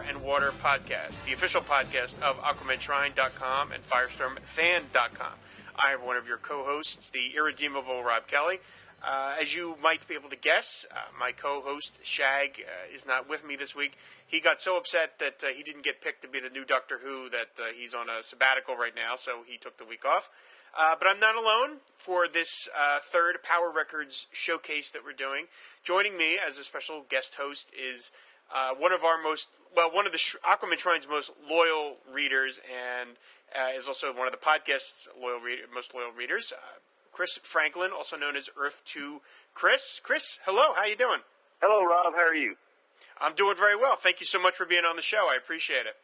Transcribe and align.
And 0.00 0.22
Water 0.22 0.52
Podcast, 0.62 1.24
the 1.24 1.32
official 1.32 1.60
podcast 1.60 2.20
of 2.20 2.36
AquamanShrine.com 2.38 3.72
and 3.72 3.82
FirestormFan.com. 3.88 5.32
I 5.76 5.92
am 5.92 6.04
one 6.04 6.16
of 6.16 6.26
your 6.26 6.36
co 6.36 6.64
hosts, 6.64 7.10
the 7.10 7.34
irredeemable 7.36 8.02
Rob 8.02 8.26
Kelly. 8.26 8.58
Uh, 9.02 9.36
as 9.40 9.54
you 9.54 9.76
might 9.80 10.06
be 10.08 10.14
able 10.14 10.28
to 10.28 10.36
guess, 10.36 10.84
uh, 10.90 10.96
my 11.18 11.30
co 11.30 11.62
host, 11.62 12.00
Shag, 12.02 12.64
uh, 12.66 12.94
is 12.94 13.06
not 13.06 13.28
with 13.28 13.46
me 13.46 13.54
this 13.54 13.74
week. 13.74 13.96
He 14.26 14.40
got 14.40 14.60
so 14.60 14.76
upset 14.76 15.18
that 15.20 15.42
uh, 15.42 15.48
he 15.48 15.62
didn't 15.62 15.84
get 15.84 16.00
picked 16.00 16.22
to 16.22 16.28
be 16.28 16.40
the 16.40 16.50
new 16.50 16.64
Doctor 16.64 16.98
Who 17.02 17.28
that 17.30 17.50
uh, 17.58 17.66
he's 17.76 17.94
on 17.94 18.08
a 18.10 18.22
sabbatical 18.22 18.76
right 18.76 18.94
now, 18.94 19.14
so 19.14 19.44
he 19.46 19.56
took 19.56 19.76
the 19.78 19.84
week 19.84 20.04
off. 20.04 20.30
Uh, 20.76 20.96
but 20.98 21.08
I'm 21.08 21.20
not 21.20 21.36
alone 21.36 21.78
for 21.96 22.28
this 22.28 22.68
third 23.00 23.42
Power 23.42 23.70
Records 23.70 24.26
showcase 24.32 24.90
that 24.90 25.04
we're 25.04 25.12
doing. 25.12 25.46
Joining 25.82 26.16
me 26.18 26.38
as 26.38 26.58
a 26.58 26.64
special 26.64 27.04
guest 27.08 27.36
host 27.36 27.70
is 27.72 28.12
uh, 28.54 28.74
one 28.74 28.92
of 28.92 29.04
our 29.04 29.20
most, 29.22 29.48
well, 29.76 29.90
one 29.92 30.06
of 30.06 30.12
the 30.12 30.18
Sh- 30.18 30.36
Aquaman 30.44 30.78
Shrine's 30.78 31.08
most 31.08 31.30
loyal 31.48 31.96
readers, 32.12 32.60
and 32.68 33.10
uh, 33.54 33.76
is 33.76 33.88
also 33.88 34.12
one 34.12 34.26
of 34.26 34.32
the 34.32 34.38
podcast's 34.38 35.08
loyal 35.20 35.40
read- 35.40 35.60
most 35.74 35.94
loyal 35.94 36.12
readers, 36.12 36.52
uh, 36.52 36.78
Chris 37.12 37.38
Franklin, 37.42 37.90
also 37.92 38.16
known 38.16 38.36
as 38.36 38.48
Earth 38.56 38.82
Two 38.84 39.20
Chris. 39.54 40.00
Chris, 40.02 40.38
hello, 40.44 40.72
how 40.74 40.84
you 40.84 40.96
doing? 40.96 41.20
Hello, 41.60 41.84
Rob. 41.84 42.14
How 42.14 42.22
are 42.22 42.34
you? 42.34 42.54
I'm 43.20 43.34
doing 43.34 43.56
very 43.56 43.74
well. 43.74 43.96
Thank 43.96 44.20
you 44.20 44.26
so 44.26 44.40
much 44.40 44.54
for 44.54 44.64
being 44.64 44.84
on 44.84 44.94
the 44.94 45.02
show. 45.02 45.26
I 45.28 45.36
appreciate 45.36 45.86
it. 45.86 45.96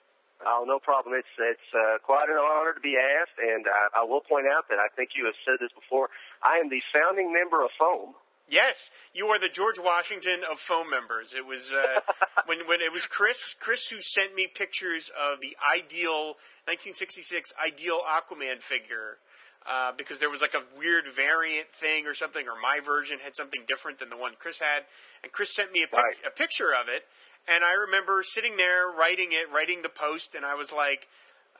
Oh, 0.45 0.65
no 0.67 0.79
problem. 0.79 1.15
It's 1.15 1.31
it's 1.39 1.71
uh, 1.73 1.99
quite 2.03 2.29
an 2.29 2.37
honor 2.37 2.75
to 2.75 2.81
be 2.81 2.97
asked, 2.99 3.39
and 3.39 3.65
I, 3.71 4.01
I 4.01 4.05
will 4.05 4.21
point 4.21 4.47
out 4.51 4.67
that 4.69 4.79
I 4.83 4.89
think 4.97 5.11
you 5.17 5.25
have 5.27 5.39
said 5.47 5.57
this 5.61 5.71
before. 5.73 6.11
I 6.43 6.59
am 6.59 6.69
the 6.69 6.83
founding 6.93 7.33
member 7.33 7.63
of 7.65 7.71
Foam. 7.79 8.15
Yes, 8.49 8.91
you 9.15 9.27
are 9.29 9.39
the 9.39 9.49
George 9.49 9.79
Washington 9.79 10.41
of 10.51 10.59
Foam 10.59 10.91
members. 10.91 11.33
It 11.35 11.47
was 11.47 11.73
uh, 11.73 12.01
when 12.47 12.67
when 12.69 12.81
it 12.81 12.93
was 12.93 13.07
Chris 13.07 13.55
Chris 13.59 13.89
who 13.89 14.01
sent 14.01 14.35
me 14.35 14.47
pictures 14.47 15.11
of 15.19 15.41
the 15.41 15.57
ideal 15.65 16.37
1966 16.69 17.53
ideal 17.65 18.01
Aquaman 18.07 18.61
figure 18.61 19.19
uh, 19.67 19.93
because 19.97 20.19
there 20.19 20.29
was 20.29 20.43
like 20.43 20.53
a 20.55 20.63
weird 20.79 21.05
variant 21.09 21.73
thing 21.73 22.07
or 22.07 22.13
something, 22.15 22.47
or 22.47 22.53
my 22.61 22.81
version 22.85 23.19
had 23.25 23.35
something 23.35 23.63
different 23.67 23.99
than 23.99 24.11
the 24.11 24.17
one 24.17 24.33
Chris 24.39 24.59
had, 24.59 24.85
and 25.23 25.33
Chris 25.33 25.55
sent 25.55 25.73
me 25.73 25.83
a, 25.83 25.87
pic- 25.87 25.97
Right. 25.97 26.17
a 26.27 26.31
picture 26.31 26.75
of 26.75 26.89
it, 26.89 27.05
and 27.49 27.65
I 27.65 27.73
remember 27.73 28.23
sitting 28.23 28.59
there 28.59 28.91
writing 28.91 29.29
it, 29.33 29.51
writing 29.51 29.81
the 29.83 29.89
post, 29.89 30.35
and 30.35 30.45
I 30.45 30.55
was 30.55 30.71
like. 30.73 31.09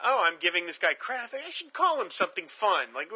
Oh, 0.03 0.25
I'm 0.27 0.39
giving 0.41 0.67
this 0.67 0.79
guy 0.79 0.95
credit. 0.95 1.25
I 1.25 1.27
think 1.29 1.45
I 1.47 1.51
should 1.51 1.73
call 1.73 2.01
him 2.01 2.11
something 2.11 2.47
fun, 2.49 2.89
like, 2.95 3.11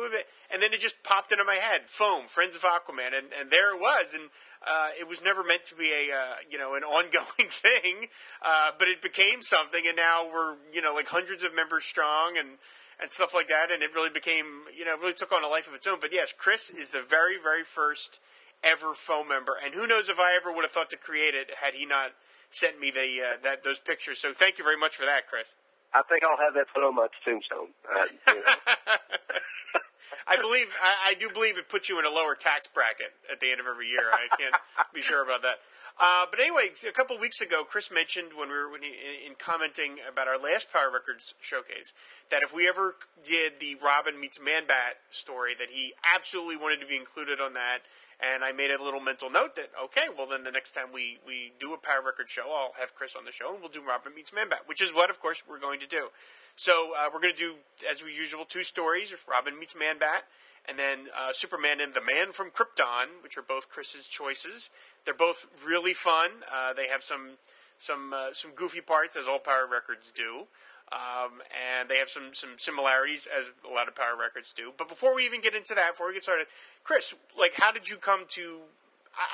and 0.51 0.63
then 0.63 0.73
it 0.73 0.81
just 0.81 1.03
popped 1.03 1.33
into 1.33 1.45
my 1.45 1.57
head: 1.57 1.83
Foam, 1.87 2.29
Friends 2.29 2.55
of 2.55 2.63
Aquaman, 2.63 3.17
and, 3.17 3.27
and 3.39 3.51
there 3.51 3.75
it 3.75 3.81
was. 3.81 4.15
And 4.15 4.31
uh, 4.67 4.91
it 4.99 5.09
was 5.09 5.23
never 5.23 5.43
meant 5.43 5.65
to 5.67 5.75
be 5.75 5.91
a 5.91 6.15
uh, 6.15 6.37
you 6.51 6.59
know 6.59 6.75
an 6.75 6.83
ongoing 6.85 7.51
thing, 7.51 8.07
uh, 8.43 8.71
but 8.79 8.89
it 8.89 9.03
became 9.03 9.43
something, 9.43 9.87
and 9.87 9.97
now 9.97 10.27
we're 10.33 10.57
you 10.73 10.81
know 10.83 10.95
like 10.95 11.09
hundreds 11.09 11.43
of 11.43 11.55
members 11.55 11.85
strong, 11.85 12.39
and 12.39 12.59
and 13.01 13.13
stuff 13.13 13.35
like 13.35 13.49
that, 13.49 13.71
and 13.71 13.83
it 13.83 13.95
really 13.95 14.11
became 14.11 14.63
you 14.77 14.85
know 14.85 14.97
really 14.97 15.13
took 15.13 15.33
on 15.33 15.45
a 15.45 15.49
life 15.49 15.67
of 15.67 15.75
its 15.75 15.87
own. 15.87 15.99
But 16.01 16.13
yes, 16.13 16.33
Chris 16.37 16.71
is 16.71 16.91
the 16.91 17.03
very 17.03 17.39
very 17.43 17.65
first 17.65 18.21
ever 18.63 18.95
Foam 18.95 19.29
member, 19.29 19.57
and 19.63 19.75
who 19.75 19.87
knows 19.87 20.09
if 20.09 20.19
I 20.19 20.37
ever 20.37 20.53
would 20.53 20.65
have 20.65 20.73
thought 20.73 20.91
to 20.91 20.97
create 20.97 21.35
it 21.35 21.51
had 21.61 21.75
he 21.75 21.87
not 21.87 22.13
sent 22.51 22.81
me 22.81 22.91
the 22.91 23.23
uh, 23.23 23.37
that 23.43 23.63
those 23.63 23.79
pictures. 23.79 24.21
So 24.21 24.33
thank 24.33 24.59
you 24.59 24.65
very 24.65 24.77
much 24.77 24.97
for 24.97 25.05
that, 25.05 25.29
Chris. 25.29 25.55
I 25.95 26.03
think 26.09 26.23
I'll 26.25 26.39
have 26.39 26.55
that 26.55 26.67
put 26.75 26.85
on 26.85 26.95
my 26.95 27.09
tombstone. 27.25 27.73
Uh, 27.85 28.07
you 28.29 28.41
know. 28.41 28.97
I 30.29 30.37
believe 30.37 30.67
I, 30.83 31.11
I 31.11 31.15
do 31.15 31.31
believe 31.31 31.57
it 31.59 31.69
puts 31.69 31.89
you 31.89 31.99
in 31.99 32.05
a 32.05 32.11
lower 32.11 32.35
tax 32.35 32.67
bracket 32.67 33.13
at 33.31 33.41
the 33.41 33.51
end 33.51 33.61
of 33.61 33.67
every 33.67 33.89
year. 33.89 34.13
I 34.13 34.29
can't 34.37 34.55
be 34.95 35.01
sure 35.01 35.23
about 35.23 35.43
that. 35.43 35.59
Uh, 35.99 36.27
but 36.31 36.39
anyway, 36.39 36.71
a 36.87 36.93
couple 36.93 37.17
of 37.17 37.23
weeks 37.23 37.41
ago, 37.41 37.65
Chris 37.65 37.91
mentioned 37.91 38.29
when 38.37 38.49
we 38.49 38.55
were 38.55 38.71
when 38.71 38.83
he, 38.83 38.91
in, 38.91 39.33
in 39.33 39.35
commenting 39.37 39.99
about 40.09 40.29
our 40.29 40.39
last 40.39 40.73
Power 40.73 40.91
Records 40.93 41.35
showcase 41.41 41.93
that 42.31 42.43
if 42.43 42.55
we 42.55 42.69
ever 42.69 42.95
did 43.27 43.55
the 43.59 43.77
Robin 43.83 44.21
meets 44.21 44.39
Man 44.41 44.67
Bat 44.67 44.97
story, 45.11 45.55
that 45.59 45.71
he 45.71 45.95
absolutely 46.15 46.57
wanted 46.57 46.81
to 46.81 46.87
be 46.87 46.97
included 46.97 47.41
on 47.41 47.55
that. 47.55 47.81
And 48.21 48.43
I 48.43 48.51
made 48.51 48.71
a 48.73 48.83
little 48.83 49.01
mental 49.01 49.31
note 49.31 49.55
that 49.55 49.71
okay, 49.85 50.07
well 50.17 50.27
then 50.27 50.43
the 50.43 50.51
next 50.51 50.73
time 50.73 50.89
we 50.93 51.19
we 51.27 51.53
do 51.61 51.73
a 51.73 51.79
Power 51.79 52.03
Record 52.05 52.29
show, 52.29 52.51
I'll 52.51 52.73
have 52.81 52.95
Chris 52.95 53.15
on 53.15 53.25
the 53.25 53.33
show 53.33 53.53
and 53.53 53.61
we'll 53.61 53.71
do 53.71 53.83
Robin 53.87 54.13
meets 54.15 54.33
Man 54.33 54.49
Bat, 54.49 54.63
which 54.67 54.83
is 54.83 54.93
what 54.93 55.09
of 55.11 55.21
course 55.21 55.43
we're 55.49 55.61
going 55.61 55.81
to 55.81 55.87
do. 55.87 56.09
So 56.57 56.93
uh, 56.99 57.09
we're 57.15 57.21
going 57.21 57.35
to 57.35 57.39
do, 57.39 57.55
as 57.89 58.03
we 58.03 58.13
usual, 58.13 58.45
two 58.45 58.65
stories: 58.65 59.15
Robin 59.31 59.57
meets 59.57 59.77
Man 59.77 60.01
Bat, 60.01 60.25
and 60.69 60.77
then 60.77 61.07
uh, 61.17 61.33
Superman 61.33 61.81
and 61.81 61.95
the 61.95 62.01
Man 62.03 62.33
from 62.33 62.51
Krypton, 62.51 63.23
which 63.23 63.39
are 63.39 63.43
both 63.43 63.69
Chris's 63.69 64.09
choices. 64.09 64.71
They're 65.05 65.15
both 65.15 65.47
really 65.65 65.95
fun. 65.95 66.31
Uh, 66.53 66.73
they 66.73 66.89
have 66.89 67.05
some 67.05 67.39
some 67.79 68.13
uh, 68.13 68.33
some 68.33 68.51
goofy 68.57 68.81
parts, 68.81 69.15
as 69.17 69.29
all 69.29 69.39
Power 69.39 69.69
Records 69.71 70.11
do, 70.13 70.49
um, 70.93 71.43
and 71.79 71.89
they 71.89 71.97
have 71.97 72.09
some 72.09 72.33
some 72.33 72.51
similarities, 72.57 73.27
as 73.27 73.51
a 73.69 73.73
lot 73.73 73.89
of 73.89 73.95
Power 73.95 74.17
Records 74.19 74.53
do. 74.53 74.73
But 74.77 74.89
before 74.89 75.15
we 75.15 75.25
even 75.25 75.41
get 75.41 75.55
into 75.55 75.75
that, 75.75 75.93
before 75.93 76.09
we 76.09 76.15
get 76.15 76.23
started, 76.25 76.47
Chris, 76.85 77.15
like, 77.39 77.55
how 77.55 77.73
did 77.73 77.89
you 77.91 77.97
come 77.97 78.25
to? 78.31 78.61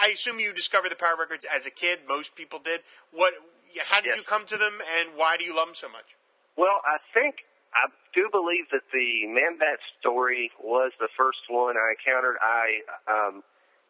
I 0.00 0.08
assume 0.08 0.40
you 0.40 0.52
discovered 0.52 0.90
the 0.90 0.96
Power 0.96 1.16
Records 1.18 1.44
as 1.44 1.66
a 1.66 1.70
kid. 1.70 2.00
Most 2.08 2.34
people 2.34 2.58
did. 2.58 2.80
What? 3.12 3.34
How 3.86 4.00
did 4.00 4.08
Yes. 4.14 4.16
you 4.18 4.22
come 4.22 4.46
to 4.46 4.56
them, 4.56 4.80
and 4.98 5.10
why 5.16 5.36
do 5.36 5.44
you 5.44 5.54
love 5.54 5.66
them 5.68 5.74
so 5.74 5.88
much? 5.88 6.14
Well, 6.56 6.80
I 6.86 6.98
think 7.12 7.44
I 7.74 7.90
do 8.14 8.28
believe 8.30 8.70
that 8.70 8.82
the 8.92 9.26
Man 9.26 9.58
Bat 9.58 9.78
story 10.00 10.50
was 10.62 10.92
the 11.00 11.08
first 11.16 11.40
one 11.48 11.76
I 11.76 11.94
encountered. 11.98 12.36
I 12.40 12.82
um, 13.10 13.42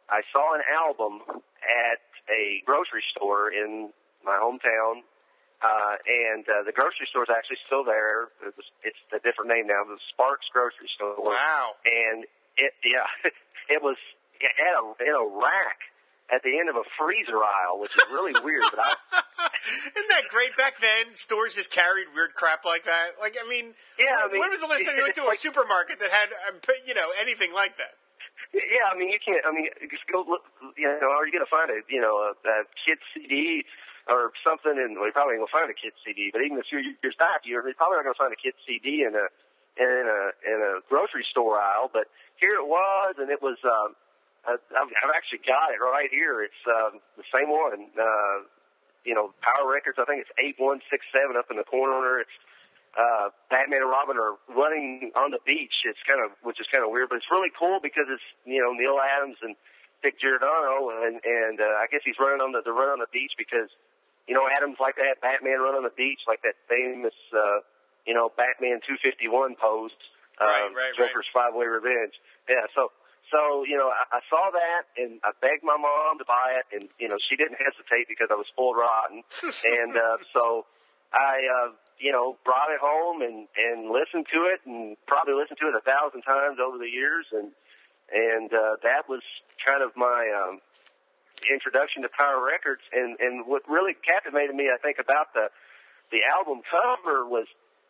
I 0.09 0.23
saw 0.33 0.55
an 0.55 0.63
album 0.73 1.21
at 1.63 2.01
a 2.33 2.63
grocery 2.65 3.05
store 3.17 3.53
in 3.53 3.91
my 4.25 4.37
hometown, 4.41 5.05
uh, 5.63 5.95
and 6.07 6.43
uh, 6.49 6.63
the 6.67 6.73
grocery 6.73 7.07
store 7.11 7.23
is 7.25 7.33
actually 7.33 7.61
still 7.67 7.85
there. 7.85 8.33
It 8.45 8.55
was, 8.57 8.67
it's 8.83 8.99
a 9.15 9.21
different 9.23 9.49
name 9.53 9.67
now. 9.69 9.85
The 9.87 9.99
Sparks 10.11 10.47
Grocery 10.53 10.89
Store. 10.97 11.15
Wow. 11.19 11.79
and 11.87 12.25
it 12.59 12.73
yeah, 12.85 13.07
it 13.75 13.83
was 13.83 13.97
it 14.41 14.53
had 14.59 14.75
a 14.77 14.83
in 15.07 15.15
a 15.15 15.25
rack 15.39 15.79
at 16.33 16.41
the 16.43 16.57
end 16.59 16.69
of 16.73 16.77
a 16.77 16.87
freezer 16.97 17.37
aisle, 17.37 17.79
which 17.81 17.93
is 17.97 18.05
really 18.11 18.33
weird. 18.41 18.65
But 18.73 18.81
I, 18.81 19.21
Isn't 19.97 20.09
that 20.09 20.25
great? 20.33 20.57
Back 20.57 20.81
then, 20.81 21.13
stores 21.15 21.55
just 21.55 21.71
carried 21.71 22.09
weird 22.17 22.33
crap 22.35 22.65
like 22.65 22.85
that. 22.89 23.21
Like, 23.21 23.37
I 23.37 23.45
mean, 23.49 23.77
Yeah, 24.01 24.25
I 24.25 24.29
when, 24.29 24.33
mean, 24.33 24.41
when 24.41 24.51
was 24.51 24.61
the 24.61 24.69
last 24.69 24.85
time 24.89 24.97
you 24.97 25.03
went 25.05 25.15
to 25.21 25.25
a 25.25 25.33
like- 25.37 25.41
supermarket 25.41 26.01
that 26.01 26.11
had, 26.13 26.29
uh, 26.49 26.57
you 26.87 26.95
know, 26.95 27.13
anything 27.21 27.53
like 27.53 27.77
that? 27.77 27.97
yeah, 28.55 28.89
I 28.89 28.97
mean, 28.97 29.11
you 29.13 29.19
can't. 29.21 29.41
I 29.45 29.53
mean, 29.53 29.69
just 29.91 30.07
go 30.11 30.25
look. 30.27 30.43
You 30.79 30.87
know, 31.01 31.11
are 31.13 31.27
you 31.27 31.33
going 31.33 31.45
to 31.45 31.51
find 31.51 31.69
a 31.75 31.81
you 31.93 32.01
know 32.01 32.17
a, 32.23 32.31
a 32.47 32.57
kid 32.87 32.99
CD 33.13 33.65
or 34.09 34.33
something? 34.45 34.77
And 34.77 34.97
you're 34.97 35.13
probably 35.13 35.41
going 35.41 35.49
to 35.49 35.55
find 35.55 35.71
a 35.71 35.77
kid 35.77 35.97
CD, 36.05 36.31
but 36.33 36.43
even 36.43 36.59
a 36.59 36.67
few 36.67 36.81
years 36.81 37.17
back, 37.19 37.45
you're 37.45 37.65
probably 37.75 38.03
not 38.03 38.15
to 38.15 38.21
find 38.21 38.33
a 38.33 38.41
kid 38.41 38.55
CD 38.65 39.05
in 39.05 39.15
a 39.17 39.27
in 39.77 40.05
a 40.07 40.21
in 40.47 40.59
a 40.63 40.73
grocery 40.89 41.27
store 41.31 41.59
aisle. 41.59 41.91
But 41.93 42.09
here 42.37 42.55
it 42.55 42.67
was, 42.67 43.17
and 43.19 43.31
it 43.31 43.43
was. 43.43 43.59
Um, 43.65 43.97
I've, 44.45 44.61
I've 44.77 45.15
actually 45.17 45.41
got 45.41 45.73
it 45.73 45.81
right 45.81 46.13
here. 46.13 46.45
It's 46.45 46.63
um, 46.69 47.01
the 47.17 47.25
same 47.33 47.49
one. 47.49 47.89
Uh, 47.97 48.45
you 49.05 49.17
know, 49.17 49.33
Power 49.41 49.65
Records. 49.69 49.97
I 49.97 50.05
think 50.05 50.21
it's 50.21 50.35
eight 50.37 50.57
one 50.61 50.81
six 50.93 51.05
seven 51.13 51.37
up 51.37 51.49
in 51.49 51.57
the 51.57 51.65
corner. 51.65 52.21
It's 52.21 52.37
uh, 52.95 53.35
Batman 53.51 53.83
and 53.83 53.91
Robin 53.91 54.17
are 54.17 54.39
running 54.53 55.11
on 55.19 55.35
the 55.35 55.43
beach. 55.43 55.83
It's 55.85 56.01
kind 56.07 56.23
of, 56.23 56.31
which 56.47 56.61
is 56.63 56.67
kind 56.71 56.87
of 56.87 56.95
weird, 56.95 57.11
but 57.11 57.19
it's 57.19 57.31
really 57.31 57.51
cool 57.51 57.83
because 57.83 58.07
it's 58.07 58.25
you 58.47 58.63
know 58.63 58.73
Neal 58.73 59.01
Adams 59.01 59.37
and 59.43 59.57
Dick 60.03 60.21
Giordano, 60.21 60.93
and 61.05 61.21
and 61.25 61.57
uh, 61.61 61.83
I 61.83 61.89
guess 61.91 62.05
he's 62.05 62.21
running 62.21 62.41
on 62.41 62.53
the 62.53 62.63
the 62.63 62.73
run 62.73 62.93
on 62.95 63.01
the 63.01 63.11
beach 63.11 63.33
because 63.37 63.69
you 64.29 64.35
know 64.35 64.49
Adams 64.49 64.77
like 64.81 64.97
to 64.97 65.05
have 65.05 65.21
Batman 65.21 65.61
run 65.61 65.75
on 65.75 65.85
the 65.85 65.95
beach, 65.97 66.21
like 66.27 66.43
that 66.43 66.57
famous 66.69 67.15
uh, 67.33 67.61
you 68.07 68.15
know 68.15 68.31
Batman 68.37 68.81
251 68.87 69.57
posed 69.61 69.97
uh, 70.41 70.45
Right, 70.45 70.67
right, 70.67 70.75
right. 70.75 70.95
Joker's 70.99 71.29
Five 71.33 71.55
Way 71.55 71.67
Revenge. 71.67 72.15
Yeah, 72.49 72.67
so 72.75 72.91
so 73.31 73.65
you 73.65 73.77
know 73.77 73.89
I, 73.89 74.19
I 74.19 74.21
saw 74.29 74.51
that 74.51 74.83
and 74.99 75.21
I 75.23 75.31
begged 75.41 75.63
my 75.63 75.77
mom 75.79 76.19
to 76.19 76.27
buy 76.27 76.59
it, 76.61 76.67
and 76.75 76.89
you 76.99 77.09
know 77.09 77.17
she 77.31 77.37
didn't 77.37 77.59
hesitate 77.59 78.09
because 78.09 78.29
I 78.31 78.37
was 78.37 78.47
spoiled 78.51 78.77
rotten, 78.77 79.23
and 79.79 79.97
uh, 79.97 80.19
so 80.35 80.67
I 81.13 81.47
uh, 81.47 81.69
you 81.99 82.13
know 82.13 82.37
brought 82.45 82.75
it 82.75 82.81
home 82.83 83.23
and 83.23 83.47
and 83.57 83.91
listened 83.91 84.27
to 84.35 84.51
it, 84.51 84.61
and 84.67 84.97
probably 85.07 85.35
listened 85.35 85.59
to 85.63 85.69
it 85.71 85.77
a 85.79 85.85
thousand 85.85 86.23
times 86.23 86.59
over 86.59 86.79
the 86.79 86.91
years, 86.91 87.27
and 87.33 87.53
and 88.13 88.53
uh, 88.53 88.77
that 88.83 89.09
was 89.09 89.23
kind 89.65 89.83
of 89.83 89.97
my 89.97 90.29
um, 90.35 90.61
introduction 91.51 92.03
to 92.03 92.11
Power 92.11 92.43
Records, 92.43 92.83
and 92.93 93.17
and 93.21 93.47
what 93.47 93.63
really 93.69 93.95
captivated 93.95 94.55
me, 94.55 94.71
I 94.73 94.79
think, 94.79 94.99
about 94.99 95.33
the 95.35 95.49
the 96.13 96.21
album 96.25 96.63
cover 96.69 97.25
was, 97.27 97.47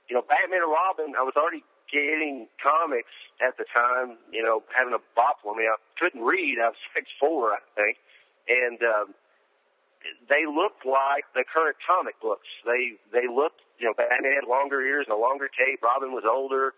you 0.09 0.15
know, 0.15 0.23
Batman 0.23 0.63
and 0.63 0.73
Robin. 0.73 1.15
I 1.19 1.23
was 1.23 1.35
already 1.37 1.65
getting 1.93 2.49
comics 2.63 3.13
at 3.45 3.59
the 3.59 3.67
time, 3.69 4.17
you 4.33 4.43
know, 4.43 4.63
having 4.73 4.95
a 4.95 5.03
bop 5.15 5.43
for 5.43 5.55
me. 5.55 5.65
I 5.69 5.77
couldn't 5.99 6.23
read. 6.23 6.59
I 6.59 6.73
was 6.73 6.81
six 6.97 7.11
four, 7.19 7.53
I 7.53 7.63
think, 7.75 7.99
and 8.49 8.79
um, 8.83 9.15
they 10.29 10.45
looked 10.47 10.85
like 10.85 11.29
the 11.35 11.45
current 11.45 11.77
comic 11.85 12.21
books. 12.21 12.49
They 12.65 12.97
they 13.13 13.27
looked, 13.29 13.61
you 13.79 13.87
know, 13.89 13.95
Batman 13.97 14.35
had 14.37 14.49
longer 14.49 14.81
ears 14.81 15.07
and 15.09 15.15
a 15.15 15.21
longer 15.21 15.49
cape. 15.49 15.83
Robin 15.83 16.13
was 16.13 16.25
older. 16.29 16.75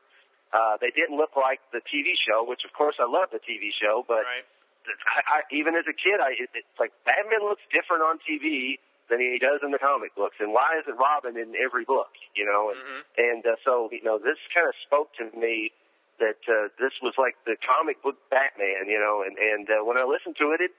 Uh, 0.54 0.78
they 0.80 0.94
didn't 0.94 1.18
look 1.18 1.34
like 1.34 1.58
the 1.74 1.82
TV 1.82 2.14
show, 2.14 2.46
which 2.46 2.62
of 2.64 2.72
course 2.72 2.96
I 3.02 3.06
love 3.10 3.34
the 3.34 3.42
TV 3.42 3.74
show, 3.74 4.06
but 4.06 4.22
Right. 4.24 4.46
I, 4.88 5.20
I, 5.26 5.38
even 5.50 5.74
as 5.74 5.84
a 5.88 5.96
kid, 5.96 6.20
I 6.22 6.32
it, 6.38 6.50
it's 6.54 6.78
like 6.78 6.92
Batman 7.04 7.42
looks 7.44 7.62
different 7.72 8.02
on 8.02 8.18
TV 8.22 8.78
than 9.10 9.20
he 9.20 9.38
does 9.38 9.60
in 9.62 9.70
the 9.70 9.78
comic 9.78 10.14
books, 10.14 10.36
and 10.40 10.50
why 10.52 10.78
isn't 10.82 10.96
Robin 10.98 11.36
in 11.38 11.54
every 11.58 11.84
book? 11.84 12.10
You 12.34 12.44
know, 12.46 12.70
and 12.74 12.78
Mhm. 12.80 13.00
and 13.16 13.42
uh, 13.46 13.56
so 13.64 13.88
you 13.92 14.02
know 14.02 14.18
this 14.18 14.38
kind 14.54 14.66
of 14.68 14.74
spoke 14.86 15.14
to 15.18 15.30
me 15.36 15.72
that 16.18 16.40
uh, 16.48 16.68
this 16.80 16.92
was 17.04 17.14
like 17.18 17.36
the 17.44 17.56
comic 17.60 18.02
book 18.02 18.16
Batman, 18.30 18.88
you 18.88 18.98
know, 18.98 19.22
and 19.22 19.36
and 19.38 19.68
uh, 19.70 19.84
when 19.84 19.98
I 19.98 20.04
listened 20.04 20.36
to 20.40 20.52
it, 20.52 20.60
it 20.60 20.72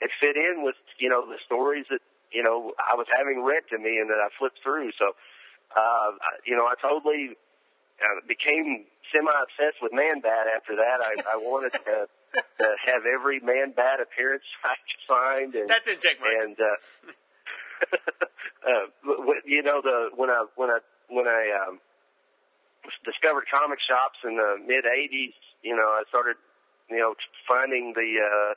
it 0.00 0.10
fit 0.20 0.36
in 0.36 0.64
with 0.64 0.76
you 0.98 1.08
know 1.08 1.26
the 1.28 1.38
stories 1.46 1.86
that 1.90 2.00
you 2.32 2.42
know 2.42 2.72
I 2.80 2.96
was 2.96 3.06
having 3.16 3.42
read 3.44 3.62
to 3.70 3.78
me 3.78 3.98
and 3.98 4.10
that 4.10 4.18
I 4.18 4.28
flipped 4.38 4.58
through. 4.62 4.90
So 4.98 5.14
uh, 5.76 6.10
I- 6.18 6.40
you 6.44 6.56
know 6.56 6.66
I 6.66 6.74
totally 6.80 7.36
uh, 8.02 8.20
became 8.26 8.86
semi 9.12 9.30
obsessed 9.30 9.78
with 9.82 9.92
Man 9.92 10.20
Bat 10.20 10.46
after 10.56 10.74
that. 10.76 10.98
I, 11.04 11.14
I 11.34 11.36
wanted 11.36 11.72
to, 11.86 12.08
have 12.86 13.02
every 13.06 13.40
Man 13.40 13.72
Bat 13.76 14.00
appearance 14.00 14.44
I 14.64 14.74
signed 15.08 15.54
and 15.54 15.68
That 15.68 15.84
didn't 15.84 16.02
take 16.02 16.20
much. 16.20 16.30
and 16.40 16.56
uh, 16.60 16.76
uh, 17.92 18.84
you 19.44 19.62
know 19.62 19.80
the 19.82 20.10
when 20.16 20.30
I 20.30 20.46
when 20.56 20.70
I 20.70 20.78
when 21.08 21.26
I 21.26 21.42
um, 21.66 21.80
discovered 23.04 23.44
comic 23.52 23.78
shops 23.82 24.18
in 24.24 24.36
the 24.36 24.56
mid 24.64 24.84
'80s, 24.84 25.34
you 25.62 25.74
know 25.76 25.86
I 25.86 26.02
started 26.08 26.36
you 26.90 26.98
know 26.98 27.14
finding 27.46 27.92
the 27.94 28.08
uh, 28.22 28.54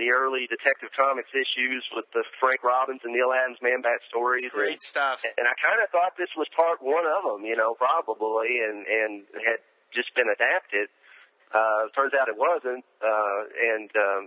the 0.00 0.08
early 0.16 0.48
Detective 0.48 0.88
Comics 0.96 1.28
issues 1.36 1.84
with 1.92 2.08
the 2.16 2.24
Frank 2.40 2.64
Robbins 2.64 3.00
and 3.04 3.12
Neal 3.12 3.28
Adams 3.36 3.60
Man 3.60 3.82
Bat 3.84 4.00
stories. 4.08 4.44
and- 4.48 4.52
Great 4.52 4.80
stuff. 4.80 5.20
and 5.24 5.44
I 5.46 5.52
kind 5.60 5.84
of 5.84 5.92
thought 5.92 6.16
this 6.16 6.32
was 6.36 6.48
part 6.56 6.80
one 6.80 7.04
of 7.04 7.22
them, 7.28 7.44
you 7.44 7.56
know, 7.56 7.74
probably, 7.76 8.56
and 8.64 8.86
and 8.88 9.12
had 9.44 9.60
just 9.94 10.14
been 10.16 10.32
adapted. 10.32 10.88
Uh, 11.52 11.88
turns 11.94 12.12
out 12.16 12.28
it 12.28 12.36
wasn't, 12.36 12.84
uh, 13.04 13.40
and 13.76 13.90
um, 13.92 14.22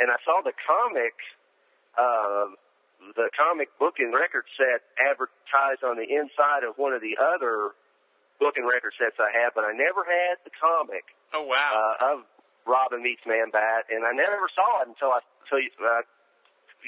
and 0.00 0.08
I 0.10 0.16
saw 0.24 0.40
the 0.40 0.56
comic, 0.64 1.12
uh, 2.00 2.48
the 3.14 3.28
comic 3.36 3.68
book 3.78 3.96
and 4.00 4.12
record 4.14 4.44
set 4.56 4.80
advertised 4.96 5.84
on 5.84 5.96
the 6.00 6.08
inside 6.08 6.64
of 6.64 6.76
one 6.80 6.92
of 6.96 7.00
the 7.04 7.16
other 7.20 7.76
book 8.40 8.56
and 8.56 8.64
record 8.64 8.92
sets 8.96 9.16
I 9.20 9.28
had, 9.32 9.52
but 9.54 9.64
I 9.64 9.72
never 9.72 10.04
had 10.04 10.40
the 10.44 10.52
comic 10.56 11.04
Oh 11.32 11.44
wow. 11.44 11.72
uh, 12.00 12.12
of 12.16 12.18
Robin 12.64 13.02
meets 13.04 13.22
Man 13.28 13.48
Bat, 13.52 13.92
and 13.92 14.04
I 14.04 14.12
never 14.16 14.48
saw 14.56 14.80
it 14.82 14.88
until 14.88 15.12
I 15.12 15.20
until 15.44 15.60
you, 15.60 15.70
uh, 15.80 16.02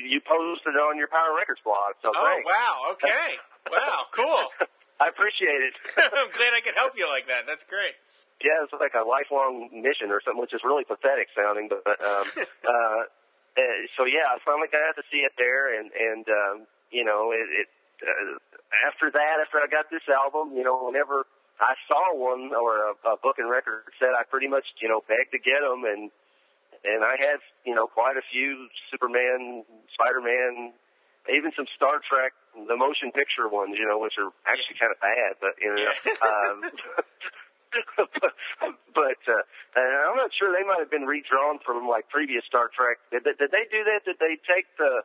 you 0.00 0.20
posted 0.24 0.74
it 0.74 0.80
on 0.80 0.96
your 0.96 1.08
Power 1.08 1.36
Records 1.36 1.60
blog. 1.64 1.96
So 2.00 2.08
oh 2.14 2.24
thanks. 2.24 2.48
wow. 2.48 2.92
Okay. 2.96 3.36
Wow. 3.68 4.08
Cool. 4.16 4.48
I 4.98 5.08
appreciate 5.12 5.60
it. 5.60 5.74
I'm 5.98 6.32
glad 6.32 6.54
I 6.56 6.60
could 6.64 6.74
help 6.74 6.96
you 6.96 7.06
like 7.06 7.26
that. 7.28 7.46
That's 7.46 7.64
great. 7.64 7.92
Yeah, 8.42 8.62
it's 8.62 8.72
like 8.74 8.94
a 8.94 9.02
lifelong 9.02 9.70
mission 9.74 10.14
or 10.14 10.22
something, 10.22 10.40
which 10.40 10.54
is 10.54 10.62
really 10.62 10.86
pathetic 10.86 11.26
sounding. 11.34 11.66
But 11.66 11.98
um, 11.98 12.26
uh, 12.68 13.02
uh, 13.58 13.76
so 13.98 14.06
yeah, 14.06 14.30
I 14.30 14.38
finally 14.46 14.70
got 14.70 14.94
to 14.94 15.04
see 15.10 15.26
it 15.26 15.34
there, 15.34 15.74
and 15.74 15.90
and 15.90 16.24
um, 16.30 16.56
you 16.90 17.02
know, 17.02 17.34
it, 17.34 17.66
it 17.66 17.68
uh, 18.02 18.38
after 18.86 19.10
that, 19.10 19.42
after 19.42 19.58
I 19.58 19.66
got 19.66 19.90
this 19.90 20.06
album, 20.06 20.54
you 20.54 20.62
know, 20.62 20.86
whenever 20.86 21.26
I 21.58 21.74
saw 21.90 22.14
one 22.14 22.54
or 22.54 22.94
a, 22.94 23.14
a 23.14 23.16
book 23.18 23.42
and 23.42 23.50
record 23.50 23.90
set, 23.98 24.14
I 24.14 24.22
pretty 24.22 24.46
much 24.46 24.64
you 24.78 24.88
know 24.88 25.02
begged 25.08 25.34
to 25.34 25.42
get 25.42 25.58
them, 25.66 25.82
and 25.82 26.10
and 26.86 27.02
I 27.02 27.18
have 27.26 27.42
you 27.66 27.74
know 27.74 27.86
quite 27.90 28.16
a 28.16 28.24
few 28.30 28.70
Superman, 28.90 29.64
Spider 29.94 30.22
Man. 30.22 30.72
Even 31.28 31.52
some 31.52 31.66
Star 31.76 32.00
Trek, 32.08 32.32
the 32.56 32.72
motion 32.72 33.12
picture 33.12 33.52
ones, 33.52 33.76
you 33.76 33.84
know, 33.84 34.00
which 34.00 34.16
are 34.16 34.32
actually 34.48 34.80
kind 34.80 34.88
of 34.88 34.96
bad, 34.96 35.36
but 35.36 35.60
you 35.60 35.68
know, 35.76 35.92
um, 36.24 36.64
but 38.94 39.20
uh, 39.28 39.42
I'm 39.78 40.16
not 40.16 40.30
sure 40.34 40.52
they 40.52 40.66
might 40.66 40.80
have 40.80 40.90
been 40.90 41.06
redrawn 41.06 41.58
from 41.64 41.88
like 41.88 42.08
previous 42.08 42.44
Star 42.46 42.70
Trek. 42.74 42.98
Did, 43.12 43.24
did, 43.24 43.38
did 43.38 43.50
they 43.50 43.66
do 43.70 43.84
that? 43.84 44.04
Did 44.04 44.16
they 44.18 44.36
take 44.48 44.66
the 44.78 45.02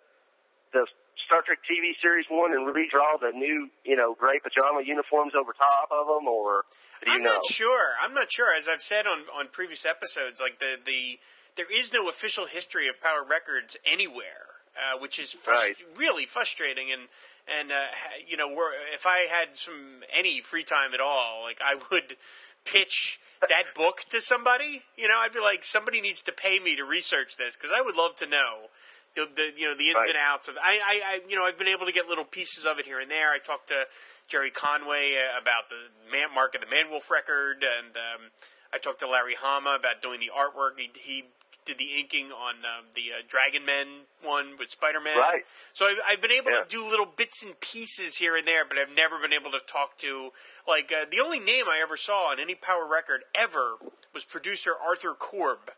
the 0.73 0.87
Star 1.25 1.41
Trek 1.45 1.59
TV 1.69 1.93
series 2.01 2.25
one 2.29 2.51
and 2.53 2.65
redraw 2.73 3.19
the 3.21 3.31
new, 3.35 3.69
you 3.85 3.95
know, 3.95 4.15
gray 4.17 4.39
pajama 4.39 4.81
uniforms 4.85 5.33
over 5.37 5.53
top 5.53 5.89
of 5.91 6.07
them, 6.07 6.27
or 6.27 6.63
do 7.03 7.11
you 7.11 7.17
I'm 7.17 7.23
know? 7.23 7.33
not 7.35 7.45
sure. 7.45 7.93
I'm 8.01 8.13
not 8.13 8.31
sure. 8.31 8.53
As 8.53 8.67
I've 8.67 8.81
said 8.81 9.05
on 9.07 9.23
on 9.33 9.47
previous 9.51 9.85
episodes, 9.85 10.39
like 10.39 10.59
the 10.59 10.77
the 10.83 11.19
there 11.55 11.67
is 11.71 11.93
no 11.93 12.09
official 12.09 12.45
history 12.47 12.87
of 12.87 12.99
Power 13.01 13.23
Records 13.23 13.77
anywhere, 13.85 14.57
uh, 14.75 14.97
which 14.97 15.19
is 15.19 15.33
frus- 15.35 15.53
Right. 15.53 15.75
really 15.95 16.25
frustrating. 16.25 16.91
And 16.91 17.03
and 17.47 17.71
uh, 17.71 17.87
you 18.25 18.37
know, 18.37 18.47
we're, 18.47 18.71
if 18.93 19.05
I 19.05 19.27
had 19.29 19.55
some 19.55 20.01
any 20.11 20.41
free 20.41 20.63
time 20.63 20.93
at 20.93 20.99
all, 20.99 21.43
like 21.43 21.59
I 21.63 21.75
would 21.91 22.17
pitch 22.65 23.19
that 23.49 23.73
book 23.75 24.05
to 24.09 24.21
somebody. 24.21 24.83
You 24.95 25.07
know, 25.07 25.15
I'd 25.17 25.33
be 25.33 25.39
like, 25.39 25.63
somebody 25.63 26.01
needs 26.01 26.21
to 26.23 26.31
pay 26.31 26.59
me 26.59 26.75
to 26.75 26.83
research 26.85 27.37
this 27.37 27.55
because 27.55 27.71
I 27.75 27.81
would 27.81 27.95
love 27.95 28.15
to 28.17 28.27
know. 28.27 28.69
The, 29.15 29.29
the 29.35 29.51
you 29.55 29.69
know 29.69 29.75
the 29.77 29.85
ins 29.89 29.95
Right. 29.95 30.09
and 30.09 30.17
outs 30.17 30.47
of 30.47 30.57
I, 30.57 30.79
I 30.83 31.01
I 31.05 31.19
you 31.29 31.35
know 31.35 31.43
I've 31.45 31.57
been 31.59 31.67
able 31.67 31.85
to 31.85 31.91
get 31.91 32.07
little 32.07 32.25
pieces 32.25 32.65
of 32.65 32.79
it 32.79 32.85
here 32.85 32.99
and 32.99 33.11
there. 33.11 33.29
I 33.29 33.37
talked 33.37 33.67
to 33.67 33.85
Gerry 34.27 34.49
Conway 34.49 35.13
uh, 35.21 35.39
about 35.39 35.69
the 35.69 35.75
man, 36.11 36.33
Mark 36.33 36.55
of 36.55 36.61
the 36.61 36.67
Man 36.67 36.89
Wolf 36.89 37.11
record, 37.11 37.63
and 37.63 37.95
um, 37.95 38.31
I 38.73 38.79
talked 38.79 39.01
to 39.01 39.07
Larry 39.07 39.35
Hama 39.39 39.77
about 39.79 40.01
doing 40.01 40.19
the 40.19 40.31
artwork. 40.35 40.79
He, 40.79 40.89
he 40.99 41.25
did 41.65 41.77
the 41.77 41.89
inking 41.99 42.27
on 42.31 42.55
um, 42.65 42.85
the 42.95 43.11
uh, 43.13 43.21
Dragon 43.27 43.65
Men 43.65 43.87
one 44.21 44.55
with 44.57 44.69
Spider 44.69 44.99
Man. 45.01 45.17
Right. 45.17 45.43
So 45.73 45.85
I've, 45.87 45.97
I've 46.07 46.21
been 46.21 46.31
able 46.31 46.51
Yeah. 46.51 46.61
to 46.61 46.67
do 46.67 46.87
little 46.87 47.05
bits 47.05 47.43
and 47.43 47.59
pieces 47.59 48.17
here 48.17 48.35
and 48.35 48.47
there, 48.47 48.65
but 48.65 48.77
I've 48.77 48.93
never 48.95 49.19
been 49.19 49.33
able 49.33 49.51
to 49.51 49.59
talk 49.65 49.97
to 49.99 50.29
like 50.67 50.91
uh, 50.91 51.05
the 51.09 51.19
only 51.19 51.39
name 51.39 51.65
I 51.67 51.79
ever 51.81 51.97
saw 51.97 52.31
on 52.31 52.39
any 52.39 52.55
Power 52.55 52.87
record 52.87 53.23
ever 53.35 53.75
was 54.13 54.23
producer 54.25 54.71
Arthur 54.81 55.13
Korb. 55.13 55.71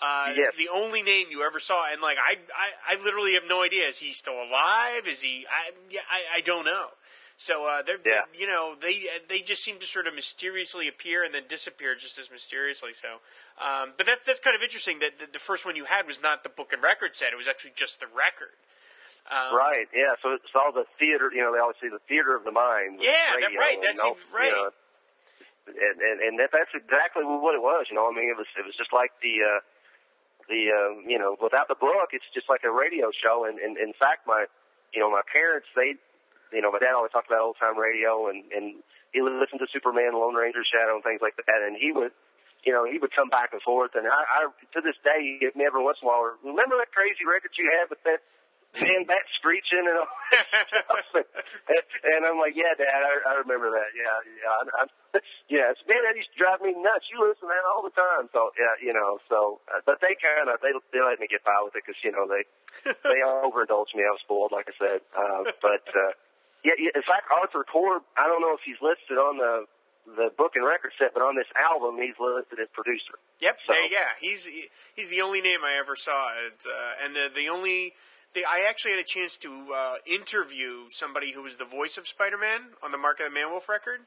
Uh, 0.00 0.32
Yes. 0.36 0.54
The 0.58 0.68
only 0.68 1.02
name 1.02 1.26
you 1.30 1.42
ever 1.44 1.60
saw, 1.60 1.84
and 1.92 2.02
like 2.02 2.16
I, 2.18 2.36
I, 2.56 2.96
I 2.98 3.02
literally 3.02 3.34
have 3.34 3.44
no 3.48 3.62
idea. 3.62 3.86
Is 3.86 3.98
he 3.98 4.10
still 4.10 4.34
alive? 4.34 5.06
Is 5.06 5.22
he? 5.22 5.46
I, 5.48 5.70
yeah, 5.90 6.00
I, 6.10 6.38
I 6.38 6.40
don't 6.40 6.64
know. 6.64 6.86
So 7.42 7.66
uh, 7.66 7.82
they're, 7.82 7.98
Yeah. 8.06 8.22
you 8.38 8.46
know, 8.46 8.76
they 8.80 9.02
they 9.28 9.40
just 9.42 9.64
seem 9.64 9.80
to 9.82 9.86
sort 9.86 10.06
of 10.06 10.14
mysteriously 10.14 10.86
appear 10.86 11.24
and 11.26 11.34
then 11.34 11.42
disappear 11.48 11.96
just 11.98 12.14
as 12.16 12.30
mysteriously. 12.30 12.92
So, 12.94 13.18
um, 13.58 13.94
but 13.98 14.06
that's 14.06 14.22
that's 14.24 14.38
kind 14.38 14.54
of 14.54 14.62
interesting 14.62 15.00
that 15.00 15.18
the, 15.18 15.26
the 15.26 15.40
first 15.42 15.66
one 15.66 15.74
you 15.74 15.86
had 15.90 16.06
was 16.06 16.22
not 16.22 16.44
the 16.46 16.54
book 16.54 16.72
and 16.72 16.80
record 16.80 17.16
set; 17.18 17.32
it 17.34 17.36
was 17.36 17.48
actually 17.50 17.72
just 17.74 17.98
the 17.98 18.06
record. 18.06 18.54
Um, 19.26 19.58
Right. 19.58 19.90
Yeah. 19.90 20.14
So 20.22 20.38
it's 20.38 20.54
all 20.54 20.70
the 20.70 20.86
theater. 21.02 21.34
You 21.34 21.42
know, 21.42 21.50
they 21.50 21.58
always 21.58 21.74
say 21.82 21.90
the 21.90 21.98
theater 22.06 22.36
of 22.38 22.44
the 22.46 22.54
mind. 22.54 23.02
Yeah, 23.02 23.10
that- 23.42 23.50
right, 23.58 23.78
that's 23.82 23.98
right. 24.30 24.46
You 24.46 24.52
know, 24.54 24.70
and 25.66 25.98
and, 25.98 26.16
and 26.22 26.34
that, 26.38 26.50
that's 26.54 26.70
exactly 26.78 27.26
what 27.26 27.58
it 27.58 27.62
was. 27.62 27.90
You 27.90 27.98
know, 27.98 28.06
I 28.06 28.14
mean, 28.14 28.30
it 28.30 28.38
was 28.38 28.46
it 28.54 28.62
was 28.62 28.78
just 28.78 28.94
like 28.94 29.10
the 29.18 29.34
uh, 29.42 29.60
the 30.46 30.62
uh, 30.70 30.90
you 31.10 31.18
know 31.18 31.34
without 31.42 31.66
the 31.66 31.74
book, 31.74 32.14
it's 32.14 32.26
just 32.34 32.46
like 32.48 32.62
a 32.62 32.70
radio 32.70 33.10
show. 33.10 33.46
And, 33.50 33.58
and 33.58 33.74
in 33.78 33.90
fact, 33.98 34.30
my 34.30 34.46
you 34.94 35.02
know 35.02 35.10
my 35.10 35.22
parents 35.26 35.66
they 35.74 35.98
you 36.52 36.62
know 36.62 36.70
my 36.70 36.78
dad 36.78 36.94
always 36.94 37.12
talked 37.12 37.28
about 37.28 37.40
old 37.40 37.56
time 37.58 37.78
radio 37.78 38.28
and 38.28 38.44
and 38.52 38.80
he 39.12 39.20
would 39.20 39.36
listen 39.36 39.60
to 39.60 39.68
Superman, 39.68 40.16
Lone 40.16 40.34
Ranger, 40.34 40.64
Shadow, 40.64 40.96
and 40.96 41.04
things 41.04 41.20
like 41.20 41.36
that. 41.36 41.60
And 41.64 41.76
he 41.76 41.92
would 41.92 42.12
you 42.64 42.72
know 42.72 42.88
he 42.88 42.98
would 42.98 43.12
come 43.12 43.28
back 43.28 43.52
and 43.52 43.62
forth. 43.62 43.92
And 43.94 44.08
I, 44.08 44.20
I 44.24 44.38
to 44.48 44.80
this 44.80 44.96
day, 45.04 45.20
he 45.20 45.38
hit 45.40 45.54
me 45.54 45.68
every 45.68 45.84
once 45.84 46.00
in 46.00 46.08
a 46.08 46.10
while. 46.10 46.32
Remember 46.40 46.80
that 46.80 46.90
crazy 46.96 47.24
record 47.28 47.52
you 47.56 47.68
had 47.68 47.92
with 47.92 48.00
that 48.08 48.24
man 48.80 49.04
bat 49.04 49.28
screeching 49.36 49.84
and 49.84 49.96
all 50.00 50.08
that 50.08 51.04
stuff? 51.12 51.28
and, 51.76 51.84
and 52.16 52.20
I'm 52.24 52.40
like, 52.40 52.56
yeah, 52.56 52.72
Dad, 52.72 52.88
I, 52.88 53.36
I 53.36 53.44
remember 53.44 53.68
that. 53.76 53.92
Yeah, 53.92 54.16
yeah, 54.24 54.48
I, 54.48 54.62
I, 54.80 54.82
yeah. 55.52 55.74
It's, 55.76 55.84
man, 55.84 56.00
that 56.08 56.16
used 56.16 56.32
to 56.32 56.40
drive 56.40 56.64
me 56.64 56.72
nuts. 56.72 57.04
You 57.12 57.20
listen 57.20 57.44
to 57.44 57.52
that 57.52 57.68
all 57.68 57.84
the 57.84 57.92
time. 57.92 58.32
So 58.32 58.56
yeah, 58.56 58.80
you 58.80 58.96
know. 58.96 59.20
So, 59.28 59.60
uh, 59.68 59.84
but 59.84 60.00
they 60.00 60.16
kind 60.16 60.48
of 60.48 60.56
they 60.64 60.72
they 60.96 61.04
let 61.04 61.20
me 61.20 61.28
get 61.28 61.44
by 61.44 61.60
with 61.60 61.76
it 61.76 61.84
because 61.84 62.00
you 62.00 62.16
know 62.16 62.24
they 62.24 62.48
they 62.88 63.20
overindulged 63.44 63.92
me. 63.92 64.08
I 64.08 64.16
was 64.16 64.24
spoiled, 64.24 64.56
like 64.56 64.72
I 64.72 64.76
said. 64.80 65.00
Uh, 65.12 65.42
but 65.60 65.84
uh, 65.92 66.16
yeah, 66.64 66.72
yeah, 66.78 66.90
in 66.94 67.02
fact, 67.02 67.26
Arthur 67.30 67.64
Korb, 67.64 68.02
I 68.16 68.26
don't 68.26 68.40
know 68.40 68.54
if 68.54 68.60
he's 68.64 68.80
listed 68.82 69.18
on 69.18 69.38
the 69.38 69.66
the 70.04 70.30
book 70.36 70.52
and 70.56 70.64
record 70.66 70.90
set, 70.98 71.14
but 71.14 71.22
on 71.22 71.36
this 71.36 71.46
album, 71.54 71.96
he's 72.02 72.18
listed 72.18 72.58
as 72.60 72.66
producer. 72.72 73.14
Yep. 73.40 73.58
So- 73.66 73.72
There, 73.74 73.86
yeah, 73.86 74.10
he's 74.20 74.48
he's 74.94 75.08
the 75.10 75.20
only 75.20 75.40
name 75.40 75.60
I 75.64 75.74
ever 75.78 75.94
saw, 75.96 76.30
it, 76.46 76.64
uh, 76.66 77.04
and 77.04 77.14
the 77.14 77.30
the 77.34 77.48
only. 77.48 77.94
The, 78.34 78.46
I 78.46 78.64
actually 78.66 78.92
had 78.92 79.00
a 79.00 79.04
chance 79.04 79.36
to 79.38 79.50
uh, 79.76 79.94
interview 80.06 80.88
somebody 80.90 81.32
who 81.32 81.42
was 81.42 81.58
the 81.58 81.66
voice 81.66 81.98
of 81.98 82.08
Spider-Man 82.08 82.60
on 82.82 82.90
the 82.90 82.96
Mark 82.96 83.20
of 83.20 83.26
the 83.26 83.30
Man-Wolf 83.30 83.68
record. 83.68 84.00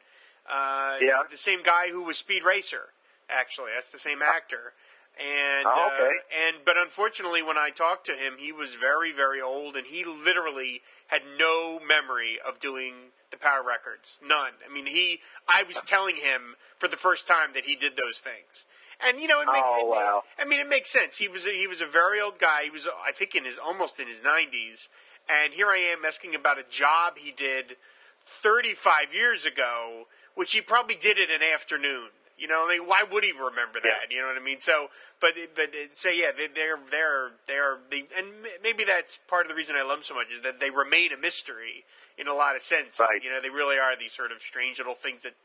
Uh, 0.50 0.98
Yeah. 1.00 1.22
The 1.30 1.38
same 1.38 1.62
guy 1.62 1.90
who 1.90 2.02
was 2.04 2.18
Speed 2.18 2.44
Racer. 2.44 2.90
Actually, 3.30 3.72
that's 3.76 3.90
the 3.92 4.00
same 4.00 4.24
actor. 4.24 4.74
And 5.18 5.66
Oh, 5.68 5.92
okay. 5.94 6.08
uh, 6.18 6.48
and 6.48 6.58
but 6.66 6.78
unfortunately, 6.78 7.42
when 7.42 7.58
I 7.58 7.70
talked 7.70 8.06
to 8.08 8.14
him, 8.14 8.34
he 8.38 8.52
was 8.52 8.74
very 8.76 9.12
very 9.12 9.42
old, 9.42 9.76
and 9.78 9.88
he 9.88 10.04
literally 10.04 10.82
had 11.08 11.22
no 11.40 11.80
memory 11.80 12.38
of 12.46 12.60
doing 12.60 12.94
the 13.32 13.38
Power 13.38 13.64
Records. 13.64 14.20
None. 14.22 14.52
I 14.70 14.74
mean, 14.74 14.86
he. 14.86 15.22
I 15.48 15.64
was 15.64 15.82
telling 15.82 16.18
him 16.18 16.56
for 16.78 16.88
the 16.88 16.98
first 16.98 17.28
time 17.28 17.54
that 17.54 17.66
he 17.66 17.76
did 17.76 17.96
those 17.96 18.20
things, 18.20 18.66
and 19.06 19.20
you 19.22 19.28
know, 19.28 19.40
it 19.42 19.48
make, 19.52 19.64
Oh, 19.66 19.80
it- 19.80 19.88
wow. 19.88 20.24
I 20.38 20.44
mean, 20.44 20.60
it 20.60 20.68
makes 20.68 20.92
sense. 20.92 21.18
He 21.18 21.30
was 21.30 21.46
a, 21.48 21.52
he 21.52 21.68
was 21.68 21.80
a 21.80 21.86
very 21.88 22.20
old 22.20 22.38
guy. 22.38 22.64
He 22.66 22.70
was, 22.70 22.88
I 23.06 23.12
think, 23.14 23.36
in 23.36 23.46
his 23.46 23.58
almost 23.58 24.00
in 24.00 24.08
his 24.08 24.22
nineties, 24.22 24.90
and 25.30 25.54
here 25.54 25.68
I 25.70 25.78
am 25.78 26.04
asking 26.06 26.36
about 26.36 26.60
a 26.60 26.64
job 26.70 27.18
he 27.18 27.32
did 27.32 27.78
thirty 28.26 28.74
five 28.74 29.14
years 29.14 29.46
ago, 29.46 30.08
which 30.36 30.52
he 30.52 30.60
probably 30.60 30.96
did 30.96 31.18
in 31.20 31.32
an 31.32 31.42
afternoon. 31.42 32.10
You 32.38 32.48
know, 32.48 32.66
like, 32.68 32.86
why 32.86 33.04
would 33.10 33.24
he 33.24 33.32
remember 33.32 33.80
that? 33.82 34.12
You 34.12 34.20
know 34.22 34.28
what 34.28 34.38
I 34.38 34.44
mean? 34.44 34.60
So, 34.60 34.88
but 35.22 35.34
but 35.56 35.72
so 35.94 36.10
yeah, 36.10 36.32
they, 36.36 36.48
they're 36.48 36.78
they're 36.92 37.32
they're 37.48 37.78
they, 37.90 38.04
and 38.18 38.28
maybe 38.62 38.84
that's 38.84 39.20
part 39.28 39.46
of 39.46 39.50
the 39.50 39.56
reason 39.56 39.78
I 39.78 39.84
love 39.84 40.00
them 40.00 40.04
so 40.04 40.16
much 40.16 40.28
is 40.36 40.42
that 40.44 40.60
they 40.60 40.70
remain 40.70 41.14
a 41.14 41.18
mystery 41.18 41.86
in 42.18 42.28
a 42.28 42.34
lot 42.34 42.56
of 42.56 42.62
sense. 42.62 43.00
Right. 43.00 43.24
You 43.24 43.30
know, 43.30 43.40
they 43.42 43.50
really 43.50 43.78
are 43.80 43.96
these 43.96 44.12
sort 44.12 44.34
of 44.34 44.42
strange 44.42 44.80
little 44.80 44.96
things 44.96 45.24
that 45.24 45.36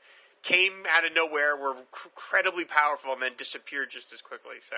came 0.42 0.82
out 0.90 1.04
of 1.04 1.14
nowhere, 1.14 1.56
were 1.56 1.76
incredibly 1.76 2.64
powerful, 2.64 3.12
and 3.12 3.22
then 3.22 3.32
disappeared 3.36 3.90
just 3.90 4.12
as 4.12 4.20
quickly. 4.20 4.56
So, 4.60 4.76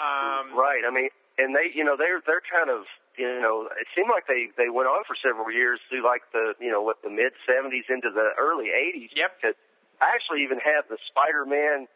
um, 0.00 0.56
Right. 0.58 0.82
I 0.86 0.90
mean, 0.90 1.08
and 1.38 1.54
they, 1.54 1.70
you 1.72 1.84
know, 1.84 1.96
they're 1.96 2.20
they're 2.26 2.42
kind 2.42 2.68
of, 2.68 2.82
you 3.16 3.26
know, 3.40 3.68
it 3.78 3.86
seemed 3.94 4.10
like 4.10 4.26
they 4.26 4.50
they 4.56 4.70
went 4.70 4.88
on 4.88 5.04
for 5.06 5.14
several 5.14 5.52
years 5.52 5.78
through 5.88 6.04
like 6.04 6.22
the, 6.32 6.54
you 6.58 6.70
know, 6.70 6.82
what 6.82 7.02
the 7.02 7.10
mid 7.10 7.32
'70s 7.46 7.86
into 7.88 8.10
the 8.10 8.34
early 8.38 8.74
'80s. 8.74 9.14
Yep. 9.14 9.32
Because 9.40 9.56
I 10.00 10.14
actually 10.14 10.42
even 10.44 10.58
have 10.62 10.86
the 10.88 10.98
Spider-Man, 11.10 11.86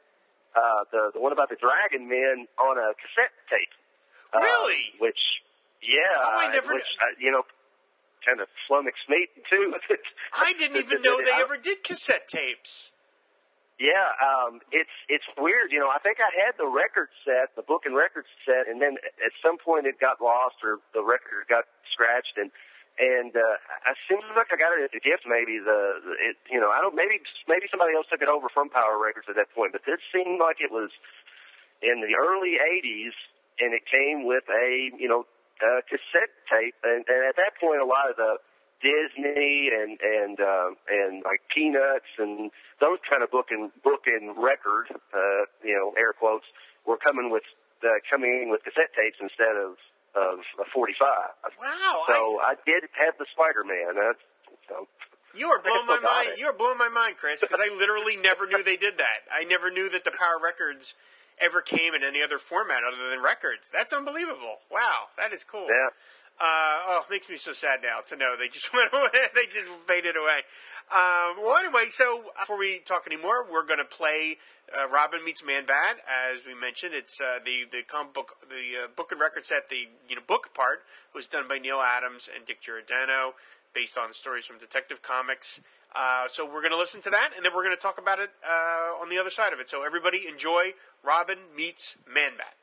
uh, 0.57 0.85
the 0.91 1.11
the 1.15 1.21
one 1.21 1.33
about 1.33 1.49
the 1.49 1.57
Dragon 1.61 2.09
Men 2.09 2.47
on 2.59 2.79
a 2.79 2.93
cassette 2.99 3.35
tape. 3.49 3.73
Uh, 4.35 4.41
Really? 4.41 4.95
which, 4.99 5.21
yeah. 5.83 6.17
Oh, 6.19 6.39
I 6.41 6.49
never 6.53 6.75
Which, 6.75 6.89
kn- 6.99 7.05
uh, 7.05 7.15
you 7.21 7.31
know, 7.31 7.43
kind 8.25 8.41
of 8.41 8.49
flummoxed 8.67 9.07
me 9.09 9.29
too. 9.51 9.75
I 10.33 10.53
didn't 10.55 10.79
even 10.79 11.03
know 11.03 11.21
they 11.23 11.37
ever 11.41 11.57
did 11.57 11.85
cassette 11.85 12.27
tapes. 12.29 12.91
Yeah, 13.81 14.15
um, 14.23 14.61
it's 14.71 14.95
it's 15.09 15.27
weird. 15.39 15.73
You 15.75 15.81
know, 15.81 15.91
I 15.91 15.99
think 15.99 16.19
I 16.23 16.31
had 16.47 16.55
the 16.55 16.69
record 16.71 17.09
set, 17.27 17.51
the 17.57 17.67
book 17.67 17.83
and 17.85 17.97
record 17.97 18.27
set, 18.47 18.71
and 18.71 18.79
then 18.81 18.95
at 19.19 19.33
some 19.43 19.59
point 19.59 19.87
it 19.87 19.99
got 19.99 20.23
lost 20.23 20.63
or 20.63 20.79
the 20.95 21.03
record 21.03 21.51
got 21.51 21.65
scratched, 21.91 22.39
and 22.39 22.53
and 23.03 23.35
uh, 23.35 23.91
it 23.91 23.99
seems 24.07 24.23
like 24.39 24.55
I 24.55 24.57
got 24.57 24.79
it 24.79 24.87
as 24.87 24.95
a 24.95 25.03
gift. 25.03 25.27
Maybe 25.27 25.59
the 25.59 25.99
it, 26.23 26.39
you 26.47 26.63
know 26.63 26.71
I 26.71 26.79
don't 26.79 26.95
maybe 26.95 27.19
maybe 27.51 27.67
somebody 27.67 27.99
else 27.99 28.07
took 28.07 28.23
it 28.23 28.31
over 28.31 28.47
from 28.47 28.71
Power 28.71 28.95
Records 29.03 29.27
at 29.27 29.35
that 29.35 29.51
point, 29.51 29.75
but 29.75 29.83
this 29.83 29.99
seemed 30.15 30.39
like 30.39 30.63
it 30.63 30.71
was 30.71 30.95
in 31.83 31.99
the 31.99 32.15
early 32.15 32.63
'80s, 32.63 33.19
and 33.59 33.75
it 33.75 33.83
came 33.91 34.23
with 34.23 34.47
a 34.47 34.95
you 34.95 35.11
know 35.11 35.27
uh, 35.59 35.83
cassette 35.91 36.31
tape, 36.47 36.79
and, 36.87 37.03
and 37.11 37.21
at 37.27 37.35
that 37.43 37.59
point 37.59 37.83
a 37.83 37.89
lot 37.89 38.07
of 38.07 38.15
the 38.15 38.39
Disney 38.79 39.71
and 39.75 39.99
and 39.99 40.39
uh, 40.39 40.71
and 40.87 41.27
like 41.27 41.43
Peanuts 41.51 42.11
and 42.19 42.55
those 42.79 43.03
kind 43.03 43.23
of 43.23 43.31
book 43.31 43.51
and 43.51 43.71
book 43.83 44.07
and 44.07 44.39
record, 44.39 44.91
uh, 45.15 45.51
you 45.63 45.75
know, 45.75 45.95
air 45.99 46.15
quotes, 46.15 46.47
were 46.87 46.99
coming 46.99 47.31
with 47.31 47.47
uh, 47.83 47.99
coming 48.11 48.47
in 48.47 48.51
with 48.51 48.63
cassette 48.63 48.95
tapes 48.95 49.19
instead 49.19 49.59
of 49.59 49.75
of 50.15 50.39
a 50.61 50.65
45. 50.73 51.09
Wow, 51.61 52.03
So 52.09 52.41
I, 52.41 52.55
did 52.67 52.85
have 52.99 53.15
the 53.19 53.27
Spider 53.33 53.65
Man. 53.65 53.95
That's 53.97 54.19
so. 54.69 54.87
You 55.35 55.49
are 55.49 55.61
blowing 55.63 55.87
my 55.87 56.01
mind. 56.01 56.31
it. 56.35 56.39
You 56.39 56.47
are 56.47 56.53
blowing 56.53 56.77
my 56.77 56.91
mind, 56.91 57.17
Chris, 57.17 57.41
because 57.41 57.59
I 57.61 57.75
literally 57.75 58.17
never 58.17 58.47
knew 58.47 58.63
they 58.63 58.77
did 58.77 58.99
that. 58.99 59.25
I 59.33 59.45
never 59.45 59.71
knew 59.71 59.89
that 59.89 60.05
the 60.05 60.11
Power 60.11 60.37
Records 60.43 60.95
ever 61.41 61.63
came 61.63 61.95
in 61.95 62.05
any 62.05 62.23
other 62.23 62.39
format 62.39 62.83
other 62.85 63.09
than 63.09 63.23
records. 63.23 63.71
That's 63.73 63.93
unbelievable. 63.93 64.61
Wow, 64.71 65.09
that 65.17 65.33
is 65.33 65.43
cool. 65.45 65.67
Yeah. 65.69 65.89
Uh, 66.41 66.79
oh, 66.89 67.03
it 67.07 67.11
makes 67.11 67.29
me 67.29 67.37
so 67.37 67.53
sad 67.53 67.81
now 67.83 68.01
to 68.07 68.17
know 68.17 68.35
they 68.37 68.49
just 68.49 68.73
went 68.75 68.93
away. 68.93 69.09
they 69.35 69.47
just 69.47 69.69
faded 69.87 70.17
away. 70.17 70.41
Um, 70.91 71.43
well, 71.43 71.57
anyway, 71.57 71.87
so 71.91 72.25
before 72.39 72.59
we 72.59 72.81
talk 72.81 73.07
anymore, 73.07 73.47
we're 73.51 73.65
going 73.65 73.79
to 73.79 73.85
play 73.85 74.39
uh, 74.77 74.89
Robin 74.89 75.25
meets 75.25 75.45
Man 75.45 75.65
Bat. 75.65 75.97
As 76.07 76.45
we 76.45 76.55
mentioned, 76.55 76.95
it's 76.95 77.21
uh, 77.21 77.39
the 77.45 77.65
the 77.71 77.83
comic 77.83 78.13
book, 78.13 78.37
the 78.49 78.85
uh, 78.85 78.87
book 78.95 79.13
and 79.13 79.21
record 79.21 79.47
set. 79.47 79.69
The 79.69 79.89
you 80.09 80.17
know 80.17 80.23
book 80.27 80.53
part 80.55 80.83
was 81.15 81.29
done 81.29 81.49
by 81.49 81.59
Neal 81.59 81.81
Adams 81.81 82.29
and 82.35 82.45
Dick 82.45 82.61
Giordano, 82.61 83.35
based 83.73 83.97
on 83.97 84.13
stories 84.13 84.45
from 84.45 84.59
Detective 84.59 85.03
Comics. 85.03 85.61
Uh, 85.95 86.27
so 86.29 86.45
we're 86.45 86.61
going 86.61 86.73
to 86.73 86.79
listen 86.79 87.03
to 87.03 87.11
that, 87.11 87.31
and 87.37 87.45
then 87.45 87.53
we're 87.55 87.65
going 87.65 87.77
to 87.77 87.81
talk 87.81 87.99
about 87.99 88.19
it 88.19 88.31
uh, 88.47 89.01
on 89.01 89.09
the 89.09 89.19
other 89.19 89.31
side 89.31 89.53
of 89.53 89.61
it. 89.61 89.69
So 89.69 89.85
everybody 89.85 90.27
enjoy 90.27 90.73
Robin 91.03 91.39
meets 91.57 91.97
Man 92.07 92.33
Bat. 92.37 92.55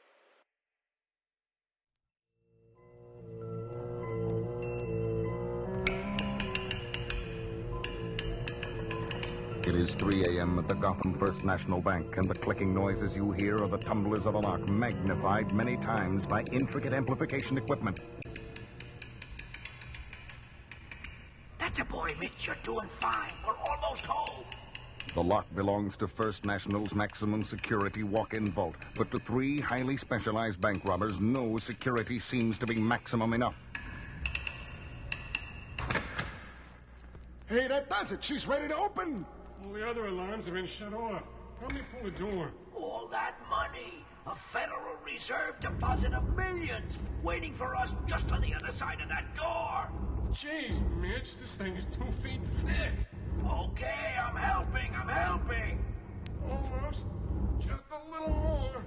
Is 9.80 9.96
3 9.96 10.26
a.m. 10.26 10.60
at 10.60 10.68
the 10.68 10.74
Gotham 10.74 11.14
First 11.14 11.46
National 11.46 11.80
Bank, 11.80 12.18
and 12.18 12.30
the 12.30 12.36
clicking 12.36 12.74
noises 12.74 13.16
you 13.16 13.32
hear 13.32 13.64
are 13.64 13.68
the 13.68 13.78
tumblers 13.78 14.26
of 14.26 14.36
a 14.36 14.40
lock 14.40 14.68
magnified 14.68 15.54
many 15.54 15.78
times 15.78 16.26
by 16.26 16.44
intricate 16.52 16.92
amplification 16.92 17.58
equipment. 17.58 17.98
That's 21.58 21.80
a 21.80 21.86
boy, 21.86 22.14
Mitch. 22.20 22.48
You're 22.48 22.58
doing 22.62 22.90
fine. 22.90 23.32
We're 23.48 23.56
almost 23.56 24.06
home. 24.06 24.44
The 25.14 25.24
lock 25.24 25.46
belongs 25.56 25.96
to 25.98 26.08
First 26.08 26.46
National's 26.46 26.94
maximum 26.94 27.42
security 27.42 28.04
walk 28.04 28.34
in 28.34 28.52
vault, 28.52 28.76
but 28.96 29.10
to 29.12 29.20
three 29.20 29.62
highly 29.62 29.96
specialized 29.96 30.60
bank 30.60 30.84
robbers, 30.84 31.22
no 31.22 31.58
security 31.58 32.20
seems 32.20 32.58
to 32.58 32.68
be 32.68 32.76
maximum 32.76 33.34
enough. 33.34 33.56
Hey, 37.48 37.68
that 37.70 37.90
does 37.90 38.12
it. 38.12 38.22
She's 38.22 38.46
ready 38.46 38.68
to 38.68 38.76
open. 38.76 39.26
All 39.64 39.74
the 39.74 39.88
other 39.88 40.08
alarms 40.08 40.46
have 40.46 40.54
been 40.56 40.66
shut 40.66 40.94
off. 40.94 41.24
Help 41.60 41.74
me 41.74 41.82
pull 41.92 42.10
the 42.10 42.18
door. 42.18 42.52
All 42.76 43.08
that 43.12 43.36
money. 43.50 44.06
A 44.28 44.36
Federal 44.36 44.96
Reserve 45.06 45.60
deposit 45.60 46.14
of 46.14 46.36
millions 46.36 47.00
waiting 47.24 47.54
for 47.56 47.76
us 47.76 47.94
just 48.06 48.32
on 48.32 48.42
the 48.42 48.54
other 48.54 48.72
side 48.72 49.02
of 49.02 49.10
that 49.10 49.36
door. 49.36 49.90
Jeez, 50.32 50.80
Mitch, 50.98 51.38
this 51.38 51.56
thing 51.56 51.76
is 51.76 51.86
two 51.86 52.12
feet 52.22 52.42
thick. 52.66 52.92
Okay, 53.50 54.16
I'm 54.22 54.36
helping. 54.36 54.94
I'm 54.96 55.08
helping. 55.08 55.84
Almost. 56.50 57.06
Just 57.60 57.84
a 57.92 58.12
little 58.12 58.30
more. 58.30 58.84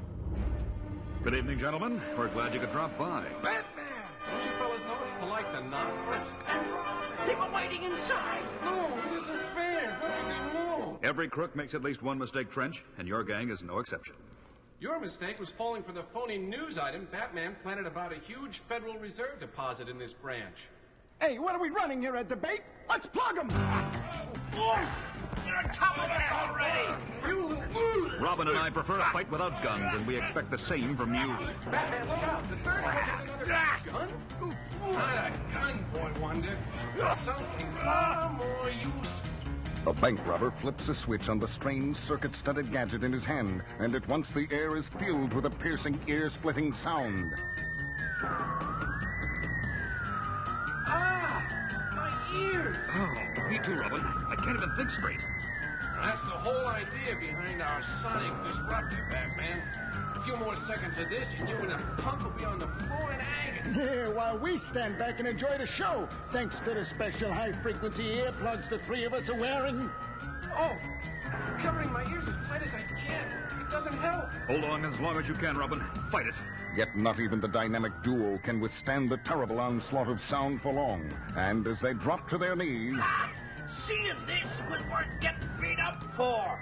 Good 1.24 1.34
evening, 1.34 1.58
gentlemen. 1.58 2.00
We're 2.16 2.28
glad 2.28 2.54
you 2.54 2.60
could 2.60 2.72
drop 2.72 2.96
by. 2.96 3.26
Batman 3.42 3.91
Don't 4.30 4.44
you 4.44 4.50
fellas 4.58 4.82
know 4.84 4.96
it's 5.02 5.12
polite 5.20 5.50
to 5.50 5.60
knock 5.68 5.90
first? 6.06 6.36
and 6.48 6.70
Robin. 6.70 7.26
They 7.26 7.34
were 7.34 7.50
waiting 7.52 7.84
inside. 7.84 8.42
No, 8.62 8.86
it 8.86 9.22
isn't 9.22 9.42
fair. 9.54 9.90
How 10.00 10.06
could 10.06 10.30
they 10.30 10.58
know? 10.58 10.98
Every 11.02 11.28
crook 11.28 11.54
makes 11.56 11.74
at 11.74 11.82
least 11.82 12.02
one 12.02 12.18
mistake, 12.18 12.50
Trench, 12.50 12.82
and 12.98 13.06
your 13.08 13.24
gang 13.24 13.50
is 13.50 13.62
no 13.62 13.78
exception. 13.78 14.14
Your 14.80 14.98
mistake 14.98 15.38
was 15.38 15.50
falling 15.50 15.82
for 15.82 15.92
the 15.92 16.02
phony 16.02 16.38
news 16.38 16.76
item 16.78 17.06
Batman 17.12 17.54
planted 17.62 17.86
about 17.86 18.12
a 18.12 18.16
huge 18.16 18.58
Federal 18.68 18.94
Reserve 18.98 19.38
deposit 19.38 19.88
in 19.88 19.98
this 19.98 20.12
branch. 20.12 20.68
Hey, 21.20 21.38
what 21.38 21.54
are 21.54 21.60
we 21.60 21.70
running 21.70 22.00
here, 22.00 22.16
a 22.16 22.24
debate? 22.24 22.62
Let's 22.88 23.06
plug 23.06 23.36
them! 23.36 23.48
Oh! 24.54 25.11
Top 25.74 25.98
of 25.98 26.08
that 26.08 26.32
already. 26.32 26.72
Robin 28.20 28.48
and 28.48 28.58
I 28.58 28.70
prefer 28.70 28.98
a 28.98 29.04
fight 29.06 29.30
without 29.30 29.62
guns, 29.62 29.92
and 29.94 30.06
we 30.06 30.16
expect 30.16 30.50
the 30.50 30.58
same 30.58 30.96
from 30.96 31.14
you. 31.14 31.36
Batman, 31.70 32.08
look 32.08 32.22
out! 32.22 32.48
The 32.48 32.56
third 32.56 32.82
one 32.82 32.92
has 32.92 33.20
another 33.22 33.46
gun? 33.46 34.12
Not 34.92 35.16
a 35.26 35.32
gun, 35.52 35.84
boy 35.92 36.12
wonder. 36.20 36.56
Something 37.16 37.72
far 37.82 38.32
more 38.32 38.70
useful. 38.70 39.30
The 39.84 39.92
bank 39.94 40.24
robber 40.24 40.52
flips 40.52 40.88
a 40.88 40.94
switch 40.94 41.28
on 41.28 41.40
the 41.40 41.48
strange 41.48 41.96
circuit 41.96 42.36
studded 42.36 42.70
gadget 42.70 43.02
in 43.02 43.12
his 43.12 43.24
hand, 43.24 43.62
and 43.80 43.96
at 43.96 44.06
once 44.06 44.30
the 44.30 44.46
air 44.52 44.76
is 44.76 44.88
filled 44.88 45.32
with 45.32 45.46
a 45.46 45.50
piercing, 45.50 45.98
ear 46.06 46.30
splitting 46.30 46.72
sound. 46.72 47.34
Ah! 50.86 51.44
My 51.96 52.12
ears! 52.38 52.86
Oh, 52.94 53.48
me 53.50 53.58
too, 53.58 53.74
Robin. 53.74 54.00
I 54.00 54.36
can't 54.36 54.56
even 54.56 54.72
think 54.76 54.90
straight. 54.92 55.24
That's 56.02 56.24
the 56.24 56.30
whole 56.30 56.66
idea 56.66 57.14
behind 57.20 57.62
our 57.62 57.80
sonic 57.80 58.32
disruptor, 58.42 59.06
Batman. 59.08 59.56
A 60.16 60.20
few 60.22 60.36
more 60.36 60.56
seconds 60.56 60.98
of 60.98 61.08
this, 61.08 61.32
and 61.38 61.48
you 61.48 61.54
and 61.54 61.70
a 61.70 61.78
punk 61.98 62.24
will 62.24 62.30
be 62.32 62.44
on 62.44 62.58
the 62.58 62.66
floor 62.66 63.12
in 63.12 63.20
agony. 63.20 63.84
Yeah, 63.84 64.08
while 64.12 64.36
we 64.36 64.58
stand 64.58 64.98
back 64.98 65.20
and 65.20 65.28
enjoy 65.28 65.58
the 65.58 65.66
show, 65.66 66.08
thanks 66.32 66.58
to 66.60 66.74
the 66.74 66.84
special 66.84 67.32
high 67.32 67.52
frequency 67.52 68.16
earplugs 68.16 68.68
the 68.68 68.78
three 68.78 69.04
of 69.04 69.14
us 69.14 69.30
are 69.30 69.36
wearing. 69.36 69.88
Oh, 70.56 70.76
I'm 71.24 71.60
covering 71.60 71.92
my 71.92 72.04
ears 72.10 72.26
as 72.26 72.36
tight 72.48 72.62
as 72.64 72.74
I 72.74 72.82
can. 73.06 73.26
It 73.60 73.70
doesn't 73.70 73.96
help. 73.98 74.32
Hold 74.48 74.64
on 74.64 74.84
as 74.84 74.98
long 74.98 75.18
as 75.20 75.28
you 75.28 75.34
can, 75.34 75.56
Robin. 75.56 75.80
Fight 76.10 76.26
it. 76.26 76.34
Yet 76.76 76.96
not 76.96 77.20
even 77.20 77.40
the 77.40 77.48
dynamic 77.48 77.92
duo 78.02 78.38
can 78.42 78.60
withstand 78.60 79.08
the 79.08 79.18
terrible 79.18 79.60
onslaught 79.60 80.08
of 80.08 80.20
sound 80.20 80.62
for 80.62 80.72
long. 80.72 81.08
And 81.36 81.66
as 81.68 81.80
they 81.80 81.94
drop 81.94 82.28
to 82.30 82.38
their 82.38 82.56
knees, 82.56 83.00
Seeing 83.76 84.16
this 84.26 84.62
was 84.70 84.82
worth 84.90 85.08
getting 85.20 85.48
beat 85.60 85.80
up 85.80 86.02
for. 86.16 86.58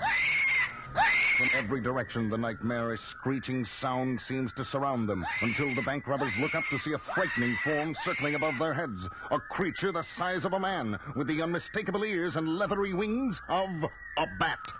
from 1.37 1.49
every 1.55 1.81
direction 1.81 2.31
the 2.31 2.39
nightmarish 2.39 3.01
screeching 3.01 3.65
sound 3.65 4.21
seems 4.21 4.53
to 4.53 4.65
surround 4.65 5.09
them 5.09 5.25
until 5.43 5.75
the 5.75 5.83
bank 5.83 6.07
robbers 6.07 6.37
look 6.39 6.55
up 6.55 6.65
to 6.71 6.79
see 6.79 6.93
a 6.93 6.99
frightening 6.99 7.55
form 7.65 7.95
circling 7.95 8.35
above 8.35 8.59
their 8.59 8.75
heads. 8.75 9.09
A 9.31 9.39
creature 9.39 9.93
the 9.93 10.03
size 10.03 10.45
of 10.45 10.53
a 10.53 10.61
man 10.61 10.99
with 11.15 11.27
the 11.27 11.43
unmistakable 11.43 12.05
ears 12.05 12.37
and 12.37 12.49
leathery 12.49 12.95
wings 12.95 13.43
of 13.49 13.71
a 14.17 14.27
bat. 14.39 14.73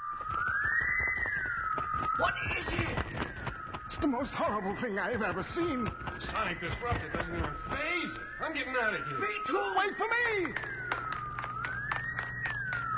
What 2.19 2.35
is 2.59 2.69
it? 2.69 2.99
It's 3.85 3.97
the 3.97 4.07
most 4.07 4.35
horrible 4.35 4.77
thing 4.77 4.99
I've 4.99 5.23
ever 5.23 5.43
seen. 5.43 5.91
Sonic 6.19 6.61
disruptor 6.61 7.09
doesn't 7.13 7.35
even 7.35 7.55
phase 7.69 8.15
it. 8.15 8.21
I'm 8.41 8.55
getting 8.55 8.75
out 8.81 8.95
of 8.95 9.07
here. 9.07 9.19
Me 9.19 9.29
too. 9.47 9.75
Wait 9.77 9.97
for 9.97 10.07
me! 10.07 10.55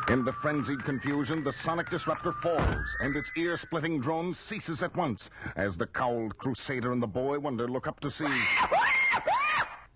In 0.09 0.25
the 0.25 0.33
frenzied 0.33 0.85
confusion, 0.85 1.45
the 1.45 1.53
sonic 1.53 1.89
disruptor 1.89 2.33
falls, 2.33 2.97
and 3.01 3.15
its 3.15 3.31
ear 3.37 3.57
splitting 3.57 4.01
drone 4.01 4.35
ceases 4.35 4.83
at 4.83 4.95
once 4.97 5.31
as 5.55 5.77
the 5.77 5.87
cowled 5.87 6.37
crusader 6.39 6.93
and 6.93 7.03
the 7.03 7.07
boy 7.07 7.39
wonder 7.39 7.69
look 7.69 7.87
up 7.87 8.01
to 8.01 8.11
see. 8.11 8.27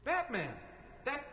Batman, 0.04 0.50
that 1.04 1.26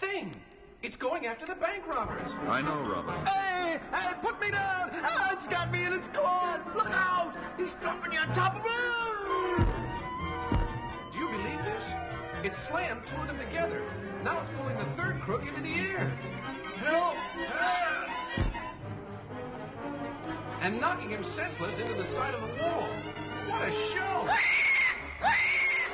thing. 0.00 0.34
It's 0.82 0.96
going 0.96 1.26
after 1.26 1.46
the 1.46 1.54
bank 1.54 1.86
robbers. 1.86 2.34
I 2.48 2.62
know, 2.62 2.82
Robin. 2.82 3.14
Hey, 3.26 3.80
hey, 3.92 4.14
put 4.20 4.40
me 4.40 4.50
down! 4.50 4.90
Ah, 5.02 5.32
it's 5.32 5.46
got 5.46 5.72
me 5.72 5.84
in 5.84 5.92
its 5.92 6.08
claws! 6.08 6.60
Look 6.74 6.90
out! 6.90 7.34
He's 7.56 7.72
dropping 7.80 8.12
you 8.12 8.18
on 8.18 8.32
top 8.34 8.56
of 8.56 8.62
him. 8.62 9.66
Do 11.12 11.18
you 11.18 11.28
believe 11.28 11.64
this? 11.64 11.94
It 12.42 12.54
slammed 12.54 13.06
two 13.06 13.16
of 13.16 13.28
them 13.28 13.38
together. 13.38 13.82
Now 14.24 14.40
it's 14.42 14.52
pulling 14.58 14.76
the 14.76 14.84
third 15.00 15.20
crook 15.20 15.46
into 15.46 15.60
the 15.60 15.74
air. 15.74 16.08
Help! 16.76 17.14
Help! 17.14 18.05
And 20.60 20.80
knocking 20.80 21.10
him 21.10 21.22
senseless 21.22 21.78
into 21.78 21.94
the 21.94 22.04
side 22.04 22.34
of 22.34 22.40
the 22.40 22.62
wall. 22.62 22.88
What 23.46 23.62
a 23.62 23.70
show! 23.70 24.28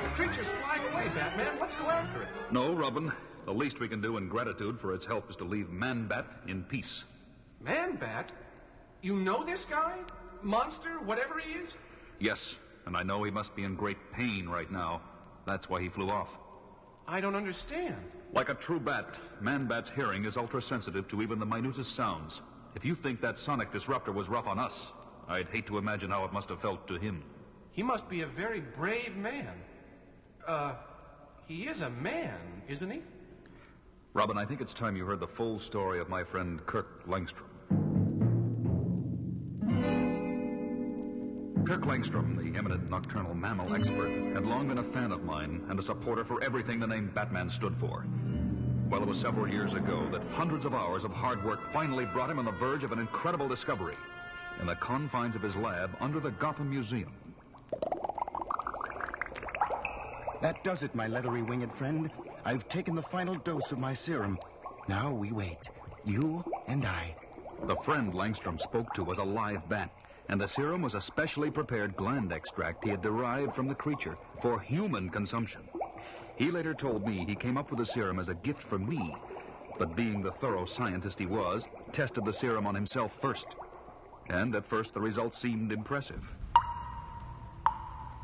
the 0.01 0.09
creature's 0.09 0.49
flying 0.49 0.81
away, 0.91 1.09
Batman. 1.15 1.57
Let's 1.59 1.75
go 1.75 1.89
after 1.89 2.23
it. 2.23 2.27
No, 2.51 2.73
Robin. 2.73 3.11
The 3.45 3.53
least 3.53 3.79
we 3.79 3.87
can 3.87 4.01
do 4.01 4.17
in 4.17 4.29
gratitude 4.29 4.79
for 4.79 4.93
its 4.93 5.05
help 5.05 5.29
is 5.29 5.35
to 5.37 5.43
leave 5.43 5.69
Man-Bat 5.69 6.25
in 6.47 6.63
peace. 6.63 7.03
Man 7.61 7.95
Bat? 7.97 8.31
You 9.01 9.17
know 9.17 9.43
this 9.43 9.65
guy? 9.65 9.97
Monster, 10.41 10.99
whatever 11.01 11.39
he 11.39 11.59
is? 11.59 11.77
Yes, 12.19 12.57
and 12.85 12.95
I 12.95 13.03
know 13.03 13.23
he 13.23 13.31
must 13.31 13.55
be 13.55 13.63
in 13.63 13.75
great 13.75 13.97
pain 14.11 14.47
right 14.47 14.71
now. 14.71 15.01
That's 15.45 15.69
why 15.69 15.81
he 15.81 15.89
flew 15.89 16.09
off. 16.09 16.39
I 17.07 17.19
don't 17.19 17.35
understand. 17.35 17.97
Like 18.33 18.49
a 18.49 18.53
true 18.53 18.79
bat, 18.79 19.15
Man-Bat's 19.41 19.89
hearing 19.89 20.25
is 20.25 20.37
ultra-sensitive 20.37 21.07
to 21.09 21.21
even 21.21 21.37
the 21.37 21.45
minutest 21.45 21.95
sounds. 21.95 22.41
If 22.75 22.83
you 22.83 22.95
think 22.95 23.21
that 23.21 23.37
sonic 23.37 23.71
disruptor 23.71 24.11
was 24.11 24.29
rough 24.29 24.47
on 24.47 24.57
us, 24.59 24.91
I'd 25.27 25.47
hate 25.49 25.67
to 25.67 25.77
imagine 25.77 26.09
how 26.09 26.25
it 26.25 26.33
must 26.33 26.49
have 26.49 26.59
felt 26.59 26.87
to 26.87 26.95
him. 26.95 27.23
He 27.71 27.83
must 27.83 28.09
be 28.09 28.21
a 28.21 28.27
very 28.27 28.61
brave 28.61 29.15
man. 29.15 29.53
Uh, 30.47 30.73
he 31.45 31.67
is 31.67 31.81
a 31.81 31.89
man, 31.89 32.39
isn't 32.67 32.89
he? 32.89 33.01
Robin, 34.13 34.37
I 34.37 34.45
think 34.45 34.61
it's 34.61 34.73
time 34.73 34.95
you 34.95 35.05
heard 35.05 35.19
the 35.19 35.27
full 35.27 35.59
story 35.59 35.99
of 35.99 36.09
my 36.09 36.23
friend 36.23 36.63
Kirk 36.65 37.07
Langstrom. 37.07 37.49
Kirk 41.65 41.81
Langstrom, 41.81 42.37
the 42.37 42.57
eminent 42.57 42.89
nocturnal 42.89 43.33
mammal 43.33 43.73
expert, 43.73 44.33
had 44.33 44.45
long 44.45 44.67
been 44.67 44.79
a 44.79 44.83
fan 44.83 45.11
of 45.11 45.23
mine 45.23 45.65
and 45.69 45.79
a 45.79 45.81
supporter 45.81 46.23
for 46.23 46.43
everything 46.43 46.79
the 46.79 46.87
name 46.87 47.09
Batman 47.15 47.49
stood 47.49 47.75
for. 47.77 48.05
Well, 48.93 49.01
it 49.01 49.07
was 49.07 49.17
several 49.17 49.49
years 49.49 49.73
ago 49.73 50.07
that 50.11 50.21
hundreds 50.33 50.65
of 50.65 50.75
hours 50.75 51.03
of 51.03 51.11
hard 51.11 51.43
work 51.43 51.73
finally 51.73 52.05
brought 52.05 52.29
him 52.29 52.37
on 52.37 52.45
the 52.45 52.51
verge 52.51 52.83
of 52.83 52.91
an 52.91 52.99
incredible 52.99 53.47
discovery 53.47 53.95
in 54.61 54.67
the 54.67 54.75
confines 54.75 55.35
of 55.35 55.41
his 55.41 55.55
lab 55.55 55.97
under 55.99 56.19
the 56.19 56.29
Gotham 56.29 56.69
Museum. 56.69 57.11
That 60.43 60.63
does 60.63 60.83
it, 60.83 60.93
my 60.93 61.07
leathery 61.07 61.41
winged 61.41 61.73
friend. 61.73 62.11
I've 62.45 62.69
taken 62.69 62.93
the 62.93 63.01
final 63.01 63.33
dose 63.33 63.71
of 63.71 63.79
my 63.79 63.95
serum. 63.95 64.37
Now 64.87 65.11
we 65.11 65.31
wait. 65.31 65.71
You 66.05 66.45
and 66.67 66.85
I. 66.85 67.15
The 67.63 67.77
friend 67.77 68.13
Langstrom 68.13 68.61
spoke 68.61 68.93
to 68.93 69.03
was 69.03 69.17
a 69.17 69.23
live 69.23 69.67
bat, 69.67 69.89
and 70.29 70.39
the 70.39 70.47
serum 70.47 70.83
was 70.83 70.93
a 70.93 71.01
specially 71.01 71.49
prepared 71.49 71.95
gland 71.95 72.31
extract 72.31 72.83
he 72.83 72.91
had 72.91 73.01
derived 73.01 73.55
from 73.55 73.67
the 73.67 73.73
creature 73.73 74.19
for 74.39 74.59
human 74.59 75.09
consumption. 75.09 75.63
He 76.35 76.49
later 76.49 76.73
told 76.73 77.05
me 77.05 77.25
he 77.25 77.35
came 77.35 77.57
up 77.57 77.69
with 77.69 77.79
the 77.79 77.85
serum 77.85 78.19
as 78.19 78.27
a 78.27 78.33
gift 78.35 78.61
for 78.61 78.79
me, 78.79 79.15
but 79.77 79.95
being 79.95 80.21
the 80.21 80.31
thorough 80.31 80.65
scientist 80.65 81.19
he 81.19 81.25
was, 81.25 81.67
tested 81.91 82.25
the 82.25 82.33
serum 82.33 82.65
on 82.65 82.75
himself 82.75 83.13
first. 83.21 83.45
And 84.29 84.55
at 84.55 84.65
first 84.65 84.93
the 84.93 85.01
results 85.01 85.37
seemed 85.37 85.71
impressive. 85.71 86.35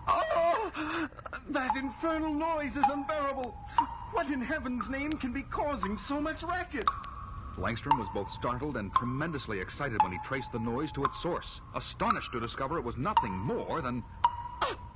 Oh! 0.08 1.08
That 1.50 1.76
infernal 1.76 2.34
noise 2.34 2.78
is 2.78 2.90
unbearable! 2.90 3.54
What 4.12 4.32
in 4.32 4.42
heaven's 4.42 4.90
name 4.90 5.12
can 5.14 5.32
be 5.32 5.44
causing 5.44 5.98
so 5.98 6.20
much 6.20 6.42
racket? 6.44 6.88
Langstrom 7.58 8.00
was 8.00 8.08
both 8.14 8.32
startled 8.32 8.78
and 8.78 8.94
tremendously 8.94 9.60
excited 9.60 10.02
when 10.02 10.12
he 10.12 10.20
traced 10.24 10.52
the 10.52 10.60
noise 10.60 10.92
to 10.94 11.04
its 11.04 11.22
source, 11.22 11.62
astonished 11.76 12.32
to 12.32 12.40
discover 12.40 12.78
it 12.78 12.84
was 12.84 12.98
nothing 12.98 13.34
more 13.34 13.82
than 13.82 14.04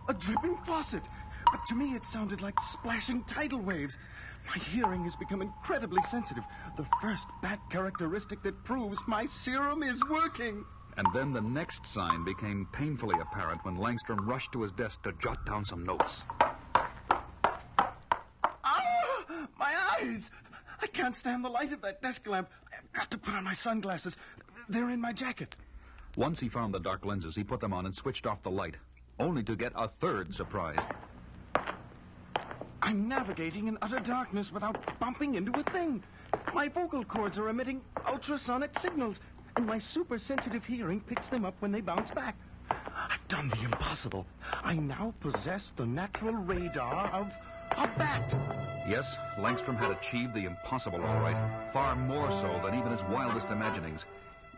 A 0.10 0.14
dripping 0.14 0.58
faucet! 0.58 1.04
But 1.54 1.68
to 1.68 1.76
me 1.76 1.94
it 1.94 2.04
sounded 2.04 2.42
like 2.42 2.60
splashing 2.60 3.24
tidal 3.26 3.60
waves. 3.60 4.00
My 4.48 4.58
hearing 4.58 5.04
has 5.04 5.16
become 5.16 5.44
incredibly 5.44 6.02
sensitive. 6.02 6.44
The 6.76 6.88
first 7.00 7.28
bat 7.44 7.60
characteristic 7.70 8.42
that 8.42 8.64
proves 8.64 9.00
my 9.08 9.28
serum 9.28 9.84
is 9.84 10.02
working. 10.10 10.66
And 10.98 11.06
then 11.14 11.32
the 11.32 11.42
next 11.42 11.86
sign 11.86 12.26
became 12.26 12.68
painfully 12.74 13.20
apparent 13.22 13.64
when 13.64 13.78
Langstrom 13.78 14.26
rushed 14.28 14.52
to 14.54 14.64
his 14.64 14.72
desk 14.72 15.04
to 15.04 15.14
jot 15.14 15.46
down 15.46 15.64
some 15.64 15.86
notes. 15.86 16.24
Ah! 18.64 19.48
My 19.56 19.76
eyes! 20.02 20.32
I 20.82 20.88
can't 20.88 21.16
stand 21.16 21.46
the 21.46 21.50
light 21.50 21.72
of 21.72 21.84
that 21.84 22.02
desk 22.02 22.26
lamp. 22.28 22.50
I've 22.76 22.92
got 22.94 23.12
to 23.12 23.18
put 23.20 23.36
on 23.36 23.44
my 23.44 23.54
sunglasses. 23.54 24.18
They're 24.70 24.90
in 24.90 25.00
my 25.00 25.14
jacket. 25.14 25.56
Once 26.18 26.40
he 26.40 26.50
found 26.50 26.74
the 26.74 26.80
dark 26.80 27.06
lenses, 27.06 27.36
he 27.36 27.44
put 27.44 27.60
them 27.60 27.74
on 27.74 27.86
and 27.86 27.94
switched 27.94 28.26
off 28.26 28.42
the 28.42 28.50
light, 28.50 28.78
only 29.20 29.44
to 29.44 29.56
get 29.56 29.72
a 29.76 29.88
third 29.88 30.34
surprise. 30.34 30.84
I'm 32.86 33.08
navigating 33.08 33.70
in 33.70 33.78
utter 33.82 34.00
darkness 34.00 34.52
without 34.52 35.00
bumping 35.00 35.36
into 35.36 35.58
a 35.58 35.64
thing. 35.64 36.04
My 36.54 36.68
vocal 36.68 37.06
cords 37.06 37.40
are 37.40 37.48
emitting 37.48 37.80
ultrasonic 38.06 38.78
signals, 38.78 39.22
and 39.56 39.66
my 39.66 39.78
super 39.78 40.18
sensitive 40.18 40.66
hearing 40.66 41.00
picks 41.00 41.30
them 41.30 41.46
up 41.46 41.56
when 41.62 41.72
they 41.72 41.80
bounce 41.80 42.12
back. 42.12 42.36
I've 42.70 43.26
done 43.30 43.48
the 43.48 43.64
impossible. 43.64 44.26
I 44.66 44.74
now 44.74 45.14
possess 45.22 45.72
the 45.74 45.86
natural 45.86 46.34
radar 46.34 47.10
of 47.12 47.34
a 47.78 47.88
bat. 47.98 48.36
Yes, 48.86 49.18
Langstrom 49.40 49.78
had 49.78 49.92
achieved 49.92 50.34
the 50.34 50.44
impossible, 50.44 51.02
all 51.06 51.22
right. 51.22 51.72
Far 51.72 51.96
more 51.96 52.32
so 52.32 52.60
than 52.66 52.78
even 52.78 52.92
his 52.92 53.04
wildest 53.06 53.48
imaginings. 53.48 54.04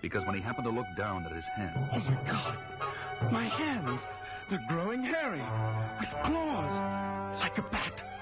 Because 0.02 0.26
when 0.26 0.34
he 0.34 0.42
happened 0.42 0.66
to 0.66 0.74
look 0.74 0.88
down 0.98 1.26
at 1.26 1.32
his 1.32 1.46
hands. 1.46 1.90
Oh 1.94 2.10
my 2.10 2.32
god! 2.32 3.32
My 3.32 3.44
hands! 3.44 4.08
They're 4.50 4.66
growing 4.68 5.04
hairy, 5.04 5.44
with 6.00 6.10
claws, 6.24 6.80
like 7.40 7.58
a 7.60 7.64
bat. 7.64 8.15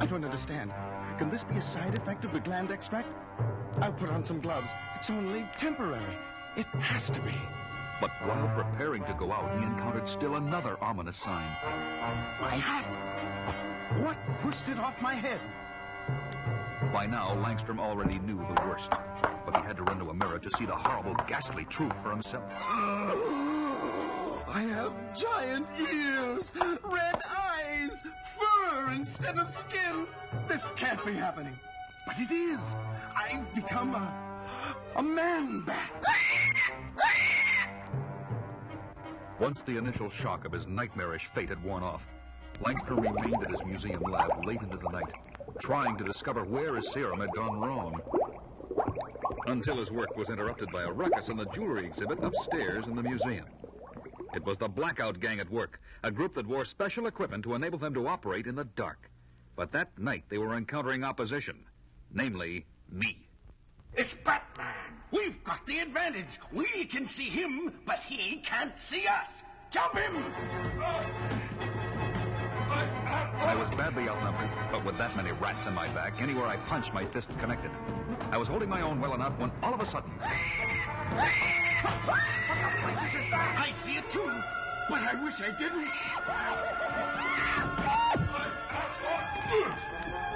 I. 0.00 0.06
Don't 0.06 0.24
understand. 0.24 0.72
Can 1.18 1.28
this 1.28 1.44
be 1.44 1.56
a 1.56 1.62
side 1.62 1.96
effect 1.96 2.24
of 2.24 2.32
the 2.32 2.40
gland 2.40 2.70
extract? 2.70 3.08
I'll 3.80 3.92
put 3.92 4.08
on 4.10 4.24
some 4.24 4.40
gloves. 4.40 4.72
It's 4.94 5.10
only 5.10 5.48
temporary. 5.56 6.16
It 6.56 6.66
has 6.66 7.10
to 7.10 7.20
be. 7.20 7.32
But 8.00 8.10
while 8.26 8.48
preparing 8.54 9.04
to 9.04 9.14
go 9.14 9.32
out, 9.32 9.58
he 9.58 9.64
encountered 9.64 10.08
still 10.08 10.36
another 10.36 10.76
ominous 10.80 11.16
sign. 11.16 11.48
My 12.40 12.56
hat! 12.56 12.84
What 14.02 14.16
pushed 14.38 14.68
it 14.68 14.78
off 14.78 15.00
my 15.00 15.14
head? 15.14 15.40
By 16.92 17.06
now, 17.06 17.34
Langstrom 17.34 17.78
already 17.80 18.18
knew 18.18 18.36
the 18.36 18.62
worst. 18.62 18.90
But 19.44 19.56
he 19.56 19.62
had 19.62 19.76
to 19.76 19.82
run 19.84 19.98
to 19.98 20.10
a 20.10 20.14
mirror 20.14 20.38
to 20.38 20.50
see 20.50 20.66
the 20.66 20.76
horrible, 20.76 21.14
ghastly 21.26 21.64
truth 21.64 21.92
for 22.02 22.10
himself. 22.10 22.44
I 24.54 24.60
have 24.60 24.92
giant 25.16 25.66
ears, 25.80 26.52
red 26.84 27.20
eyes, 27.28 28.04
fur 28.38 28.92
instead 28.92 29.36
of 29.36 29.50
skin. 29.50 30.06
This 30.46 30.64
can't 30.76 31.04
be 31.04 31.12
happening. 31.12 31.58
But 32.06 32.20
it 32.20 32.30
is. 32.30 32.76
I've 33.16 33.52
become 33.52 33.96
a. 33.96 34.14
a 34.94 35.02
man 35.02 35.62
bat. 35.62 35.90
Once 39.40 39.62
the 39.62 39.76
initial 39.76 40.08
shock 40.08 40.44
of 40.44 40.52
his 40.52 40.68
nightmarish 40.68 41.26
fate 41.34 41.48
had 41.48 41.60
worn 41.64 41.82
off, 41.82 42.06
Langstrom 42.62 43.02
remained 43.02 43.42
at 43.42 43.50
his 43.50 43.64
museum 43.64 44.02
lab 44.02 44.46
late 44.46 44.62
into 44.62 44.76
the 44.76 44.88
night, 44.90 45.14
trying 45.58 45.96
to 45.96 46.04
discover 46.04 46.44
where 46.44 46.76
his 46.76 46.92
serum 46.92 47.18
had 47.18 47.32
gone 47.34 47.58
wrong. 47.58 48.00
Until 49.48 49.78
his 49.78 49.90
work 49.90 50.16
was 50.16 50.28
interrupted 50.28 50.70
by 50.70 50.84
a 50.84 50.92
ruckus 50.92 51.28
in 51.28 51.36
the 51.36 51.46
jewelry 51.46 51.86
exhibit 51.86 52.22
upstairs 52.22 52.86
in 52.86 52.94
the 52.94 53.02
museum. 53.02 53.46
It 54.34 54.44
was 54.44 54.58
the 54.58 54.68
Blackout 54.68 55.20
Gang 55.20 55.38
at 55.38 55.48
work, 55.50 55.80
a 56.02 56.10
group 56.10 56.34
that 56.34 56.46
wore 56.46 56.64
special 56.64 57.06
equipment 57.06 57.44
to 57.44 57.54
enable 57.54 57.78
them 57.78 57.94
to 57.94 58.08
operate 58.08 58.48
in 58.48 58.56
the 58.56 58.64
dark. 58.64 59.10
But 59.54 59.70
that 59.72 59.96
night 59.96 60.24
they 60.28 60.38
were 60.38 60.56
encountering 60.56 61.04
opposition, 61.04 61.64
namely 62.12 62.66
me. 62.90 63.28
It's 63.92 64.14
Batman. 64.14 64.74
We've 65.12 65.42
got 65.44 65.64
the 65.66 65.78
advantage. 65.78 66.40
We 66.52 66.84
can 66.86 67.06
see 67.06 67.28
him, 67.28 67.72
but 67.86 68.00
he 68.02 68.38
can't 68.38 68.76
see 68.76 69.06
us. 69.06 69.44
Jump 69.70 69.96
him! 69.96 70.24
I 73.36 73.54
was 73.56 73.70
badly 73.70 74.08
outnumbered, 74.08 74.50
but 74.72 74.84
with 74.84 74.98
that 74.98 75.14
many 75.14 75.30
rats 75.30 75.66
in 75.66 75.74
my 75.74 75.86
back, 75.88 76.20
anywhere 76.20 76.46
I 76.46 76.56
punched, 76.56 76.92
my 76.92 77.04
fist 77.04 77.30
connected. 77.38 77.70
I 78.32 78.36
was 78.36 78.48
holding 78.48 78.68
my 78.68 78.80
own 78.80 79.00
well 79.00 79.14
enough 79.14 79.38
when 79.38 79.52
all 79.62 79.72
of 79.72 79.80
a 79.80 79.86
sudden. 79.86 80.10
I 81.86 83.70
see 83.72 83.96
it 83.96 84.10
too, 84.10 84.32
but 84.88 85.02
I 85.02 85.14
wish 85.22 85.40
I 85.40 85.50
didn't. 85.50 85.88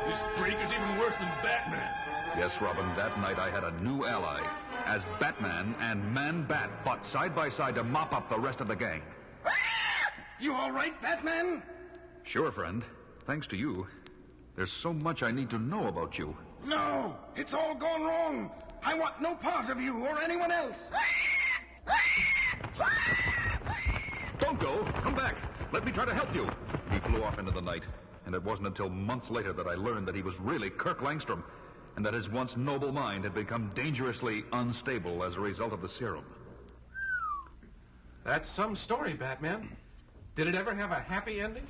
This 0.07 0.19
freak 0.37 0.57
is 0.63 0.73
even 0.73 0.99
worse 0.99 1.15
than 1.17 1.29
Batman. 1.43 1.89
Yes, 2.37 2.61
Robin, 2.61 2.87
that 2.95 3.19
night 3.21 3.39
I 3.39 3.51
had 3.51 3.65
a 3.65 3.73
new 3.83 4.05
ally. 4.05 4.41
As 4.87 5.07
Batman 5.19 5.75
and 5.81 6.15
Man 6.15 6.45
Bat 6.45 6.71
fought 6.85 7.05
side 7.05 7.35
by 7.35 7.49
side 7.49 7.75
to 7.77 7.85
mop 7.85 8.13
up 8.13 8.29
the 8.29 8.39
rest 8.39 8.61
of 8.61 8.69
the 8.69 8.77
gang. 8.77 9.03
You 10.41 10.55
all 10.55 10.71
right, 10.71 11.01
Batman? 11.03 11.63
Sure, 12.23 12.51
friend. 12.51 12.85
Thanks 13.27 13.47
to 13.49 13.57
you. 13.57 13.87
There's 14.55 14.73
so 14.73 14.93
much 14.93 15.23
I 15.23 15.31
need 15.31 15.51
to 15.51 15.59
know 15.59 15.89
about 15.89 16.19
you. 16.19 16.37
No, 16.65 17.17
it's 17.37 17.55
all 17.55 17.75
gone 17.75 18.03
wrong. 18.03 18.51
I 18.89 18.95
want 18.95 19.21
no 19.21 19.35
part 19.35 19.69
of 19.69 19.83
you 19.83 20.03
or 20.07 20.19
anyone 20.19 20.51
else. 20.51 20.91
Don't 24.41 24.59
go! 24.59 24.83
Come 25.03 25.15
back! 25.15 25.37
Let 25.75 25.85
me 25.85 25.93
try 25.93 26.07
to 26.07 26.15
help 26.15 26.35
you! 26.35 26.49
He 26.91 26.99
flew 27.01 27.23
off 27.23 27.39
into 27.39 27.51
the 27.51 27.61
night, 27.61 27.83
and 28.25 28.35
it 28.35 28.43
wasn't 28.43 28.69
until 28.69 28.89
months 28.89 29.31
later 29.31 29.53
that 29.53 29.67
I 29.67 29.75
learned 29.75 30.09
that 30.09 30.15
he 30.15 30.23
was 30.23 30.41
really 30.41 30.71
Kirk 30.71 31.01
Langstrom, 31.01 31.43
and 31.97 32.07
that 32.07 32.15
his 32.15 32.31
once 32.31 32.57
noble 32.57 32.91
mind 32.91 33.25
had 33.25 33.35
become 33.35 33.71
dangerously 33.75 34.45
unstable 34.55 35.23
as 35.23 35.37
a 35.37 35.41
result 35.41 35.75
of 35.75 35.83
the 35.83 35.89
serum. 35.89 36.25
That's 38.25 38.49
some 38.49 38.75
story, 38.75 39.13
Batman. 39.13 39.69
Did 40.35 40.47
it 40.47 40.55
ever 40.55 40.75
have 40.75 40.93
a 40.93 41.01
happy 41.01 41.43
ending? 41.43 41.67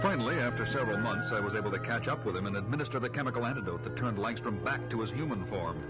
Finally, 0.00 0.34
after 0.34 0.66
several 0.66 0.98
months, 0.98 1.32
I 1.32 1.40
was 1.40 1.54
able 1.54 1.70
to 1.70 1.78
catch 1.78 2.08
up 2.08 2.26
with 2.26 2.36
him 2.36 2.44
and 2.44 2.58
administer 2.58 3.00
the 3.00 3.08
chemical 3.08 3.46
antidote 3.46 3.82
that 3.84 3.96
turned 3.96 4.18
Langstrom 4.18 4.62
back 4.62 4.90
to 4.90 5.00
his 5.00 5.10
human 5.10 5.42
form. 5.46 5.82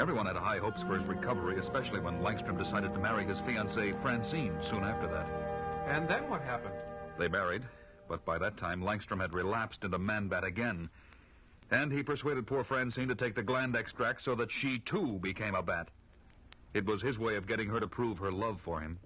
Everyone 0.00 0.26
had 0.26 0.36
high 0.36 0.58
hopes 0.58 0.82
for 0.82 0.98
his 0.98 1.06
recovery, 1.06 1.58
especially 1.58 2.00
when 2.00 2.20
Langstrom 2.20 2.58
decided 2.58 2.94
to 2.94 3.00
marry 3.00 3.24
his 3.24 3.38
fiancée, 3.38 4.00
Francine, 4.00 4.54
soon 4.60 4.82
after 4.82 5.06
that. 5.06 5.28
And 5.86 6.08
then 6.08 6.28
what 6.28 6.42
happened? 6.42 6.74
They 7.18 7.28
married, 7.28 7.62
but 8.08 8.24
by 8.24 8.38
that 8.38 8.56
time, 8.56 8.82
Langstrom 8.82 9.20
had 9.20 9.34
relapsed 9.34 9.84
into 9.84 9.98
man-bat 9.98 10.44
again. 10.44 10.88
And 11.70 11.92
he 11.92 12.02
persuaded 12.02 12.46
poor 12.46 12.64
Francine 12.64 13.08
to 13.08 13.14
take 13.14 13.34
the 13.34 13.42
gland 13.42 13.76
extract 13.76 14.22
so 14.22 14.34
that 14.34 14.50
she, 14.50 14.78
too, 14.78 15.18
became 15.20 15.54
a 15.54 15.62
bat. 15.62 15.88
It 16.74 16.86
was 16.86 17.02
his 17.02 17.18
way 17.18 17.36
of 17.36 17.46
getting 17.46 17.68
her 17.68 17.80
to 17.80 17.86
prove 17.86 18.18
her 18.18 18.32
love 18.32 18.60
for 18.60 18.80
him. 18.80 18.98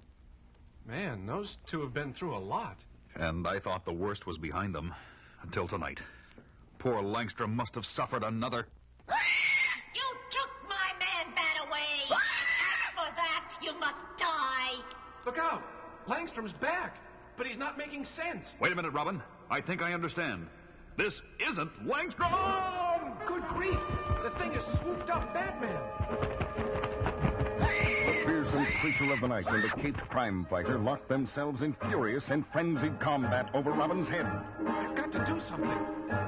Man, 0.87 1.27
those 1.27 1.59
two 1.67 1.81
have 1.81 1.93
been 1.93 2.13
through 2.13 2.35
a 2.35 2.39
lot. 2.39 2.85
And 3.17 3.47
I 3.47 3.59
thought 3.59 3.85
the 3.85 3.93
worst 3.93 4.27
was 4.27 4.39
behind 4.39 4.75
them. 4.75 4.95
Until 5.43 5.67
tonight. 5.67 6.03
Poor 6.79 7.03
Langstrom 7.03 7.55
must 7.55 7.75
have 7.75 7.87
suffered 7.87 8.23
another. 8.23 8.69
Look 15.27 15.39
out! 15.39 15.63
Langstrom's 16.07 16.53
back, 16.53 16.99
but 17.37 17.49
he's 17.49 17.59
not 17.59 17.77
making 17.77 18.05
sense. 18.05 18.55
Wait 18.61 18.73
a 18.73 18.77
minute, 18.77 18.93
Robin. 18.93 19.21
I 19.51 19.61
think 19.61 19.83
I 19.83 19.93
understand. 19.93 20.47
This 20.97 21.21
isn't 21.41 21.71
Langstrom! 21.85 23.27
Good 23.27 23.47
grief! 23.49 23.81
The 24.23 24.31
thing 24.31 24.53
has 24.53 24.65
swooped 24.65 25.11
up 25.11 25.35
Batman. 25.35 25.83
The 27.59 28.23
fearsome 28.25 28.67
creature 28.81 29.13
of 29.13 29.21
the 29.21 29.27
night 29.27 29.47
and 29.49 29.65
the 29.65 29.69
caped 29.71 30.09
crime 30.09 30.47
fighter 30.49 30.79
locked 30.79 31.09
themselves 31.09 31.63
in 31.63 31.73
furious 31.73 32.31
and 32.31 32.47
frenzied 32.47 33.01
combat 33.01 33.51
over 33.53 33.73
Robin's 33.73 34.09
head. 34.09 34.27
I've 34.65 34.95
got 34.95 35.11
to 35.11 35.25
do 35.25 35.41
something. 35.41 35.87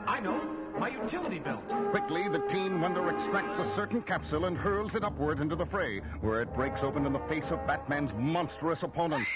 I 0.08 0.18
know. 0.18 0.57
My 0.78 0.88
utility 0.88 1.38
belt. 1.40 1.68
Quickly, 1.90 2.28
the 2.28 2.38
teen 2.48 2.80
wonder 2.80 3.08
extracts 3.10 3.58
a 3.58 3.64
certain 3.64 4.00
capsule 4.00 4.44
and 4.44 4.56
hurls 4.56 4.94
it 4.94 5.02
upward 5.02 5.40
into 5.40 5.56
the 5.56 5.66
fray, 5.66 5.98
where 6.20 6.40
it 6.40 6.54
breaks 6.54 6.84
open 6.84 7.04
in 7.04 7.12
the 7.12 7.18
face 7.20 7.50
of 7.50 7.66
Batman's 7.66 8.14
monstrous 8.14 8.84
opponent. 8.84 9.26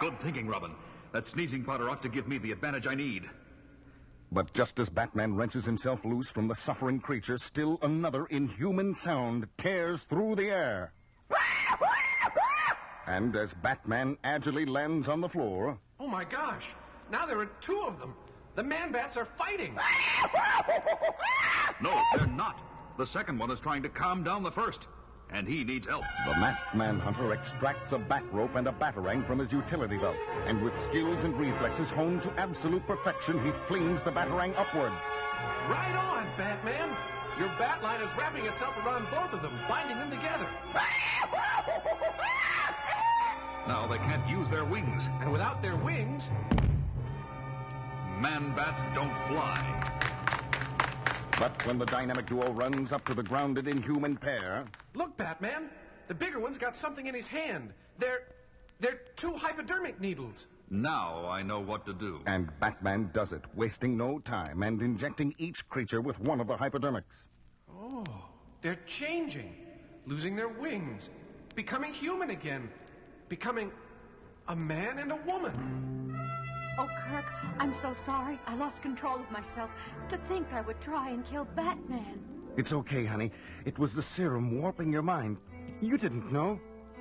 Good 0.00 0.18
thinking, 0.20 0.48
Robin. 0.48 0.72
That 1.12 1.28
sneezing 1.28 1.64
powder 1.64 1.88
ought 1.88 2.02
to 2.02 2.08
give 2.08 2.26
me 2.26 2.38
the 2.38 2.52
advantage 2.52 2.86
I 2.86 2.94
need. 2.94 3.30
But 4.32 4.52
just 4.52 4.78
as 4.80 4.88
Batman 4.88 5.36
wrenches 5.36 5.64
himself 5.64 6.04
loose 6.04 6.28
from 6.28 6.48
the 6.48 6.54
suffering 6.54 6.98
creature, 6.98 7.38
still 7.38 7.78
another 7.82 8.26
inhuman 8.26 8.94
sound 8.96 9.46
tears 9.56 10.02
through 10.02 10.34
the 10.34 10.48
air. 10.48 10.92
And 13.06 13.36
as 13.36 13.54
Batman 13.54 14.18
agilely 14.24 14.66
lands 14.66 15.08
on 15.08 15.20
the 15.20 15.28
floor, 15.28 15.78
Oh 16.00 16.08
my 16.08 16.24
gosh! 16.24 16.74
Now 17.10 17.24
there 17.24 17.38
are 17.38 17.46
two 17.60 17.84
of 17.86 18.00
them. 18.00 18.14
The 18.56 18.64
man 18.64 18.90
bats 18.90 19.18
are 19.18 19.26
fighting. 19.26 19.78
No, 21.82 22.02
they're 22.16 22.26
not. 22.26 22.58
The 22.96 23.04
second 23.04 23.38
one 23.38 23.50
is 23.50 23.60
trying 23.60 23.82
to 23.82 23.90
calm 23.90 24.22
down 24.22 24.42
the 24.42 24.50
first, 24.50 24.88
and 25.30 25.46
he 25.46 25.62
needs 25.62 25.86
help. 25.86 26.04
the 26.24 26.32
masked 26.40 26.74
manhunter 26.74 27.34
extracts 27.34 27.92
a 27.92 27.98
bat 27.98 28.24
rope 28.32 28.54
and 28.54 28.66
a 28.66 28.72
batarang 28.72 29.26
from 29.26 29.40
his 29.40 29.52
utility 29.52 29.98
belt, 29.98 30.16
and 30.46 30.62
with 30.62 30.78
skills 30.78 31.24
and 31.24 31.38
reflexes 31.38 31.90
honed 31.90 32.22
to 32.22 32.32
absolute 32.38 32.86
perfection, 32.86 33.44
he 33.44 33.50
flings 33.50 34.02
the 34.02 34.10
batarang 34.10 34.56
upward. 34.56 34.92
Right 35.68 35.94
on, 35.94 36.26
Batman. 36.38 36.96
Your 37.38 37.48
bat 37.58 37.82
line 37.82 38.00
is 38.00 38.08
wrapping 38.16 38.46
itself 38.46 38.74
around 38.78 39.06
both 39.10 39.34
of 39.34 39.42
them, 39.42 39.52
binding 39.68 39.98
them 39.98 40.08
together. 40.08 40.48
Now 43.68 43.86
they 43.86 43.98
can't 43.98 44.26
use 44.26 44.48
their 44.48 44.64
wings. 44.64 45.10
And 45.20 45.30
without 45.30 45.60
their 45.60 45.76
wings, 45.76 46.30
Man 48.20 48.54
bats 48.56 48.84
don't 48.94 49.16
fly. 49.28 49.62
But 51.38 51.66
when 51.66 51.78
the 51.78 51.84
dynamic 51.84 52.26
duo 52.26 52.50
runs 52.50 52.90
up 52.92 53.04
to 53.06 53.14
the 53.14 53.22
grounded 53.22 53.68
inhuman 53.68 54.16
pair, 54.16 54.64
look, 54.94 55.16
Batman. 55.18 55.68
The 56.08 56.14
bigger 56.14 56.40
one's 56.40 56.56
got 56.56 56.74
something 56.76 57.06
in 57.06 57.14
his 57.14 57.26
hand. 57.26 57.74
They're 57.98 58.28
they're 58.80 59.00
two 59.16 59.36
hypodermic 59.36 60.00
needles. 60.00 60.46
Now 60.70 61.28
I 61.28 61.42
know 61.42 61.60
what 61.60 61.84
to 61.86 61.92
do. 61.92 62.20
and 62.26 62.48
Batman 62.60 63.10
does 63.12 63.32
it, 63.32 63.42
wasting 63.54 63.96
no 63.96 64.18
time 64.20 64.62
and 64.62 64.80
injecting 64.80 65.34
each 65.38 65.68
creature 65.68 66.00
with 66.00 66.18
one 66.20 66.40
of 66.40 66.46
the 66.46 66.56
hypodermics. 66.56 67.24
Oh, 67.70 68.04
they're 68.62 68.80
changing, 68.86 69.54
losing 70.06 70.34
their 70.36 70.48
wings, 70.48 71.10
becoming 71.54 71.92
human 71.92 72.30
again, 72.30 72.68
becoming 73.28 73.70
a 74.48 74.56
man 74.56 74.98
and 74.98 75.12
a 75.12 75.16
woman. 75.16 75.85
Oh, 76.78 76.88
Kirk, 77.08 77.24
I'm 77.58 77.72
so 77.72 77.92
sorry. 77.94 78.38
I 78.46 78.54
lost 78.56 78.82
control 78.82 79.18
of 79.18 79.30
myself. 79.30 79.70
To 80.10 80.16
think 80.18 80.52
I 80.52 80.60
would 80.60 80.80
try 80.80 81.10
and 81.10 81.24
kill 81.24 81.46
Batman. 81.56 82.20
It's 82.56 82.72
okay, 82.72 83.04
honey. 83.04 83.32
It 83.64 83.78
was 83.78 83.94
the 83.94 84.02
serum 84.02 84.60
warping 84.60 84.92
your 84.92 85.02
mind. 85.02 85.38
You 85.80 85.96
didn't 85.96 86.30
know. 86.30 86.60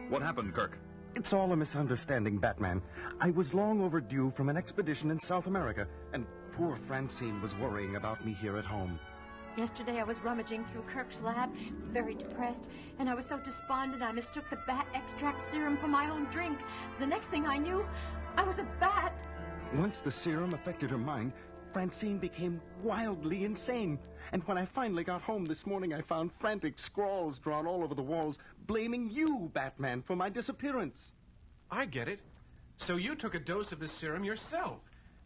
What 0.09 0.21
happened, 0.21 0.53
Kirk? 0.53 0.77
It's 1.15 1.33
all 1.33 1.51
a 1.51 1.55
misunderstanding, 1.55 2.37
Batman. 2.37 2.81
I 3.19 3.31
was 3.31 3.53
long 3.53 3.81
overdue 3.81 4.31
from 4.31 4.49
an 4.49 4.57
expedition 4.57 5.11
in 5.11 5.19
South 5.19 5.47
America, 5.47 5.87
and 6.13 6.25
poor 6.53 6.77
Francine 6.87 7.41
was 7.41 7.55
worrying 7.55 7.95
about 7.95 8.25
me 8.25 8.33
here 8.33 8.57
at 8.57 8.65
home. 8.65 8.99
Yesterday 9.57 9.99
I 9.99 10.03
was 10.03 10.21
rummaging 10.21 10.65
through 10.65 10.83
Kirk's 10.83 11.21
lab, 11.21 11.49
very 11.91 12.13
depressed, 12.15 12.67
and 12.99 13.09
I 13.09 13.15
was 13.15 13.25
so 13.25 13.39
despondent 13.39 14.03
I 14.03 14.11
mistook 14.11 14.49
the 14.49 14.59
bat 14.67 14.87
extract 14.93 15.41
serum 15.41 15.77
for 15.77 15.87
my 15.87 16.09
own 16.09 16.25
drink. 16.25 16.59
The 16.99 17.07
next 17.07 17.27
thing 17.27 17.45
I 17.45 17.57
knew, 17.57 17.85
I 18.37 18.43
was 18.43 18.59
a 18.59 18.67
bat. 18.81 19.25
Once 19.73 19.99
the 19.99 20.11
serum 20.11 20.53
affected 20.53 20.89
her 20.89 20.97
mind, 20.97 21.33
Francine 21.73 22.17
became 22.17 22.61
wildly 22.81 23.43
insane. 23.43 23.99
And 24.31 24.41
when 24.43 24.57
I 24.57 24.65
finally 24.65 25.03
got 25.03 25.21
home 25.21 25.45
this 25.45 25.65
morning, 25.65 25.93
I 25.93 26.01
found 26.01 26.31
frantic 26.39 26.79
scrawls 26.79 27.37
drawn 27.37 27.67
all 27.67 27.83
over 27.83 27.93
the 27.93 28.01
walls 28.01 28.39
blaming 28.67 29.09
you, 29.09 29.51
Batman, 29.53 30.01
for 30.01 30.15
my 30.15 30.29
disappearance. 30.29 31.11
I 31.69 31.85
get 31.85 32.07
it. 32.07 32.21
So 32.77 32.95
you 32.95 33.15
took 33.15 33.35
a 33.35 33.39
dose 33.39 33.71
of 33.71 33.79
the 33.79 33.87
serum 33.87 34.23
yourself, 34.23 34.79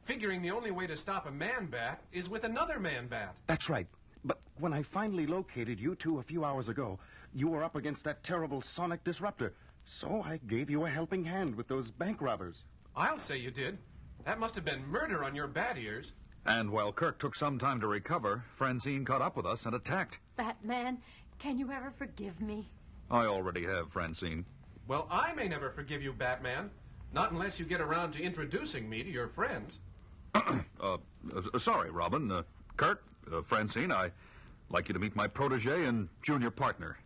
figuring 0.03 0.41
the 0.41 0.51
only 0.51 0.71
way 0.71 0.87
to 0.87 0.97
stop 0.97 1.27
a 1.27 1.31
man 1.31 1.67
bat 1.67 2.01
is 2.11 2.29
with 2.29 2.43
another 2.43 2.79
man 2.79 3.07
bat. 3.07 3.35
That's 3.45 3.69
right. 3.69 3.87
But 4.25 4.39
when 4.59 4.73
I 4.73 4.81
finally 4.81 5.27
located 5.27 5.79
you 5.79 5.95
two 5.95 6.19
a 6.19 6.23
few 6.23 6.43
hours 6.43 6.67
ago, 6.67 6.99
you 7.33 7.47
were 7.47 7.63
up 7.63 7.75
against 7.75 8.03
that 8.05 8.23
terrible 8.23 8.61
sonic 8.61 9.03
disruptor. 9.03 9.53
So 9.85 10.23
I 10.25 10.39
gave 10.47 10.69
you 10.69 10.85
a 10.85 10.89
helping 10.89 11.23
hand 11.23 11.55
with 11.55 11.67
those 11.67 11.91
bank 11.91 12.21
robbers. 12.21 12.65
I'll 12.95 13.17
say 13.17 13.37
you 13.37 13.51
did. 13.51 13.77
That 14.25 14.39
must 14.39 14.55
have 14.55 14.65
been 14.65 14.85
murder 14.87 15.23
on 15.23 15.35
your 15.35 15.47
bad 15.47 15.77
ears. 15.77 16.13
And 16.45 16.71
while 16.71 16.91
Kirk 16.91 17.19
took 17.19 17.35
some 17.35 17.57
time 17.57 17.79
to 17.81 17.87
recover, 17.87 18.43
Francine 18.55 19.05
caught 19.05 19.21
up 19.21 19.35
with 19.35 19.45
us 19.45 19.65
and 19.65 19.75
attacked. 19.75 20.19
Batman, 20.35 20.99
can 21.37 21.57
you 21.57 21.71
ever 21.71 21.91
forgive 21.91 22.41
me? 22.41 22.69
I 23.11 23.25
already 23.25 23.65
have, 23.65 23.91
Francine. 23.91 24.45
Well, 24.87 25.07
I 25.11 25.33
may 25.33 25.47
never 25.47 25.69
forgive 25.69 26.01
you, 26.01 26.13
Batman. 26.13 26.69
Not 27.13 27.31
unless 27.31 27.59
you 27.59 27.65
get 27.65 27.81
around 27.81 28.11
to 28.13 28.21
introducing 28.21 28.89
me 28.89 29.03
to 29.03 29.09
your 29.09 29.27
friends. 29.27 29.79
uh, 30.35 30.49
uh, 30.81 31.59
sorry, 31.59 31.89
Robin. 31.89 32.31
Uh, 32.31 32.43
Kirk, 32.77 33.03
uh, 33.31 33.41
Francine, 33.41 33.91
I'd 33.91 34.11
like 34.69 34.87
you 34.87 34.93
to 34.93 34.99
meet 34.99 35.15
my 35.15 35.27
protege 35.27 35.85
and 35.85 36.07
junior 36.21 36.51
partner. 36.51 36.97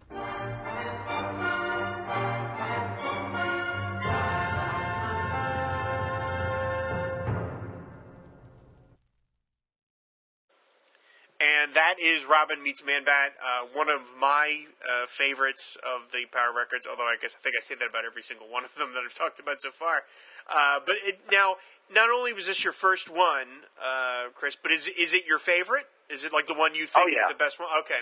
And 11.43 11.73
that 11.73 11.95
is 11.99 12.23
Robin 12.23 12.63
Meets 12.63 12.85
Man 12.85 13.03
Bat, 13.03 13.33
uh, 13.43 13.65
one 13.73 13.89
of 13.89 13.99
my 14.19 14.63
uh, 14.79 15.07
favorites 15.07 15.75
of 15.83 16.07
the 16.13 16.23
Power 16.31 16.53
Records. 16.55 16.87
Although 16.87 17.03
I 17.03 17.17
guess 17.19 17.35
I 17.37 17.43
think 17.43 17.55
I 17.57 17.59
say 17.59 17.75
that 17.75 17.89
about 17.89 18.05
every 18.05 18.23
single 18.23 18.47
one 18.47 18.63
of 18.63 18.73
them 18.75 18.93
that 18.93 19.03
I've 19.03 19.13
talked 19.23 19.39
about 19.39 19.61
so 19.61 19.71
far. 19.71 20.03
Uh, 20.47 20.79
but 20.85 20.95
it, 21.03 21.19
now, 21.31 21.55
not 21.93 22.09
only 22.09 22.31
was 22.31 22.47
this 22.47 22.63
your 22.63 22.71
first 22.71 23.09
one, 23.09 23.67
uh, 23.83 24.31
Chris, 24.35 24.55
but 24.55 24.71
is 24.71 24.87
is 24.87 25.13
it 25.13 25.27
your 25.27 25.39
favorite? 25.39 25.83
Is 26.09 26.23
it 26.23 26.31
like 26.31 26.47
the 26.47 26.53
one 26.53 26.75
you 26.75 26.85
think 26.87 27.07
Oh, 27.07 27.11
yeah. 27.11 27.25
is 27.27 27.31
the 27.33 27.35
best 27.39 27.59
one? 27.59 27.67
Okay. 27.79 27.99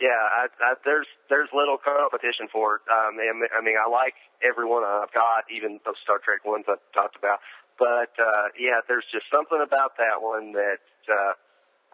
Yeah, 0.00 0.08
I, 0.16 0.48
I, 0.64 0.74
there's 0.84 1.06
there's 1.28 1.50
little 1.54 1.76
competition 1.78 2.48
for 2.50 2.76
it. 2.76 2.82
Um, 2.90 3.20
I 3.20 3.30
mean- 3.36 3.52
I 3.54 3.60
mean, 3.62 3.76
I 3.78 3.86
like 3.88 4.14
every 4.42 4.64
one 4.66 4.82
I've 4.82 5.12
got, 5.12 5.44
even 5.54 5.78
those 5.84 6.00
Star 6.02 6.18
Trek 6.18 6.42
ones 6.44 6.64
I've 6.66 6.80
talked 6.92 7.14
about. 7.16 7.38
But 7.78 8.10
uh, 8.18 8.48
yeah, 8.58 8.80
there's 8.88 9.04
just 9.12 9.26
something 9.30 9.60
about 9.62 9.94
that 10.00 10.18
one 10.24 10.52
that 10.52 10.80
uh, 11.06 11.32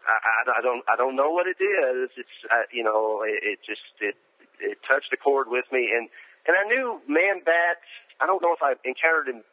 I, 0.07 0.59
I, 0.59 0.61
don't 0.61 0.83
I 0.87 0.95
don't 0.95 1.15
know 1.15 1.29
what 1.31 1.47
it 1.47 1.59
is. 1.59 2.09
It's 2.15 2.37
uh, 2.49 2.63
you 2.71 2.83
know 2.83 3.23
it, 3.27 3.43
it 3.43 3.59
just 3.65 3.83
it 3.99 4.15
it 4.59 4.77
touched 4.87 5.11
a 5.13 5.17
chord 5.17 5.47
with 5.49 5.65
me, 5.71 5.91
and 5.91 6.09
and 6.47 6.55
I 6.55 6.63
knew 6.63 7.01
Man 7.07 7.43
Bat. 7.43 7.83
I 8.19 8.25
don't 8.25 8.41
know 8.41 8.53
if 8.55 8.63
I 8.63 8.73
encountered 8.87 9.27
him 9.27 9.43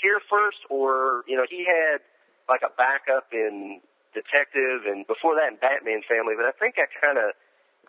here 0.00 0.20
first 0.30 0.58
or 0.70 1.24
you 1.28 1.36
know 1.36 1.44
he 1.48 1.66
had 1.68 2.00
like 2.48 2.64
a 2.64 2.72
backup 2.74 3.28
in 3.32 3.80
Detective 4.16 4.88
and 4.88 5.06
before 5.06 5.36
that 5.36 5.52
in 5.52 5.60
Batman 5.60 6.00
Family, 6.08 6.34
but 6.34 6.48
I 6.48 6.56
think 6.56 6.80
I 6.80 6.88
kind 6.88 7.20
of 7.20 7.36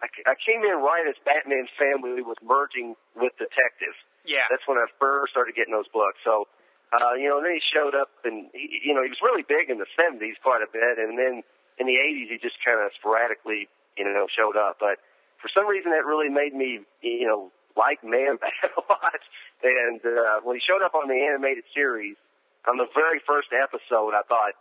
I, 0.04 0.08
I 0.32 0.36
came 0.36 0.64
in 0.64 0.76
right 0.80 1.08
as 1.08 1.16
Batman 1.24 1.68
Family 1.76 2.22
was 2.24 2.38
merging 2.44 2.96
with 3.16 3.36
Detective. 3.40 3.96
Yeah. 4.26 4.48
That's 4.50 4.64
when 4.68 4.78
I 4.78 4.88
first 5.00 5.32
started 5.32 5.56
getting 5.56 5.76
those 5.76 5.88
books. 5.92 6.20
So, 6.24 6.48
uh, 6.92 7.16
you 7.16 7.30
know, 7.30 7.40
and 7.40 7.46
then 7.46 7.56
he 7.56 7.64
showed 7.64 7.96
up 7.96 8.10
and, 8.24 8.50
he, 8.54 8.92
you 8.92 8.94
know, 8.96 9.04
he 9.04 9.12
was 9.12 9.22
really 9.22 9.44
big 9.44 9.70
in 9.70 9.78
the 9.78 9.90
70s 9.96 10.40
quite 10.42 10.64
a 10.64 10.70
bit. 10.72 10.98
And 10.98 11.20
then 11.20 11.44
in 11.80 11.88
the 11.88 11.96
80s, 11.96 12.30
he 12.30 12.38
just 12.38 12.60
kind 12.64 12.84
of 12.84 12.92
sporadically, 13.00 13.72
you 13.98 14.04
know, 14.06 14.28
showed 14.28 14.60
up. 14.60 14.78
But 14.80 15.00
for 15.40 15.48
some 15.56 15.66
reason, 15.66 15.92
that 15.96 16.06
really 16.06 16.30
made 16.30 16.54
me, 16.54 16.84
you 17.02 17.28
know, 17.28 17.52
like 17.80 18.04
Man 18.04 18.36
Bat 18.42 18.76
a 18.76 18.84
lot. 18.86 19.24
And 19.64 20.04
uh, 20.04 20.44
when 20.44 20.60
he 20.60 20.62
showed 20.64 20.84
up 20.84 20.94
on 20.94 21.08
the 21.08 21.16
animated 21.16 21.64
series, 21.74 22.20
on 22.68 22.76
the 22.76 22.88
very 22.92 23.24
first 23.24 23.56
episode, 23.56 24.12
I 24.12 24.24
thought, 24.28 24.60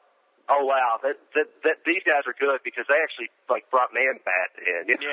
oh 0.49 0.65
wow, 0.65 1.03
that 1.03 1.19
that, 1.35 1.49
that 1.67 1.77
these 1.85 2.03
guys 2.07 2.25
are 2.25 2.35
good 2.39 2.63
because 2.65 2.87
they 2.89 2.99
actually 3.03 3.29
like 3.51 3.69
brought 3.71 3.91
Man 3.93 4.23
Bat 4.23 4.51
in. 4.63 4.83
You 4.99 4.99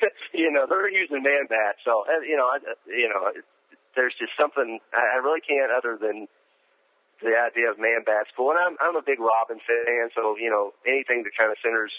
know, 0.00 0.08
you 0.32 0.50
know 0.52 0.64
they're 0.68 0.88
using 0.88 1.22
Man 1.22 1.48
Bat, 1.48 1.80
so 1.84 2.04
uh, 2.06 2.20
you 2.22 2.36
know, 2.36 2.46
I, 2.46 2.58
you 2.86 3.08
know, 3.08 3.32
it, 3.34 3.44
there's 3.96 4.14
just 4.18 4.32
something 4.38 4.78
I 4.92 5.18
really 5.22 5.40
can't 5.40 5.72
other 5.72 5.98
than 5.98 6.28
the 7.22 7.34
idea 7.36 7.70
of 7.70 7.78
Man 7.78 8.02
Bat's 8.04 8.30
cool. 8.36 8.50
And 8.50 8.58
I'm 8.58 8.76
I'm 8.80 8.96
a 8.96 9.02
big 9.02 9.20
Robin 9.20 9.58
fan, 9.62 10.10
so 10.14 10.36
you 10.36 10.50
know 10.50 10.72
anything 10.86 11.22
that 11.24 11.32
kind 11.36 11.50
of 11.50 11.58
centers, 11.62 11.92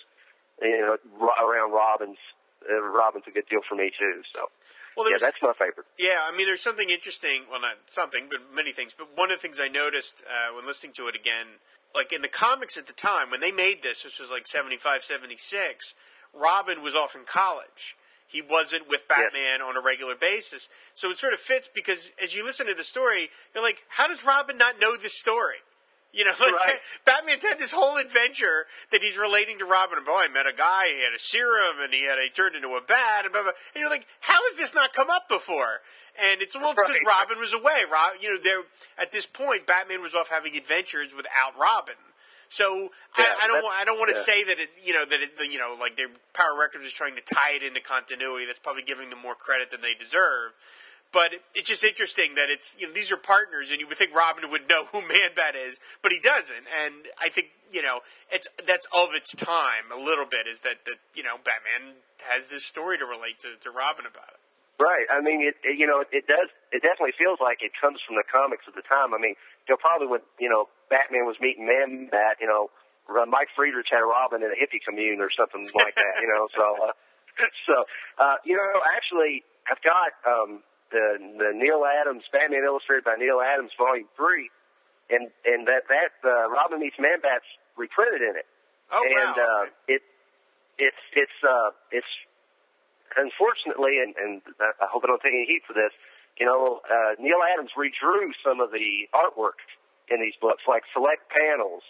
you 0.61 0.81
know, 0.81 0.97
ro- 1.19 1.39
around 1.43 1.71
Robin's. 1.71 2.17
Uh, 2.65 2.81
Robin's 2.81 3.25
a 3.27 3.31
good 3.31 3.45
deal 3.47 3.61
for 3.67 3.75
me 3.75 3.91
too. 3.93 4.23
So, 4.33 4.49
Well, 4.97 5.11
yeah, 5.11 5.17
that's 5.21 5.37
my 5.39 5.53
favorite. 5.53 5.85
Yeah, 5.99 6.25
I 6.25 6.35
mean, 6.35 6.47
there's 6.47 6.61
something 6.63 6.89
interesting. 6.89 7.43
Well, 7.51 7.61
not 7.61 7.75
something, 7.85 8.25
but 8.27 8.39
many 8.55 8.71
things. 8.71 8.95
But 8.97 9.15
one 9.15 9.29
of 9.29 9.37
the 9.37 9.41
things 9.41 9.59
I 9.61 9.67
noticed 9.67 10.23
uh, 10.25 10.55
when 10.55 10.65
listening 10.65 10.93
to 10.93 11.07
it 11.07 11.13
again, 11.15 11.61
like 11.93 12.11
in 12.11 12.23
the 12.23 12.27
comics 12.27 12.75
at 12.75 12.87
the 12.87 12.93
time 12.93 13.29
when 13.29 13.39
they 13.39 13.51
made 13.51 13.83
this, 13.83 14.03
which 14.03 14.19
was 14.19 14.31
like 14.31 14.47
75, 14.47 15.03
76, 15.03 15.93
Robin 16.33 16.81
was 16.81 16.95
off 16.95 17.13
in 17.15 17.21
college. 17.25 17.95
He 18.27 18.41
wasn't 18.41 18.89
with 18.89 19.07
Batman 19.07 19.61
on 19.61 19.77
a 19.77 19.81
regular 19.81 20.15
basis. 20.15 20.67
So 20.93 21.09
it 21.11 21.17
sort 21.17 21.33
of 21.33 21.39
fits 21.39 21.69
because 21.73 22.11
as 22.21 22.35
you 22.35 22.43
listen 22.43 22.67
to 22.67 22.73
the 22.73 22.83
story, 22.83 23.29
you're 23.53 23.63
like, 23.63 23.83
how 23.89 24.07
does 24.07 24.25
Robin 24.25 24.57
not 24.57 24.79
know 24.79 24.95
this 24.97 25.17
story? 25.17 25.57
You 26.11 26.23
know, 26.23 26.31
like 26.39 26.81
Batman's 27.05 27.43
had 27.43 27.59
this 27.59 27.73
whole 27.73 27.97
adventure 27.97 28.65
that 28.91 29.03
he's 29.03 29.17
relating 29.17 29.59
to 29.59 29.65
Robin. 29.65 30.03
Boy, 30.03 30.23
I 30.23 30.27
met 30.29 30.47
a 30.47 30.53
guy, 30.53 30.87
he 30.87 31.03
had 31.03 31.13
a 31.13 31.19
serum, 31.19 31.81
and 31.81 31.93
he 31.93 32.05
had 32.05 32.17
he 32.23 32.29
turned 32.29 32.55
into 32.55 32.69
a 32.69 32.81
bat, 32.81 33.25
and 33.25 33.33
blah, 33.33 33.43
blah. 33.43 33.51
And 33.73 33.81
you're 33.81 33.89
like, 33.89 34.07
how 34.21 34.39
has 34.49 34.55
this 34.55 34.73
not 34.73 34.93
come 34.93 35.09
up 35.09 35.27
before? 35.27 35.81
And 36.31 36.41
it's 36.41 36.55
well, 36.55 36.71
it's 36.71 36.81
because 36.81 37.01
Right. 37.05 37.27
Robin 37.27 37.39
was 37.39 37.53
away. 37.53 37.83
Rob, 37.91 38.13
you 38.21 38.29
know, 38.33 38.39
there 38.41 38.61
at 38.97 39.11
this 39.11 39.25
point, 39.25 39.67
Batman 39.67 40.01
was 40.01 40.15
off 40.15 40.29
having 40.29 40.55
adventures 40.55 41.13
without 41.13 41.59
Robin. 41.59 41.95
So 42.49 42.89
Yeah, 43.17 43.25
I, 43.25 43.43
I 43.43 43.47
don't 43.47 43.63
want 43.63 43.75
I 43.79 43.85
don't 43.85 43.99
want 43.99 44.09
to 44.09 44.15
yeah. 44.15 44.21
say 44.21 44.43
that 44.45 44.59
it 44.59 44.69
you 44.83 44.93
know 44.93 45.05
that 45.05 45.19
it, 45.21 45.31
you 45.51 45.59
know 45.59 45.75
like 45.79 45.95
their 45.95 46.09
Power 46.33 46.57
Records 46.59 46.85
is 46.85 46.93
trying 46.93 47.15
to 47.15 47.21
tie 47.21 47.55
it 47.55 47.63
into 47.63 47.81
continuity. 47.81 48.45
That's 48.45 48.59
probably 48.59 48.83
giving 48.83 49.09
them 49.09 49.19
more 49.19 49.35
credit 49.35 49.71
than 49.71 49.81
they 49.81 49.93
deserve. 49.93 50.53
But 51.11 51.33
it, 51.33 51.41
it's 51.53 51.69
just 51.69 51.83
interesting 51.83 52.35
that 52.35 52.49
it's 52.49 52.75
you 52.79 52.87
know 52.87 52.93
these 52.93 53.11
are 53.11 53.17
partners, 53.17 53.71
and 53.71 53.79
you 53.79 53.87
would 53.87 53.97
think 53.97 54.13
Robin 54.15 54.49
would 54.49 54.67
know 54.69 54.85
who 54.91 55.01
Man 55.07 55.31
Bat 55.35 55.55
is, 55.55 55.79
but 56.01 56.11
he 56.11 56.19
doesn't. 56.19 56.65
And 56.83 57.07
I 57.19 57.29
think 57.29 57.51
you 57.71 57.81
know 57.81 57.99
it's 58.31 58.47
that's 58.65 58.87
of 58.95 59.13
its 59.13 59.33
time 59.35 59.91
a 59.93 59.99
little 59.99 60.25
bit 60.25 60.47
is 60.47 60.61
that 60.61 60.85
that 60.85 60.97
you 61.13 61.23
know 61.23 61.37
Batman 61.37 61.95
has 62.29 62.47
this 62.47 62.65
story 62.65 62.97
to 62.97 63.05
relate 63.05 63.39
to, 63.39 63.55
to 63.61 63.69
Robin 63.69 64.05
about 64.05 64.29
it. 64.29 64.39
Right. 64.75 65.07
I 65.07 65.23
mean, 65.23 65.39
it, 65.39 65.55
it 65.63 65.79
you 65.79 65.87
know, 65.87 66.03
it, 66.03 66.11
it 66.11 66.27
does. 66.27 66.51
It 66.71 66.83
definitely 66.83 67.15
feels 67.15 67.39
like 67.39 67.63
it 67.63 67.71
comes 67.79 68.03
from 68.03 68.19
the 68.19 68.27
comics 68.27 68.67
of 68.67 68.75
the 68.75 68.83
time. 68.83 69.15
I 69.15 69.19
mean, 69.19 69.39
you 69.67 69.73
know, 69.73 69.79
probably 69.81 70.07
when 70.07 70.21
you 70.39 70.49
know 70.49 70.69
Batman 70.89 71.25
was 71.25 71.35
meeting 71.41 71.65
Man 71.65 72.07
Bat, 72.11 72.37
you 72.39 72.47
know, 72.47 72.69
uh, 73.09 73.25
Mike 73.25 73.49
Friedrich 73.55 73.87
had 73.89 74.05
Robin 74.05 74.41
in 74.41 74.49
a 74.49 74.57
hippie 74.57 74.81
commune 74.83 75.21
or 75.21 75.29
something 75.33 75.69
like 75.73 75.95
that. 75.95 76.21
You 76.21 76.29
know, 76.29 76.47
so 76.53 76.65
uh, 76.85 76.93
so 77.67 77.75
uh, 78.17 78.37
you 78.45 78.55
know, 78.55 78.81
actually, 78.95 79.43
I've 79.69 79.81
got 79.81 80.13
um, 80.25 80.61
the 80.91 81.17
the 81.37 81.51
Neal 81.53 81.83
Adams 81.85 82.23
Batman 82.31 82.63
Illustrated 82.65 83.03
by 83.03 83.15
Neal 83.17 83.41
Adams 83.41 83.71
Volume 83.77 84.07
Three, 84.15 84.49
and 85.09 85.29
and 85.45 85.67
that 85.67 85.89
that 85.89 86.13
uh, 86.21 86.49
Robin 86.49 86.79
meets 86.79 86.97
Man 86.99 87.21
Bat's 87.21 87.49
reprinted 87.77 88.21
in 88.21 88.35
it. 88.37 88.47
Oh 88.91 89.01
and 89.01 89.35
wow! 89.37 89.65
uh, 89.65 89.65
it 89.87 90.01
it's 90.77 91.03
it's 91.13 91.39
uh 91.41 91.73
it's 91.91 92.09
unfortunately, 93.17 94.03
and, 94.03 94.15
and 94.19 94.33
I 94.59 94.87
hope 94.91 95.03
I 95.03 95.07
don't 95.07 95.21
take 95.23 95.33
any 95.33 95.47
heat 95.47 95.63
for 95.65 95.73
this. 95.73 95.91
You 96.39 96.45
know, 96.45 96.81
uh, 96.83 97.15
Neal 97.19 97.39
Adams 97.41 97.71
redrew 97.77 98.31
some 98.43 98.59
of 98.59 98.71
the 98.71 99.07
artwork 99.15 99.59
in 100.11 100.19
these 100.19 100.35
books, 100.41 100.63
like 100.67 100.83
select 100.93 101.31
panels. 101.31 101.81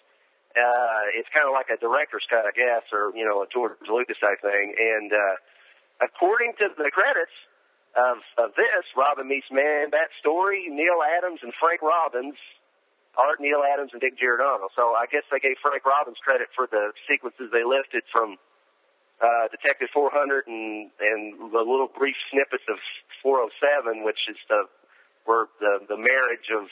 Uh, 0.56 1.12
it's 1.18 1.28
kind 1.36 1.44
of 1.44 1.52
like 1.52 1.68
a 1.68 1.76
director's 1.76 2.24
cut, 2.30 2.48
I 2.48 2.54
guess, 2.56 2.88
or 2.94 3.12
you 3.18 3.26
know, 3.26 3.44
a 3.44 3.48
George 3.52 3.76
Lucas 3.90 4.18
type 4.22 4.40
thing. 4.42 4.76
And 4.78 5.12
uh, 5.12 5.36
according 6.00 6.54
to 6.64 6.72
the 6.78 6.92
credits 6.94 7.36
of 7.98 8.24
of 8.38 8.56
this, 8.56 8.86
Robin 8.96 9.28
meets 9.28 9.50
Man 9.52 9.90
Bat 9.90 10.14
story, 10.22 10.70
Neal 10.70 11.02
Adams 11.02 11.40
and 11.44 11.52
Frank 11.60 11.82
Robbins 11.82 12.38
Art 13.18 13.40
Neal 13.40 13.64
Adams 13.64 13.92
and 13.96 14.00
Dick 14.04 14.20
Giordano. 14.20 14.68
So 14.76 14.96
I 14.96 15.08
guess 15.08 15.24
they 15.32 15.40
gave 15.40 15.56
Frank 15.64 15.84
Robbins 15.88 16.20
credit 16.20 16.52
for 16.56 16.68
the 16.68 16.92
sequences 17.08 17.50
they 17.52 17.64
lifted 17.64 18.04
from 18.12 18.36
uh, 19.24 19.48
Detective 19.52 19.88
400 19.96 20.48
and 20.48 20.92
and 21.00 21.52
the 21.52 21.64
little 21.64 21.88
brief 21.88 22.16
snippets 22.32 22.68
of 22.68 22.78
407, 23.26 24.06
which 24.06 24.22
is 24.30 24.38
the 24.46 24.70
where 25.26 25.50
the 25.58 25.82
the 25.90 25.98
marriage 25.98 26.54
of 26.54 26.70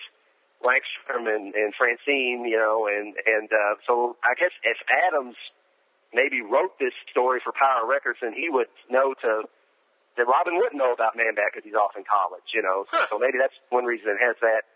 Langstrom 0.62 1.26
and, 1.26 1.50
and 1.58 1.74
Francine, 1.74 2.46
you 2.46 2.62
know, 2.62 2.86
and 2.86 3.18
and 3.26 3.50
uh, 3.50 3.82
so 3.90 4.16
I 4.22 4.38
guess 4.38 4.54
if 4.62 4.78
Adams 5.10 5.34
maybe 6.14 6.46
wrote 6.46 6.78
this 6.78 6.94
story 7.10 7.42
for 7.42 7.52
Power 7.58 7.90
Records, 7.90 8.22
then 8.22 8.38
he 8.38 8.54
would 8.54 8.70
know 8.86 9.18
to 9.26 9.50
that 10.16 10.30
Robin 10.30 10.62
wouldn't 10.62 10.78
know 10.78 10.94
about 10.94 11.18
Man 11.18 11.34
Bat 11.34 11.58
because 11.58 11.66
he's 11.66 11.74
off 11.74 11.98
in 11.98 12.06
college, 12.06 12.46
you 12.54 12.62
know. 12.62 12.86
So, 12.94 13.18
so 13.18 13.20
maybe 13.20 13.42
that's 13.42 13.58
one 13.74 13.90
reason 13.90 14.14
it 14.14 14.22
has 14.22 14.38
that 14.46 14.70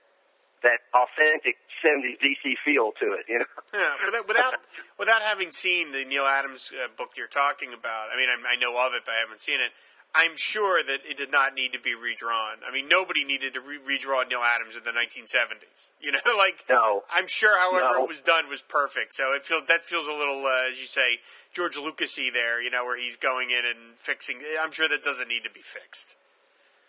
that 0.66 0.82
authentic 0.90 1.62
70s 1.86 2.18
DC 2.18 2.58
feel 2.66 2.90
to 2.98 3.14
it, 3.14 3.30
you 3.30 3.40
know. 3.40 3.46
Yeah, 3.78 3.94
without 4.04 4.28
without, 4.28 4.54
without 4.98 5.22
having 5.22 5.52
seen 5.52 5.92
the 5.92 6.06
Neal 6.06 6.26
Adams 6.26 6.72
uh, 6.74 6.88
book 6.98 7.14
you're 7.16 7.30
talking 7.30 7.74
about, 7.74 8.10
I 8.10 8.18
mean, 8.18 8.26
I, 8.32 8.54
I 8.54 8.56
know 8.56 8.74
of 8.80 8.94
it, 8.96 9.04
but 9.06 9.14
I 9.14 9.20
haven't 9.20 9.42
seen 9.42 9.62
it. 9.62 9.70
I'm 10.16 10.36
sure 10.36 10.82
that 10.82 11.02
it 11.08 11.18
did 11.18 11.32
not 11.32 11.54
need 11.54 11.74
to 11.74 11.80
be 11.80 11.94
redrawn. 11.94 12.58
I 12.68 12.74
mean, 12.74 12.88
nobody 12.90 13.24
needed 13.24 13.54
to 13.54 13.62
re- 13.62 13.78
redraw 13.78 14.28
Neal 14.28 14.42
Adams 14.42 14.76
in 14.76 14.84
the 14.84 14.92
1970s. 14.92 15.88
You 16.02 16.12
know, 16.14 16.20
like 16.38 16.64
no, 16.70 17.04
I'm 17.12 17.28
sure, 17.28 17.58
however 17.60 17.98
No. 17.98 18.04
it 18.04 18.08
was 18.08 18.22
done 18.22 18.48
was 18.50 18.62
perfect. 18.62 19.14
So 19.14 19.34
it 19.34 19.46
feels 19.46 19.64
that 19.68 19.84
feels 19.84 20.06
a 20.08 20.14
little, 20.14 20.46
uh, 20.46 20.70
as 20.72 20.80
you 20.80 20.86
say, 20.88 21.20
George 21.54 21.76
Lucasy 21.76 22.32
there. 22.32 22.62
You 22.62 22.70
know, 22.70 22.86
where 22.86 22.98
he's 22.98 23.18
going 23.18 23.50
in 23.52 23.66
and 23.66 23.98
fixing. 23.98 24.40
I'm 24.62 24.72
sure 24.72 24.88
that 24.88 25.04
doesn't 25.04 25.28
need 25.28 25.44
to 25.44 25.50
be 25.50 25.62
fixed. 25.62 26.16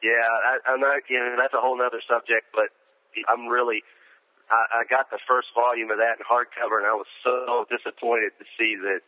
Yeah, 0.03 0.23
I, 0.23 0.59
I'm 0.73 0.81
not. 0.81 1.03
You 1.09 1.19
know, 1.19 1.37
that's 1.41 1.55
a 1.55 1.61
whole 1.61 1.81
other 1.83 2.01
subject. 2.07 2.53
But 2.55 2.69
I'm 3.29 3.49
really. 3.49 3.83
I, 4.51 4.81
I 4.81 4.83
got 4.89 5.11
the 5.11 5.19
first 5.27 5.49
volume 5.55 5.91
of 5.91 5.99
that 5.99 6.21
in 6.21 6.25
hardcover, 6.25 6.79
and 6.79 6.87
I 6.87 6.95
was 6.95 7.09
so 7.25 7.65
disappointed 7.69 8.33
to 8.39 8.45
see 8.57 8.77
that 8.77 9.01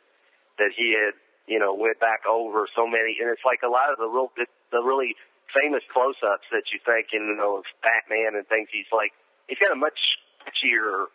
that 0.59 0.73
he 0.77 0.93
had, 0.97 1.15
you 1.51 1.59
know, 1.59 1.75
went 1.75 1.99
back 1.99 2.23
over 2.31 2.71
so 2.79 2.87
many. 2.87 3.19
And 3.19 3.27
it's 3.29 3.43
like 3.45 3.67
a 3.67 3.69
lot 3.69 3.91
of 3.91 3.99
the 3.99 4.07
real, 4.07 4.31
the 4.71 4.79
really 4.81 5.19
famous 5.51 5.83
close-ups 5.93 6.47
that 6.55 6.71
you 6.71 6.79
think, 6.87 7.11
you 7.11 7.19
know, 7.19 7.59
of 7.59 7.67
Batman 7.83 8.39
and 8.39 8.47
things. 8.47 8.71
He's 8.71 8.89
like, 8.95 9.11
he's 9.51 9.59
got 9.59 9.75
a 9.75 9.77
much 9.77 9.99
sketchier 10.39 11.11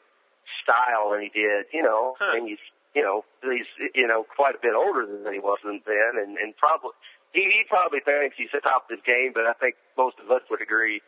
style 0.61 1.15
than 1.15 1.23
he 1.23 1.31
did, 1.31 1.71
you 1.71 1.81
know, 1.81 2.19
and 2.35 2.47
he's, 2.51 2.59
you 2.93 3.01
know, 3.01 3.23
he's, 3.41 3.67
you 3.95 4.07
know, 4.07 4.27
quite 4.35 4.55
a 4.55 4.61
bit 4.61 4.75
older 4.75 5.07
than 5.07 5.31
he 5.31 5.39
was 5.39 5.59
then, 5.63 6.13
and 6.19 6.37
and 6.37 6.55
probably 6.57 6.91
he, 7.31 7.43
he 7.43 7.63
probably 7.67 7.99
thinks 7.99 8.35
he's 8.37 8.51
at 8.53 8.63
the 8.63 8.69
top 8.69 8.87
of 8.87 8.95
his 8.95 9.03
game, 9.03 9.31
but 9.35 9.43
I 9.47 9.53
think 9.59 9.75
most 9.97 10.15
of 10.23 10.31
us 10.31 10.43
would 10.51 10.61
agree 10.61 11.01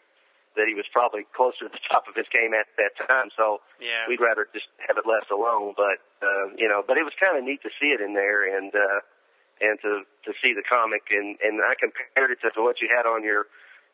that 0.59 0.67
he 0.67 0.73
was 0.73 0.83
probably 0.91 1.23
closer 1.37 1.69
to 1.69 1.71
the 1.71 1.83
top 1.87 2.09
of 2.09 2.15
his 2.17 2.25
game 2.33 2.51
at 2.51 2.65
that 2.81 2.97
time. 3.07 3.29
So 3.37 3.61
Yeah. 3.79 4.09
we'd 4.09 4.19
rather 4.19 4.49
just 4.51 4.65
have 4.87 4.97
it 4.97 5.05
left 5.05 5.29
alone. 5.31 5.77
But 5.77 6.01
uh, 6.19 6.51
you 6.57 6.67
know, 6.67 6.81
but 6.81 6.97
it 6.97 7.05
was 7.05 7.13
kind 7.15 7.37
of 7.37 7.45
neat 7.45 7.61
to 7.63 7.69
see 7.79 7.93
it 7.93 8.01
in 8.01 8.17
there 8.17 8.43
and 8.57 8.73
uh, 8.73 8.99
and 9.61 9.79
to 9.81 10.03
to 10.25 10.31
see 10.41 10.53
the 10.53 10.63
comic 10.63 11.09
and 11.11 11.37
and 11.43 11.61
I 11.61 11.73
compared 11.79 12.31
it 12.31 12.39
to 12.41 12.51
to 12.51 12.61
what 12.61 12.81
you 12.81 12.89
had 12.89 13.05
on 13.07 13.23
your 13.23 13.45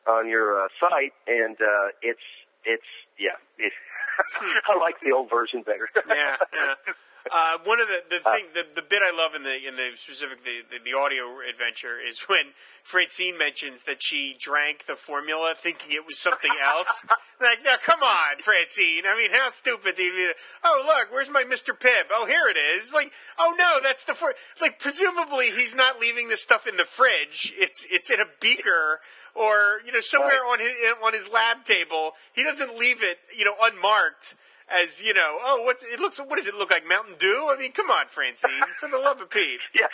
on 0.08 0.28
your 0.28 0.64
uh, 0.64 0.68
site, 0.80 1.14
and 1.28 1.56
uh, 1.56 1.96
it's 2.02 2.28
it's 2.66 2.92
yeah, 3.20 3.38
it, 3.58 3.72
I 4.68 4.78
like 4.80 4.96
the 5.04 5.12
old 5.12 5.30
version 5.30 5.64
better. 5.64 5.90
yeah, 6.08 6.38
yeah. 6.54 6.76
Uh, 7.32 7.58
one 7.64 7.80
of 7.80 7.88
the 7.88 8.04
the 8.10 8.20
thing 8.32 8.46
the, 8.54 8.66
the 8.76 8.82
bit 8.82 9.02
I 9.02 9.16
love 9.16 9.34
in 9.34 9.44
the 9.44 9.66
in 9.66 9.76
the 9.76 9.92
specific 9.96 10.44
the, 10.44 10.64
the, 10.70 10.84
the 10.84 10.98
audio 10.98 11.40
adventure 11.48 11.98
is 11.98 12.20
when 12.22 12.52
Francine 12.84 13.38
mentions 13.38 13.84
that 13.84 14.02
she 14.02 14.36
drank 14.38 14.86
the 14.86 14.96
formula 14.96 15.54
thinking 15.56 15.94
it 15.94 16.06
was 16.06 16.20
something 16.20 16.52
else. 16.62 17.06
like, 17.42 17.64
now 17.64 17.76
come 17.82 18.04
on, 18.04 18.42
Francine. 18.42 19.04
I 19.08 19.18
mean, 19.18 19.32
how 19.32 19.50
stupid 19.52 19.96
do 19.96 20.04
you? 20.04 20.34
Oh, 20.66 20.84
look, 20.86 21.14
where's 21.14 21.30
my 21.30 21.44
Mr. 21.44 21.78
Pibb? 21.78 22.12
Oh, 22.12 22.26
here 22.26 22.44
it 22.50 22.58
is. 22.58 22.94
Like, 22.94 23.14
oh 23.40 23.56
no, 23.58 23.80
that's 23.82 24.04
the 24.04 24.14
for. 24.14 24.34
Like, 24.60 24.80
presumably 24.80 25.50
he's 25.50 25.74
not 25.74 26.02
leaving 26.02 26.28
this 26.28 26.44
stuff 26.44 26.68
in 26.68 26.76
the 26.76 26.86
fridge. 26.86 27.54
It's 27.56 27.86
it's 27.90 28.12
in 28.12 28.20
a 28.20 28.26
beaker. 28.42 29.00
Or 29.36 29.80
you 29.84 29.92
know 29.92 30.00
somewhere 30.00 30.46
on 30.48 30.60
his 30.60 30.72
on 31.04 31.14
his 31.14 31.28
lab 31.28 31.64
table, 31.64 32.12
he 32.34 32.44
doesn't 32.44 32.78
leave 32.78 33.02
it 33.02 33.18
you 33.36 33.46
know 33.46 33.56
unmarked 33.64 34.36
as 34.74 35.04
you 35.04 35.14
know. 35.14 35.38
Oh, 35.44 35.62
what's 35.64 35.84
it 35.84 36.00
looks? 36.00 36.20
What 36.20 36.38
does 36.38 36.48
it 36.48 36.56
look 36.56 36.72
like? 36.72 36.88
Mountain 36.88 37.16
Dew? 37.20 37.50
I 37.54 37.58
mean, 37.58 37.72
come 37.72 37.90
on, 37.90 38.08
Francine, 38.08 38.52
for 38.80 38.90
the 38.90 38.98
love 38.98 39.22
of 39.22 39.30
Pete. 39.30 39.60
Yes. 39.74 39.92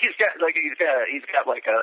He's 0.00 0.14
got 0.18 0.38
like 0.40 0.54
he's 0.54 0.78
got 0.78 0.94
he's 1.10 1.26
got 1.26 1.46
like 1.50 1.66
a, 1.66 1.82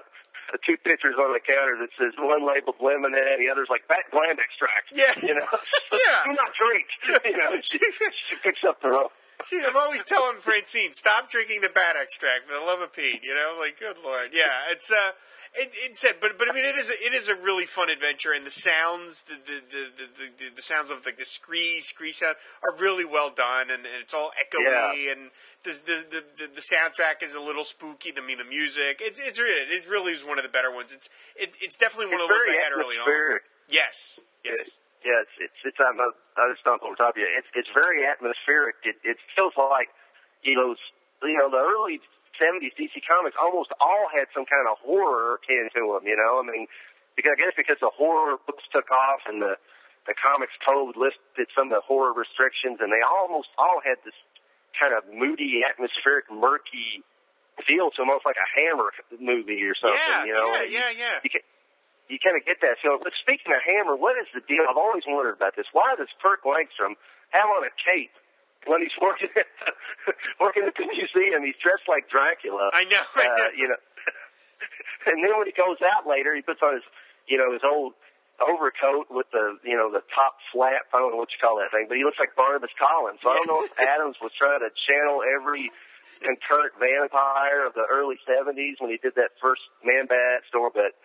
two 0.66 0.78
pictures 0.88 1.16
on 1.20 1.36
the 1.36 1.44
counter 1.44 1.76
that 1.76 1.92
says 2.00 2.16
one 2.18 2.48
labeled 2.48 2.80
lemonade, 2.80 3.40
the 3.40 3.52
other's 3.52 3.68
like 3.70 3.84
bat 3.92 4.08
gland 4.12 4.40
extract. 4.40 4.96
Yeah. 4.96 5.12
You 5.20 5.36
know. 5.36 5.48
Yeah. 5.92 6.24
Do 6.24 6.32
not 6.34 6.52
drink. 6.56 6.88
You 7.26 7.38
know. 7.38 7.62
She, 7.68 7.80
she 7.80 8.36
picks 8.42 8.64
up 8.68 8.82
the 8.82 8.90
rope. 8.90 9.12
Gee, 9.50 9.64
I'm 9.68 9.76
always 9.76 10.04
telling 10.04 10.40
Francine, 10.40 10.94
stop 10.94 11.30
drinking 11.30 11.62
the 11.62 11.70
bat 11.70 11.96
extract 12.00 12.48
for 12.48 12.54
the 12.54 12.66
love 12.66 12.80
of 12.80 12.94
Pete. 12.94 13.24
You 13.24 13.36
know, 13.36 13.58
like 13.60 13.80
good 13.80 13.98
lord, 14.04 14.30
yeah. 14.32 14.72
It's 14.72 14.90
uh, 14.90 15.12
it, 15.58 15.72
it 15.74 15.98
said, 15.98 16.16
but 16.22 16.38
but 16.38 16.50
I 16.50 16.54
mean, 16.54 16.66
it 16.66 16.76
is 16.76 16.90
a, 16.90 16.94
it 16.94 17.14
is 17.14 17.28
a 17.30 17.36
really 17.36 17.66
fun 17.66 17.90
adventure, 17.90 18.32
and 18.34 18.46
the 18.46 18.52
sounds, 18.52 19.24
the 19.24 19.36
the 19.36 19.62
the 19.72 19.84
the, 19.98 20.26
the, 20.38 20.56
the 20.56 20.62
sounds 20.62 20.90
of 20.92 21.06
like 21.06 21.18
the 21.18 21.26
scree 21.26 21.80
scree 21.82 22.12
sound 22.12 22.36
are 22.64 22.76
really 22.78 23.06
well 23.06 23.30
done, 23.30 23.70
and, 23.70 23.86
and 23.86 23.96
it's 24.02 24.14
all 24.14 24.32
echoey, 24.40 24.64
Yeah. 25.06 25.12
and 25.12 25.32
the 25.64 25.72
the, 25.86 26.24
the 26.38 26.48
the 26.48 26.62
soundtrack 26.62 27.22
is 27.24 27.34
a 27.36 27.42
little 27.42 27.64
spooky. 27.64 28.14
I 28.16 28.22
mean, 28.22 28.38
the 28.38 28.46
music, 28.46 29.00
it's 29.02 29.20
it's 29.20 29.40
really 29.40 29.62
it 29.74 29.88
really 29.90 30.14
is 30.14 30.24
one 30.24 30.38
of 30.38 30.44
the 30.44 30.50
better 30.52 30.72
ones. 30.74 30.94
It's 30.94 31.10
it, 31.36 31.56
it's 31.62 31.78
definitely 31.78 32.08
one 32.14 32.22
It's 32.22 32.24
of 32.24 32.30
the 32.30 32.36
ones 32.36 32.48
I 32.50 32.62
had 32.64 32.72
early 32.74 32.98
on. 32.98 33.40
Yes, 33.70 34.20
yes. 34.44 34.78
Yeah, 35.06 35.22
it's 35.22 35.36
it's 35.40 35.60
it's 35.66 35.78
I'm, 35.80 36.00
I 36.02 36.50
just 36.54 36.64
don't 36.66 36.82
over 36.82 36.96
top 36.96 37.14
of 37.14 37.18
you. 37.18 37.28
It's 37.38 37.48
it's 37.54 37.70
very 37.74 38.06
atmospheric. 38.06 38.76
It 38.84 38.96
it 39.04 39.18
feels 39.36 39.54
like 39.58 39.90
you 40.42 40.56
know 40.56 40.76
you 41.24 41.38
know 41.38 41.50
the 41.50 41.62
early 41.62 42.02
'70s 42.40 42.76
DC 42.76 43.00
comics 43.08 43.36
almost 43.40 43.72
all 43.80 44.08
had 44.12 44.28
some 44.34 44.46
kind 44.46 44.68
of 44.68 44.78
horror 44.84 45.40
akin 45.42 45.70
to 45.74 45.96
them. 45.96 46.04
You 46.08 46.18
know, 46.18 46.40
I 46.40 46.44
mean, 46.44 46.68
because 47.16 47.34
I 47.34 47.38
guess 47.40 47.56
because 47.56 47.80
the 47.80 47.92
horror 47.92 48.38
books 48.46 48.64
took 48.72 48.92
off 48.92 49.24
and 49.28 49.42
the 49.42 49.56
the 50.06 50.14
comics 50.14 50.54
code 50.62 50.94
listed 50.96 51.50
some 51.58 51.74
of 51.74 51.74
the 51.74 51.86
horror 51.86 52.14
restrictions, 52.14 52.78
and 52.80 52.94
they 52.94 53.02
almost 53.02 53.50
all 53.58 53.82
had 53.82 53.98
this 54.06 54.16
kind 54.78 54.94
of 54.94 55.08
moody, 55.10 55.66
atmospheric, 55.66 56.30
murky 56.30 57.02
feel 57.64 57.90
to 57.96 58.04
almost 58.04 58.28
like 58.28 58.38
a 58.38 58.50
Hammer 58.54 58.92
movie 59.18 59.64
or 59.64 59.74
something. 59.80 59.96
yeah, 59.96 60.28
you 60.28 60.34
know, 60.36 60.46
yeah, 60.68 60.68
yeah, 60.68 60.92
yeah. 60.92 61.18
you 61.24 61.32
can, 61.32 61.42
you 62.12 62.20
kind 62.20 62.36
of 62.36 62.44
get 62.46 62.60
that 62.62 62.78
feel. 62.84 63.00
But 63.00 63.16
speaking 63.24 63.50
of 63.56 63.64
Hammer, 63.64 63.96
what 63.96 64.20
is 64.20 64.28
the 64.36 64.44
deal? 64.46 64.68
I've 64.68 64.78
always 64.78 65.08
wondered 65.08 65.40
about 65.40 65.56
this. 65.56 65.66
Why 65.72 65.96
does 65.98 66.12
Kirk 66.22 66.44
Langstrom 66.44 67.00
have 67.32 67.48
on 67.50 67.64
a 67.66 67.74
cape 67.82 68.14
when 68.66 68.82
he's 68.82 68.96
working 69.02 69.30
at 69.36 69.46
the, 69.46 69.72
working 70.44 70.64
at 70.66 70.76
the 70.76 70.86
museum? 70.86 71.46
He's 71.46 71.58
dressed 71.62 71.88
like 71.88 72.10
Dracula. 72.10 72.70
I 72.74 72.86
know. 72.86 73.02
Know. 73.02 73.24
Uh, 73.24 73.50
you 73.56 73.68
know. 73.70 73.80
and 75.10 75.22
then 75.22 75.34
when 75.38 75.48
he 75.48 75.56
goes 75.56 75.80
out 75.82 76.06
later, 76.06 76.36
he 76.36 76.42
puts 76.42 76.62
on 76.62 76.78
his, 76.78 76.86
you 77.30 77.38
know, 77.38 77.54
his 77.54 77.64
old 77.64 77.94
overcoat 78.42 79.08
with 79.08 79.30
the, 79.32 79.56
you 79.64 79.78
know, 79.78 79.88
the 79.88 80.04
top 80.12 80.36
flat. 80.52 80.84
I 80.92 81.00
don't 81.00 81.16
know 81.16 81.22
what 81.22 81.32
you 81.32 81.40
call 81.40 81.62
that 81.64 81.72
thing, 81.72 81.88
but 81.88 81.96
he 81.96 82.04
looks 82.04 82.20
like 82.20 82.36
Barnabas 82.36 82.74
Collins. 82.76 83.24
So 83.24 83.32
I 83.32 83.40
don't 83.40 83.48
know 83.48 83.64
if 83.64 83.72
Adams 83.80 84.20
was 84.20 84.36
trying 84.36 84.60
to 84.60 84.72
channel 84.86 85.24
every 85.24 85.72
concurrent 86.20 86.76
vampire 86.80 87.64
of 87.66 87.74
the 87.74 87.88
early 87.88 88.20
'70s 88.28 88.80
when 88.80 88.92
he 88.92 88.98
did 89.00 89.16
that 89.16 89.36
first 89.40 89.64
Man 89.84 90.08
Bat 90.08 90.48
store, 90.52 90.72
but 90.74 90.96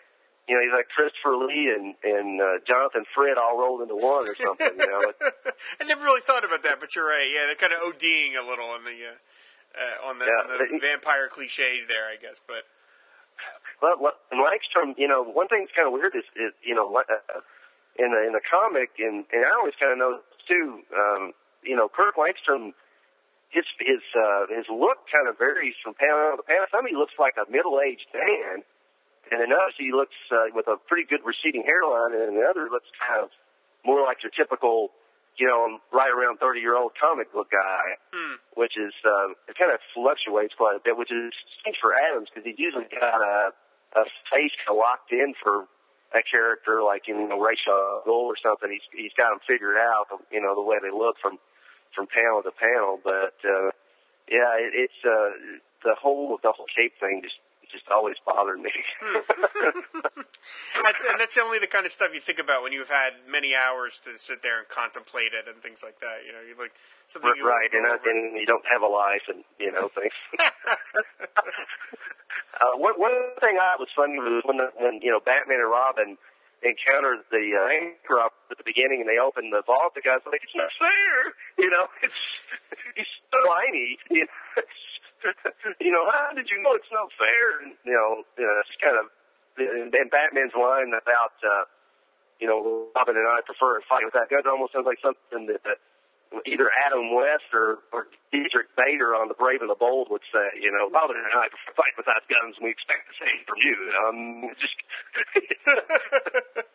you 0.51 0.59
know, 0.59 0.63
he's 0.67 0.75
like 0.75 0.91
Christopher 0.91 1.39
Lee 1.39 1.71
and 1.71 1.95
and 2.03 2.43
uh, 2.43 2.59
Jonathan 2.67 3.07
Frid 3.15 3.39
all 3.39 3.55
rolled 3.55 3.83
into 3.87 3.95
one 3.95 4.27
or 4.27 4.35
something. 4.43 4.75
You 4.75 4.91
know, 4.91 5.03
I 5.81 5.85
never 5.87 6.03
really 6.03 6.23
thought 6.27 6.43
about 6.43 6.65
that, 6.67 6.81
but 6.83 6.91
you're 6.99 7.07
right. 7.07 7.31
Yeah, 7.31 7.47
they're 7.47 7.55
kind 7.55 7.71
of 7.73 7.79
ODing 7.87 8.35
a 8.35 8.43
little 8.43 8.67
on 8.67 8.83
the 8.83 8.99
uh, 9.15 9.15
uh, 9.79 10.09
on 10.11 10.19
the, 10.19 10.27
Yeah, 10.27 10.43
on 10.43 10.51
the 10.51 10.59
but 10.59 10.81
vampire 10.83 11.29
cliches 11.31 11.87
there, 11.87 12.11
I 12.11 12.19
guess. 12.19 12.41
But 12.43 12.67
what- 13.79 14.19
and 14.35 14.43
Langstrom, 14.43 14.99
you 14.99 15.07
know, 15.09 15.23
one 15.23 15.47
thing 15.49 15.63
that's 15.65 15.73
kind 15.73 15.87
of 15.87 15.95
weird 15.95 16.13
is, 16.19 16.27
is 16.37 16.53
you 16.67 16.75
know, 16.75 16.91
uh, 16.91 17.41
in 17.97 18.11
the 18.11 18.21
in 18.27 18.33
the 18.35 18.43
comic, 18.43 18.91
and 18.99 19.25
and 19.31 19.47
I 19.47 19.51
always 19.55 19.75
kind 19.79 19.93
of 19.93 19.99
know 19.99 20.19
too. 20.51 20.83
Um, 20.91 21.33
you 21.63 21.77
know, 21.77 21.89
Kirk 21.89 22.17
Langstrom, 22.17 22.73
his 23.51 23.65
his 23.79 24.03
uh, 24.19 24.51
his 24.51 24.67
look 24.69 25.07
kind 25.13 25.29
of 25.29 25.39
varies 25.39 25.75
from 25.83 25.95
panel 25.95 26.37
to 26.37 26.43
panel. 26.43 26.67
Some 26.75 26.87
he 26.91 26.97
looks 26.97 27.15
like 27.19 27.35
a 27.39 27.47
middle 27.51 27.79
aged 27.81 28.09
man, 28.13 28.65
and 29.31 29.41
in 29.43 29.53
others 29.53 29.75
he 29.79 29.93
looks 29.93 30.17
uh, 30.31 30.51
with 30.55 30.67
a 30.67 30.77
pretty 30.89 31.07
good 31.09 31.21
receding 31.25 31.63
hairline, 31.63 32.13
and 32.15 32.35
in 32.35 32.35
the 32.35 32.47
other 32.47 32.69
looks 32.71 32.89
kind 32.99 33.23
of 33.25 33.31
more 33.85 34.03
like 34.03 34.23
your 34.23 34.31
typical, 34.35 34.91
you 35.39 35.47
know, 35.47 35.79
right 35.93 36.11
around 36.13 36.39
thirty 36.39 36.61
year 36.61 36.77
old 36.77 36.93
comic 37.01 37.33
book 37.33 37.51
guy 37.51 37.97
which 38.55 38.77
is 38.77 38.93
um, 39.07 39.35
it 39.49 39.57
kind 39.57 39.73
of 39.73 39.81
fluctuates 39.95 40.53
quite 40.55 40.77
a 40.77 40.83
bit, 40.85 40.97
which 40.99 41.11
is 41.11 41.33
strange 41.61 41.79
for 41.81 41.95
Adams 41.97 42.29
because 42.29 42.45
he's 42.45 42.59
usually 42.59 42.87
got 42.93 43.21
a 43.23 43.51
a 43.97 44.05
face 44.31 44.55
kind 44.63 44.71
of 44.71 44.77
locked 44.77 45.11
in 45.11 45.35
for 45.43 45.67
a 46.15 46.23
character 46.27 46.83
like 46.83 47.07
you 47.09 47.15
know 47.15 47.39
Ray 47.39 47.57
Gold 47.65 48.05
or 48.07 48.37
something. 48.43 48.71
He's 48.71 48.85
he's 48.93 49.15
got 49.17 49.31
them 49.31 49.41
figured 49.47 49.79
out, 49.79 50.07
you 50.31 50.41
know, 50.43 50.55
the 50.55 50.63
way 50.63 50.77
they 50.83 50.91
look 50.93 51.17
from 51.23 51.39
from 51.95 52.07
panel 52.07 52.43
to 52.43 52.51
panel. 52.53 52.99
But 53.03 53.39
uh, 53.47 53.71
yeah, 54.29 54.59
it, 54.59 54.75
it's 54.75 55.01
uh, 55.07 55.31
the 55.83 55.95
whole 55.97 56.39
the 56.43 56.53
whole 56.53 56.67
cape 56.71 56.95
thing 57.01 57.23
just 57.23 57.39
just 57.71 57.89
always 57.89 58.17
bothered 58.25 58.61
me. 58.61 58.71
and 59.03 59.25
and 61.11 61.21
that's 61.21 61.39
only 61.39 61.59
the 61.59 61.67
kind 61.67 61.87
of 61.87 61.93
stuff 61.93 62.11
you 62.15 62.21
think 62.21 62.39
about 62.39 62.63
when 62.63 62.73
you've 62.73 62.89
had 62.89 63.15
many 63.29 63.55
hours 63.55 64.01
to 64.05 64.17
sit 64.19 64.43
there 64.43 64.59
and 64.59 64.69
contemplate 64.69 65.33
it 65.33 65.47
and 65.49 65.63
things 65.63 65.83
like 65.83 66.01
that. 66.01 66.27
You 66.27 66.33
know, 66.33 66.41
you 66.41 66.55
like 66.59 66.73
something 67.09 67.33
you 67.37 67.47
right, 67.47 67.73
and, 67.73 67.87
over. 67.87 68.11
and 68.11 68.37
you 68.39 68.47
don't 68.47 68.65
have 68.71 68.83
a 68.83 68.89
life, 68.89 69.23
and 69.29 69.45
you 69.59 69.73
know 69.73 69.89
things. 69.89 70.15
uh, 72.61 72.75
one, 72.77 72.95
one 72.99 73.17
thing 73.41 73.59
I 73.61 73.77
was 73.79 73.89
funny 73.95 74.19
was 74.19 74.43
when 74.45 74.59
the, 74.59 74.71
when 74.79 75.01
you 75.03 75.11
know 75.11 75.21
Batman 75.21 75.61
and 75.61 75.71
Robin 75.71 76.19
encountered 76.63 77.25
the 77.31 77.57
uh, 77.57 77.69
bank 77.73 77.97
robber 78.09 78.35
at 78.51 78.59
the 78.59 78.65
beginning, 78.65 79.01
and 79.01 79.09
they 79.09 79.19
opened 79.19 79.53
the 79.53 79.63
vault. 79.65 79.95
The 79.95 80.03
guy's 80.03 80.21
like, 80.27 80.43
"It's 80.45 80.55
not 80.55 80.71
fair," 80.79 81.33
you 81.59 81.71
know. 81.71 81.89
It's 82.03 82.47
he's 82.97 83.09
so 83.31 83.39
whiny, 83.49 83.99
you 84.11 84.27
know. 84.27 84.63
you 85.81 85.93
know, 85.93 86.05
how 86.11 86.33
did 86.35 86.49
you 86.49 86.59
know 86.63 86.75
it's 86.75 86.91
not 86.93 87.13
fair? 87.17 87.63
And, 87.63 87.77
you 87.85 87.93
know, 87.93 88.25
know, 88.41 88.55
it's 88.65 88.77
kind 88.81 88.97
of 88.97 89.13
and, 89.59 89.93
and 89.93 90.11
Batman's 90.11 90.57
line 90.57 90.93
about 90.95 91.37
uh, 91.45 91.65
you 92.41 92.49
know 92.49 92.89
Robin 92.97 93.17
and 93.17 93.29
I 93.29 93.41
prefer 93.45 93.79
a 93.79 93.83
fight 93.85 94.05
without 94.05 94.31
guns 94.31 94.47
almost 94.49 94.73
sounds 94.73 94.87
like 94.89 95.01
something 95.05 95.47
that, 95.53 95.63
that 95.65 95.79
either 96.47 96.71
Adam 96.87 97.11
West 97.13 97.51
or, 97.53 97.83
or 97.93 98.07
Diedrich 98.31 98.71
Bader 98.79 99.19
on 99.19 99.27
The 99.27 99.35
Brave 99.35 99.61
and 99.61 99.71
the 99.71 99.79
Bold 99.79 100.09
would 100.11 100.23
say. 100.31 100.63
You 100.63 100.71
know, 100.71 100.89
Robin 100.89 101.19
and 101.19 101.27
I 101.35 101.51
prefer 101.51 101.75
fight 101.75 101.95
without 101.99 102.23
guns, 102.31 102.55
and 102.57 102.65
we 102.65 102.71
expect 102.71 103.11
the 103.11 103.19
same 103.19 103.43
from 103.45 103.59
you. 103.59 103.77
Um, 103.99 104.55
just 104.57 104.79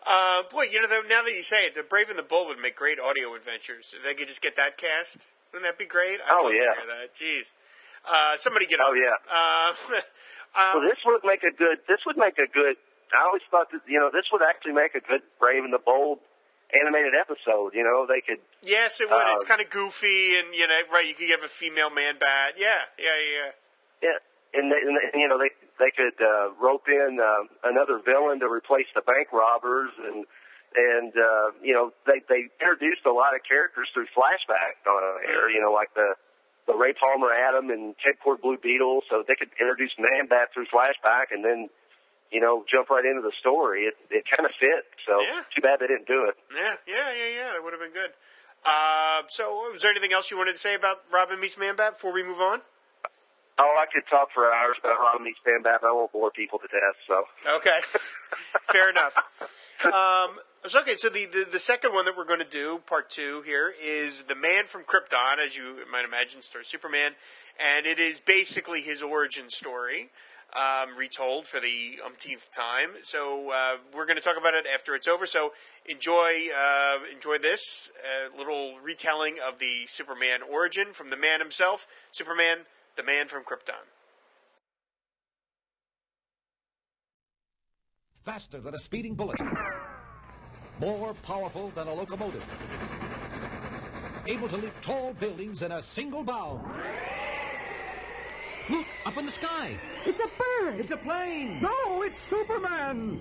Uh, 0.06 0.42
boy, 0.50 0.64
you 0.70 0.80
know, 0.82 0.88
though, 0.88 1.02
now 1.08 1.22
that 1.22 1.32
you 1.32 1.42
say 1.42 1.66
it, 1.66 1.74
the 1.74 1.82
Brave 1.82 2.10
and 2.10 2.18
the 2.18 2.22
Bold 2.22 2.48
would 2.48 2.58
make 2.58 2.76
great 2.76 3.00
audio 3.00 3.34
adventures. 3.34 3.94
If 3.96 4.04
they 4.04 4.14
could 4.14 4.28
just 4.28 4.42
get 4.42 4.56
that 4.56 4.76
cast, 4.76 5.26
wouldn't 5.54 5.64
that 5.70 5.78
be 5.78 5.86
great? 5.86 6.18
I'd 6.20 6.34
Oh, 6.34 6.44
love 6.50 6.52
yeah. 6.52 6.74
To 6.74 6.80
hear 6.82 6.90
that. 6.98 7.14
Jeez. 7.14 7.52
Uh, 8.04 8.36
somebody 8.36 8.66
get 8.66 8.80
Oh, 8.82 8.90
on. 8.90 8.98
yeah. 8.98 10.02
Uh, 10.54 10.70
well, 10.78 10.82
this 10.86 10.98
would 11.04 11.22
make 11.24 11.42
a 11.42 11.50
good. 11.50 11.78
This 11.88 11.98
would 12.06 12.16
make 12.16 12.38
a 12.38 12.46
good. 12.46 12.76
I 13.10 13.26
always 13.26 13.42
thought 13.50 13.72
that 13.74 13.80
you 13.90 13.98
know 13.98 14.10
this 14.14 14.26
would 14.30 14.42
actually 14.42 14.74
make 14.78 14.94
a 14.94 15.00
good 15.02 15.18
Brave 15.40 15.64
and 15.64 15.72
the 15.74 15.82
Bold 15.82 16.20
animated 16.78 17.14
episode. 17.18 17.74
You 17.74 17.82
know, 17.82 18.06
they 18.06 18.20
could. 18.22 18.38
yes, 18.62 19.00
it 19.00 19.10
would. 19.10 19.18
Uh, 19.18 19.34
it's 19.34 19.42
kind 19.42 19.60
of 19.60 19.68
goofy, 19.68 20.38
and 20.38 20.54
you 20.54 20.68
know, 20.68 20.78
right? 20.92 21.06
You 21.10 21.14
could 21.14 21.26
have 21.30 21.42
a 21.42 21.50
female 21.50 21.90
man 21.90 22.18
bat. 22.22 22.54
Yeah, 22.56 22.86
yeah, 23.02 23.18
yeah. 23.18 23.50
Yeah, 24.00 24.18
and, 24.54 24.70
they, 24.70 24.78
and 24.78 24.94
they- 24.94 25.18
you 25.18 25.26
know 25.26 25.38
they 25.42 25.50
they 25.82 25.90
could 25.90 26.14
uh, 26.22 26.54
rope 26.62 26.86
in 26.86 27.18
uh, 27.18 27.50
another 27.68 27.98
villain 27.98 28.38
to 28.38 28.46
replace 28.46 28.86
the 28.94 29.02
bank 29.02 29.32
robbers, 29.34 29.90
and 30.06 30.24
and 30.74 31.12
uh, 31.14 31.54
you 31.62 31.72
know 31.72 31.92
they 32.06 32.20
they 32.28 32.50
introduced 32.60 33.06
a 33.06 33.12
lot 33.12 33.34
of 33.34 33.40
characters 33.46 33.88
through 33.94 34.06
flashback 34.10 34.82
on 34.86 35.02
air. 35.26 35.50
You 35.50 35.60
know, 35.60 35.72
like 35.72 35.94
the 35.94 36.14
the 36.66 36.74
Ray 36.74 36.92
Palmer 36.94 37.32
Atom 37.32 37.70
and 37.70 37.94
Ted 38.02 38.16
Kord 38.24 38.40
Blue 38.40 38.56
Beetle, 38.56 39.02
so 39.10 39.22
they 39.26 39.34
could 39.34 39.50
introduce 39.60 39.92
Man 39.98 40.26
Bat 40.28 40.48
through 40.54 40.66
flashback, 40.66 41.30
and 41.30 41.44
then 41.44 41.68
you 42.32 42.40
know 42.40 42.64
jump 42.70 42.90
right 42.90 43.04
into 43.04 43.22
the 43.22 43.32
story. 43.40 43.86
It 43.86 43.94
it 44.10 44.24
kind 44.26 44.46
of 44.46 44.52
fit. 44.58 44.84
So 45.06 45.22
too 45.54 45.62
bad 45.62 45.80
they 45.80 45.86
didn't 45.86 46.08
do 46.08 46.26
it. 46.26 46.34
Yeah, 46.54 46.74
yeah, 46.86 47.10
yeah, 47.12 47.30
yeah. 47.38 47.48
That 47.54 47.62
would 47.62 47.72
have 47.72 47.82
been 47.82 47.94
good. 47.94 48.10
Uh, 48.64 49.22
so, 49.28 49.68
was 49.72 49.82
there 49.82 49.90
anything 49.90 50.12
else 50.14 50.30
you 50.30 50.38
wanted 50.38 50.52
to 50.52 50.58
say 50.58 50.74
about 50.74 51.02
Robin 51.12 51.38
meets 51.38 51.58
Man 51.58 51.76
Bat 51.76 51.94
before 51.94 52.12
we 52.12 52.22
move 52.24 52.40
on? 52.40 52.62
Oh, 53.58 53.76
I 53.78 53.84
could 53.92 54.02
talk 54.08 54.28
for 54.34 54.50
hours 54.50 54.76
about 54.80 54.98
Robin 54.98 55.22
meets 55.22 55.38
Man 55.46 55.62
Bat, 55.62 55.80
but 55.82 55.88
I 55.88 55.92
won't 55.92 56.10
bore 56.12 56.30
people 56.30 56.58
to 56.58 56.66
death. 56.66 56.96
So 57.06 57.24
Okay, 57.56 57.78
fair 58.72 58.90
enough. 58.90 59.12
Um, 59.84 60.38
okay, 60.72 60.96
so 60.96 61.10
the, 61.10 61.26
the 61.26 61.46
the 61.52 61.58
second 61.58 61.92
one 61.92 62.06
that 62.06 62.16
we're 62.16 62.24
going 62.24 62.40
to 62.40 62.48
do, 62.48 62.80
part 62.86 63.10
two 63.10 63.42
here, 63.44 63.74
is 63.82 64.22
the 64.22 64.34
Man 64.34 64.64
from 64.66 64.84
Krypton, 64.84 65.38
as 65.44 65.56
you 65.56 65.84
might 65.92 66.06
imagine, 66.06 66.40
stars 66.40 66.68
Superman, 66.68 67.12
and 67.60 67.84
it 67.84 67.98
is 67.98 68.18
basically 68.18 68.80
his 68.80 69.02
origin 69.02 69.50
story, 69.50 70.08
um, 70.54 70.96
retold 70.96 71.46
for 71.46 71.60
the 71.60 71.98
umpteenth 72.04 72.50
time. 72.50 72.92
So 73.02 73.50
uh, 73.50 73.76
we're 73.94 74.06
going 74.06 74.16
to 74.16 74.22
talk 74.22 74.38
about 74.38 74.54
it 74.54 74.64
after 74.72 74.94
it's 74.94 75.06
over. 75.06 75.26
So 75.26 75.52
enjoy 75.84 76.48
uh, 76.56 77.00
enjoy 77.12 77.36
this 77.36 77.90
uh, 78.02 78.34
little 78.34 78.78
retelling 78.82 79.36
of 79.46 79.58
the 79.58 79.84
Superman 79.86 80.40
origin 80.42 80.94
from 80.94 81.10
the 81.10 81.18
man 81.18 81.40
himself, 81.40 81.86
Superman, 82.10 82.60
the 82.96 83.02
Man 83.02 83.28
from 83.28 83.42
Krypton. 83.42 83.84
faster 88.24 88.58
than 88.58 88.74
a 88.74 88.78
speeding 88.78 89.14
bullet, 89.14 89.38
more 90.80 91.14
powerful 91.22 91.70
than 91.70 91.88
a 91.88 91.94
locomotive, 91.94 92.44
able 94.26 94.48
to 94.48 94.56
leap 94.56 94.72
tall 94.80 95.12
buildings 95.14 95.62
in 95.62 95.72
a 95.72 95.82
single 95.82 96.24
bound. 96.24 96.64
Look, 98.70 98.86
up 99.04 99.16
in 99.18 99.26
the 99.26 99.32
sky. 99.32 99.78
It's 100.06 100.20
a 100.20 100.28
bird. 100.38 100.80
It's 100.80 100.90
a 100.90 100.96
plane. 100.96 101.60
No, 101.60 102.02
it's 102.02 102.18
Superman. 102.18 103.20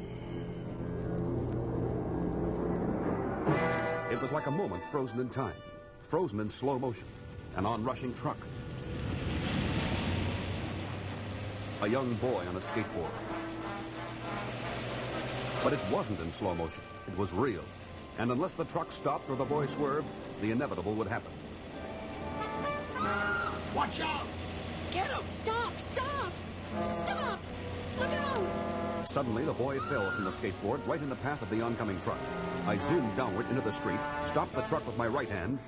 It 4.09 4.21
was 4.21 4.31
like 4.31 4.47
a 4.47 4.51
moment 4.51 4.83
frozen 4.83 5.19
in 5.19 5.27
time, 5.27 5.55
frozen 5.99 6.39
in 6.39 6.49
slow 6.49 6.79
motion, 6.79 7.07
an 7.57 7.65
onrushing 7.65 8.13
truck. 8.13 8.37
A 11.81 11.89
young 11.89 12.13
boy 12.15 12.45
on 12.47 12.55
a 12.55 12.59
skateboard. 12.59 13.11
But 15.61 15.73
it 15.73 15.79
wasn't 15.91 16.21
in 16.21 16.31
slow 16.31 16.55
motion. 16.55 16.83
It 17.07 17.17
was 17.17 17.33
real. 17.33 17.63
And 18.17 18.31
unless 18.31 18.53
the 18.53 18.65
truck 18.65 18.91
stopped 18.91 19.29
or 19.29 19.35
the 19.35 19.45
boy 19.45 19.65
swerved, 19.65 20.07
the 20.41 20.51
inevitable 20.51 20.93
would 20.95 21.07
happen. 21.07 21.31
Watch 23.75 24.01
out! 24.01 24.27
Get 24.91 25.07
him. 25.07 25.25
Stop, 25.29 25.79
stop. 25.79 26.31
Stop. 26.83 27.39
Look 27.99 28.11
out. 28.11 29.07
Suddenly, 29.07 29.45
the 29.45 29.53
boy 29.53 29.79
fell 29.79 30.09
from 30.11 30.23
the 30.23 30.31
skateboard 30.31 30.85
right 30.87 31.01
in 31.01 31.09
the 31.09 31.15
path 31.15 31.41
of 31.41 31.49
the 31.49 31.61
oncoming 31.61 31.99
truck. 31.99 32.19
I 32.65 32.77
zoomed 32.77 33.15
downward 33.17 33.49
into 33.49 33.61
the 33.61 33.71
street, 33.71 33.99
stopped 34.23 34.55
the 34.55 34.61
truck 34.61 34.85
with 34.87 34.95
my 34.95 35.07
right 35.07 35.29
hand, 35.29 35.59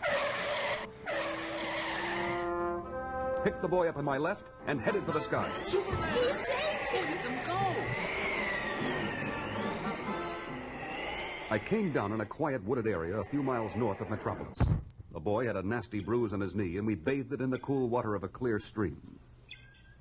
picked 3.43 3.61
the 3.61 3.67
boy 3.67 3.87
up 3.89 3.97
in 3.97 4.05
my 4.05 4.17
left, 4.17 4.51
and 4.67 4.79
headed 4.79 5.03
for 5.03 5.11
the 5.11 5.19
sky. 5.19 5.49
Superman. 5.65 6.13
He 6.13 6.33
saved 6.33 6.89
him. 6.89 7.05
Let 7.05 7.23
them 7.23 7.39
go. 7.45 8.24
I 11.55 11.59
came 11.59 11.93
down 11.93 12.11
in 12.11 12.19
a 12.19 12.25
quiet 12.25 12.61
wooded 12.65 12.85
area 12.85 13.15
a 13.15 13.23
few 13.23 13.41
miles 13.41 13.77
north 13.77 14.01
of 14.01 14.09
Metropolis. 14.09 14.73
The 15.13 15.21
boy 15.21 15.45
had 15.45 15.55
a 15.55 15.63
nasty 15.63 16.01
bruise 16.01 16.33
on 16.33 16.41
his 16.41 16.53
knee, 16.53 16.75
and 16.75 16.85
we 16.85 16.95
bathed 16.95 17.31
it 17.31 17.39
in 17.39 17.49
the 17.49 17.59
cool 17.59 17.87
water 17.87 18.13
of 18.13 18.25
a 18.25 18.27
clear 18.27 18.59
stream. 18.59 19.17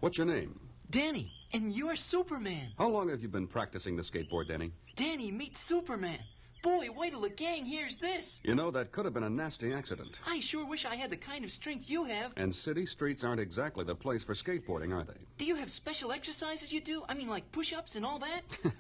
What's 0.01 0.19
your 0.19 0.27
name? 0.27 0.59
Danny, 0.91 1.31
and 1.53 1.73
you're 1.73 1.95
Superman. 1.95 2.73
How 2.77 2.89
long 2.89 3.09
have 3.09 3.23
you 3.23 3.29
been 3.29 3.47
practicing 3.47 3.95
the 3.95 4.03
skateboard, 4.03 4.49
Danny? 4.49 4.73
Danny 4.97 5.31
meets 5.31 5.61
Superman. 5.61 6.19
Boy, 6.65 6.89
wait 6.97 7.11
till 7.11 7.21
the 7.21 7.29
gang 7.29 7.67
hears 7.67 7.99
this. 7.99 8.41
You 8.43 8.55
know, 8.55 8.71
that 8.71 8.91
could 8.91 9.05
have 9.05 9.13
been 9.13 9.25
a 9.25 9.29
nasty 9.29 9.75
accident. 9.75 10.19
I 10.27 10.41
sure 10.41 10.67
wish 10.67 10.87
I 10.87 10.95
had 10.95 11.11
the 11.11 11.17
kind 11.19 11.45
of 11.45 11.51
strength 11.51 11.91
you 11.91 12.05
have. 12.05 12.33
And 12.39 12.55
city 12.55 12.87
streets 12.87 13.23
aren't 13.23 13.39
exactly 13.39 13.85
the 13.85 13.95
place 13.95 14.25
for 14.25 14.33
skateboarding, 14.33 14.91
are 14.95 15.05
they? 15.05 15.27
Do 15.37 15.45
you 15.45 15.57
have 15.57 15.69
special 15.69 16.11
exercises 16.11 16.73
you 16.73 16.81
do? 16.81 17.03
I 17.07 17.13
mean, 17.13 17.29
like 17.29 17.53
push 17.53 17.75
ups 17.75 17.97
and 17.97 18.07
all 18.07 18.19
that? 18.21 18.41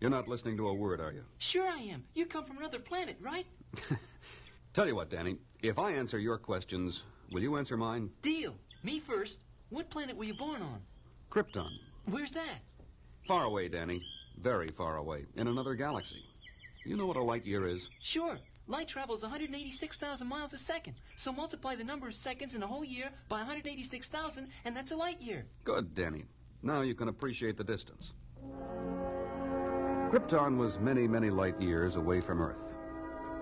You're 0.00 0.10
not 0.10 0.28
listening 0.28 0.58
to 0.58 0.68
a 0.68 0.74
word, 0.74 1.00
are 1.00 1.10
you? 1.10 1.24
sure, 1.38 1.66
I 1.66 1.78
am. 1.78 2.04
You 2.14 2.26
come 2.26 2.44
from 2.44 2.58
another 2.58 2.78
planet, 2.78 3.16
right? 3.18 3.46
Tell 4.74 4.86
you 4.86 4.94
what, 4.94 5.08
Danny, 5.08 5.38
if 5.62 5.78
I 5.78 5.92
answer 5.92 6.18
your 6.18 6.36
questions, 6.36 7.04
will 7.30 7.40
you 7.40 7.56
answer 7.56 7.78
mine? 7.78 8.10
Deal. 8.20 8.56
Me 8.82 8.98
first. 8.98 9.40
What 9.70 9.88
planet 9.88 10.18
were 10.18 10.24
you 10.24 10.34
born 10.34 10.60
on? 10.60 10.82
Krypton. 11.30 11.70
Where's 12.04 12.32
that? 12.32 12.60
Far 13.26 13.44
away, 13.44 13.68
Danny. 13.68 14.02
Very 14.38 14.68
far 14.68 14.98
away. 14.98 15.24
In 15.34 15.48
another 15.48 15.74
galaxy. 15.74 16.26
You 16.84 16.96
know 16.96 17.06
what 17.06 17.16
a 17.16 17.22
light 17.22 17.46
year 17.46 17.66
is? 17.66 17.88
Sure. 18.00 18.38
Light 18.66 18.88
travels 18.88 19.22
186,000 19.22 20.26
miles 20.26 20.52
a 20.52 20.58
second. 20.58 20.94
So 21.16 21.32
multiply 21.32 21.76
the 21.76 21.84
number 21.84 22.08
of 22.08 22.14
seconds 22.14 22.54
in 22.54 22.62
a 22.62 22.66
whole 22.66 22.84
year 22.84 23.10
by 23.28 23.38
186,000, 23.38 24.48
and 24.64 24.76
that's 24.76 24.90
a 24.92 24.96
light 24.96 25.20
year. 25.20 25.46
Good, 25.64 25.94
Danny. 25.94 26.24
Now 26.62 26.82
you 26.82 26.94
can 26.94 27.08
appreciate 27.08 27.56
the 27.56 27.64
distance. 27.64 28.14
Krypton 30.10 30.56
was 30.58 30.78
many, 30.78 31.08
many 31.08 31.30
light 31.30 31.60
years 31.60 31.96
away 31.96 32.20
from 32.20 32.40
Earth. 32.40 32.72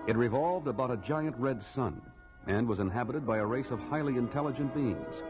It 0.07 0.15
revolved 0.15 0.67
about 0.67 0.91
a 0.91 0.97
giant 0.97 1.35
red 1.37 1.61
sun 1.61 2.01
and 2.47 2.67
was 2.67 2.79
inhabited 2.79 3.25
by 3.25 3.37
a 3.37 3.45
race 3.45 3.71
of 3.71 3.79
highly 3.79 4.17
intelligent 4.17 4.73
beings. 4.73 5.23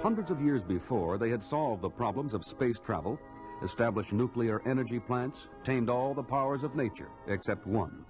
Hundreds 0.00 0.30
of 0.30 0.40
years 0.40 0.64
before, 0.64 1.18
they 1.18 1.30
had 1.30 1.42
solved 1.42 1.82
the 1.82 1.90
problems 1.90 2.34
of 2.34 2.44
space 2.44 2.80
travel, 2.80 3.20
established 3.62 4.12
nuclear 4.12 4.60
energy 4.66 4.98
plants, 4.98 5.50
tamed 5.64 5.88
all 5.88 6.14
the 6.14 6.22
powers 6.22 6.64
of 6.64 6.76
nature 6.76 7.08
except 7.28 7.66
one. 7.66 8.04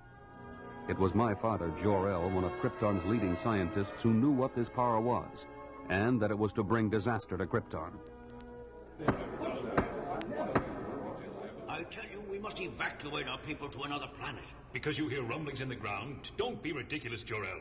It 0.88 0.98
was 0.98 1.14
my 1.14 1.34
father, 1.34 1.70
Jor-El, 1.80 2.30
one 2.30 2.44
of 2.44 2.52
Krypton's 2.60 3.06
leading 3.06 3.36
scientists, 3.36 4.02
who 4.02 4.12
knew 4.12 4.30
what 4.30 4.54
this 4.54 4.68
power 4.68 5.00
was, 5.00 5.46
and 5.88 6.20
that 6.20 6.30
it 6.30 6.38
was 6.38 6.52
to 6.54 6.64
bring 6.64 6.90
disaster 6.90 7.36
to 7.38 7.46
Krypton. 7.46 7.92
I 11.68 11.82
tell 11.84 12.04
you, 12.10 12.24
we 12.30 12.38
must 12.38 12.60
evacuate 12.60 13.28
our 13.28 13.38
people 13.38 13.68
to 13.68 13.82
another 13.82 14.08
planet. 14.18 14.42
Because 14.72 14.98
you 14.98 15.08
hear 15.08 15.22
rumblings 15.22 15.60
in 15.60 15.68
the 15.68 15.76
ground? 15.76 16.30
Don't 16.36 16.62
be 16.62 16.72
ridiculous, 16.72 17.22
Jor-El. 17.22 17.60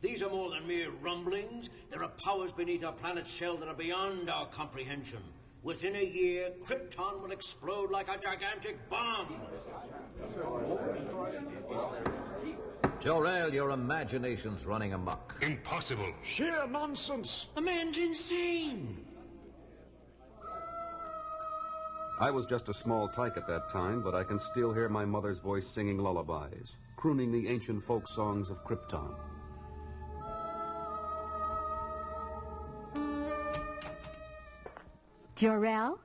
These 0.00 0.22
are 0.22 0.30
more 0.30 0.50
than 0.50 0.66
mere 0.66 0.90
rumblings. 1.00 1.70
There 1.90 2.02
are 2.02 2.10
powers 2.24 2.52
beneath 2.52 2.84
our 2.84 2.92
planet's 2.92 3.30
shell 3.30 3.56
that 3.58 3.68
are 3.68 3.74
beyond 3.74 4.28
our 4.28 4.46
comprehension. 4.46 5.22
Within 5.62 5.94
a 5.94 6.04
year, 6.04 6.50
Krypton 6.64 7.22
will 7.22 7.30
explode 7.30 7.92
like 7.92 8.08
a 8.08 8.18
gigantic 8.18 8.76
bomb. 8.90 9.40
Jor-El, 13.00 13.54
your 13.54 13.70
imagination's 13.70 14.66
running 14.66 14.92
amok. 14.92 15.38
Impossible. 15.40 16.12
Sheer 16.24 16.66
nonsense. 16.66 17.48
The 17.54 17.60
man's 17.60 17.96
insane. 17.96 19.04
I 22.18 22.30
was 22.30 22.44
just 22.44 22.68
a 22.68 22.74
small 22.74 23.08
tyke 23.08 23.36
at 23.36 23.46
that 23.46 23.68
time, 23.68 24.02
but 24.02 24.14
I 24.16 24.24
can 24.24 24.38
still 24.38 24.72
hear 24.72 24.88
my 24.88 25.04
mother's 25.04 25.38
voice 25.38 25.66
singing 25.66 25.98
lullabies, 25.98 26.78
crooning 26.96 27.30
the 27.30 27.48
ancient 27.48 27.82
folk 27.82 28.08
songs 28.08 28.50
of 28.50 28.64
Krypton. 28.64 29.14
Jor-El, 35.42 35.98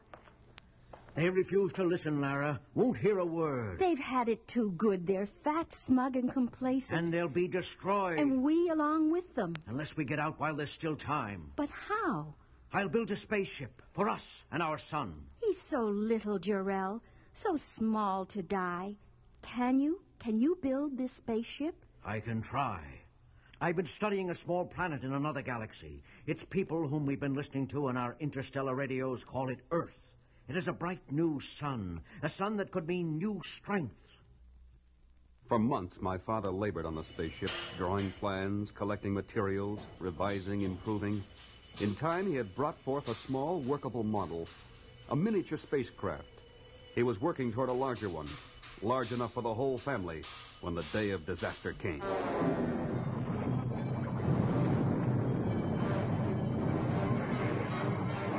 They 1.13 1.29
refuse 1.29 1.71
to 1.73 1.83
listen, 1.83 2.19
Lara. 2.19 2.59
Won't 2.73 2.97
hear 2.97 3.19
a 3.19 3.25
word. 3.25 3.77
they've 3.77 3.99
had 3.99 4.29
it 4.29 4.47
too 4.47 4.71
good. 4.71 5.05
They're 5.05 5.27
fat, 5.27 5.71
smug, 5.71 6.15
and 6.15 6.27
complacent. 6.33 6.97
And 6.99 7.13
they'll 7.13 7.29
be 7.29 7.47
destroyed. 7.47 8.17
And 8.19 8.41
we 8.41 8.67
along 8.69 9.11
with 9.11 9.35
them. 9.35 9.53
Unless 9.67 9.95
we 9.95 10.05
get 10.05 10.17
out 10.17 10.39
while 10.39 10.55
there's 10.55 10.71
still 10.71 10.95
time. 10.95 11.51
But 11.55 11.69
how? 11.69 12.33
I'll 12.73 12.89
build 12.89 13.11
a 13.11 13.15
spaceship 13.15 13.83
for 13.91 14.09
us 14.09 14.47
and 14.51 14.63
our 14.63 14.79
son. 14.79 15.27
He's 15.39 15.61
so 15.61 15.83
little, 15.85 16.39
Jor-El. 16.39 17.03
So 17.31 17.55
small 17.57 18.25
to 18.33 18.41
die. 18.41 18.95
Can 19.43 19.79
you? 19.79 20.01
Can 20.17 20.35
you 20.35 20.57
build 20.63 20.97
this 20.97 21.11
spaceship? 21.11 21.75
I 22.03 22.21
can 22.21 22.41
try. 22.41 22.96
I've 23.59 23.75
been 23.75 23.87
studying 23.87 24.29
a 24.29 24.35
small 24.35 24.67
planet 24.67 25.03
in 25.03 25.13
another 25.13 25.41
galaxy. 25.41 26.03
Its 26.27 26.45
people, 26.45 26.87
whom 26.87 27.07
we've 27.07 27.19
been 27.19 27.33
listening 27.33 27.65
to 27.69 27.87
on 27.87 27.97
our 27.97 28.15
interstellar 28.19 28.75
radios, 28.75 29.23
call 29.23 29.49
it 29.49 29.61
Earth. 29.71 30.13
It 30.47 30.55
is 30.55 30.67
a 30.67 30.73
bright 30.73 31.11
new 31.11 31.39
sun, 31.39 32.01
a 32.21 32.29
sun 32.29 32.57
that 32.57 32.69
could 32.69 32.87
mean 32.87 33.17
new 33.17 33.41
strength. 33.43 34.19
For 35.47 35.57
months, 35.57 36.03
my 36.03 36.19
father 36.19 36.51
labored 36.51 36.85
on 36.85 36.93
the 36.93 37.03
spaceship, 37.03 37.49
drawing 37.77 38.11
plans, 38.11 38.71
collecting 38.71 39.11
materials, 39.11 39.89
revising, 39.97 40.61
improving. 40.61 41.23
In 41.79 41.95
time, 41.95 42.27
he 42.27 42.35
had 42.35 42.53
brought 42.53 42.75
forth 42.75 43.09
a 43.09 43.15
small, 43.15 43.59
workable 43.59 44.03
model, 44.03 44.47
a 45.09 45.15
miniature 45.15 45.57
spacecraft. 45.57 46.33
He 46.93 47.01
was 47.01 47.19
working 47.19 47.51
toward 47.51 47.69
a 47.69 47.73
larger 47.73 48.09
one, 48.09 48.29
large 48.83 49.13
enough 49.13 49.33
for 49.33 49.41
the 49.41 49.53
whole 49.53 49.79
family, 49.79 50.21
when 50.61 50.75
the 50.75 50.83
day 50.93 51.09
of 51.09 51.25
disaster 51.25 51.73
came. 51.73 52.03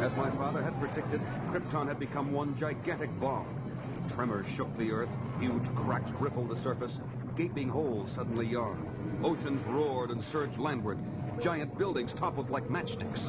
As 0.01 0.17
my 0.17 0.31
father 0.31 0.63
had 0.63 0.79
predicted, 0.79 1.21
Krypton 1.51 1.89
had 1.89 1.99
become 1.99 2.33
one 2.33 2.55
gigantic 2.55 3.11
bomb. 3.21 3.47
Tremors 4.09 4.49
shook 4.49 4.75
the 4.79 4.93
earth, 4.93 5.19
huge 5.41 5.75
cracks 5.75 6.13
riffled 6.13 6.49
the 6.49 6.57
surface, 6.57 7.01
gaping 7.37 7.69
holes 7.69 8.13
suddenly 8.13 8.47
yawned. 8.47 8.89
Oceans 9.25 9.65
roared 9.65 10.11
and 10.11 10.23
surged 10.23 10.59
landward, 10.59 10.99
giant 11.41 11.77
buildings 11.77 12.13
toppled 12.13 12.49
like 12.49 12.69
matchsticks. 12.69 13.29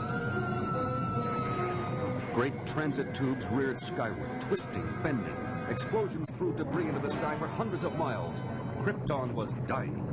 Great 2.33 2.65
transit 2.65 3.13
tubes 3.13 3.47
reared 3.49 3.79
skyward, 3.79 4.39
twisting, 4.39 4.87
bending. 5.03 5.35
Explosions 5.69 6.29
threw 6.31 6.53
debris 6.53 6.87
into 6.87 6.99
the 6.99 7.09
sky 7.09 7.35
for 7.35 7.47
hundreds 7.47 7.83
of 7.83 7.97
miles. 7.97 8.43
Krypton 8.79 9.33
was 9.33 9.53
dying. 9.65 10.05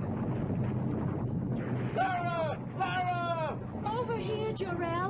Lara! 1.95 2.59
Lara! 2.77 3.59
Over 3.87 4.17
here, 4.17 4.53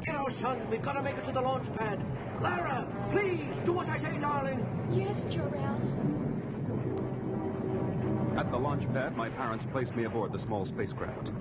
Jor-El. 0.07 0.19
Get 0.19 0.25
our 0.25 0.31
son. 0.31 0.71
We've 0.71 0.83
got 0.83 0.95
to 0.95 1.03
make 1.03 1.17
it 1.17 1.25
to 1.25 1.33
the 1.33 1.41
launch 1.41 1.73
pad. 1.73 2.05
Lara, 2.41 2.89
please, 3.09 3.59
do 3.61 3.81
as 3.81 3.89
I 3.89 3.97
say, 3.97 4.19
darling. 4.19 4.67
Yes, 4.91 5.25
Jor-El. 5.25 5.81
At 8.39 8.51
the 8.51 8.59
launch 8.59 8.93
pad, 8.93 9.17
my 9.17 9.31
parents 9.31 9.65
placed 9.65 9.97
me 9.97 10.05
aboard 10.05 10.33
the 10.33 10.39
small 10.39 10.65
spacecraft. 10.65 11.33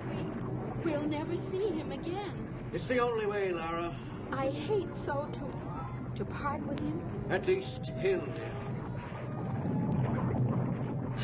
We'll 0.84 1.06
never 1.06 1.36
see 1.36 1.68
him 1.68 1.92
again. 1.92 2.32
It's 2.72 2.86
the 2.86 2.98
only 2.98 3.26
way, 3.26 3.52
Lara. 3.52 3.94
I 4.32 4.48
hate 4.48 4.96
so 4.96 5.28
to 5.32 5.44
to 6.16 6.24
part 6.24 6.66
with 6.66 6.80
him. 6.80 7.00
At 7.28 7.46
least 7.46 7.92
he'll 8.00 8.20
live. 8.20 8.52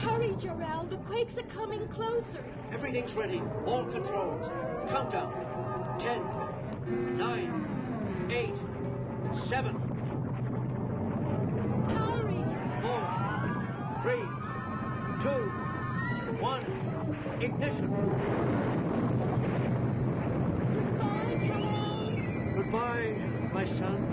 Hurry, 0.02 0.34
Jor-El. 0.38 0.84
The 0.84 0.98
quakes 0.98 1.38
are 1.38 1.42
coming 1.42 1.88
closer. 1.88 2.44
Everything's 2.72 3.14
ready. 3.14 3.42
All 3.64 3.84
controls. 3.86 4.50
Countdown. 4.88 5.32
Ten, 5.98 6.22
nine, 7.18 8.26
eight, 8.30 8.56
seven. 9.34 9.74
Hurry. 11.88 12.44
Four, 12.82 13.04
three, 14.02 14.26
two, 15.20 15.52
one. 16.40 16.64
Ignition. 17.40 17.88
Goodbye. 20.74 22.52
Goodbye, 22.56 23.16
my 23.52 23.64
son. 23.64 24.11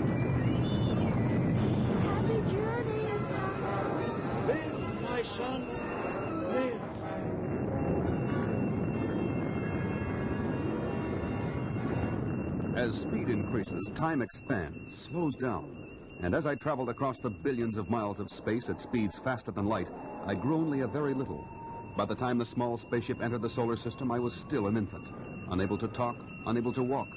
As 12.80 13.02
speed 13.02 13.28
increases, 13.28 13.92
time 13.94 14.22
expands, 14.22 14.96
slows 14.96 15.36
down. 15.36 15.86
And 16.22 16.34
as 16.34 16.46
I 16.46 16.54
traveled 16.54 16.88
across 16.88 17.18
the 17.18 17.28
billions 17.28 17.76
of 17.76 17.90
miles 17.90 18.20
of 18.20 18.30
space 18.30 18.70
at 18.70 18.80
speeds 18.80 19.18
faster 19.18 19.50
than 19.50 19.66
light, 19.66 19.90
I 20.24 20.34
grew 20.34 20.56
only 20.56 20.80
a 20.80 20.86
very 20.86 21.12
little. 21.12 21.46
By 21.94 22.06
the 22.06 22.14
time 22.14 22.38
the 22.38 22.44
small 22.46 22.78
spaceship 22.78 23.22
entered 23.22 23.42
the 23.42 23.50
solar 23.50 23.76
system, 23.76 24.10
I 24.10 24.18
was 24.18 24.32
still 24.32 24.66
an 24.66 24.78
infant, 24.78 25.12
unable 25.50 25.76
to 25.76 25.88
talk, 25.88 26.16
unable 26.46 26.72
to 26.72 26.82
walk. 26.82 27.08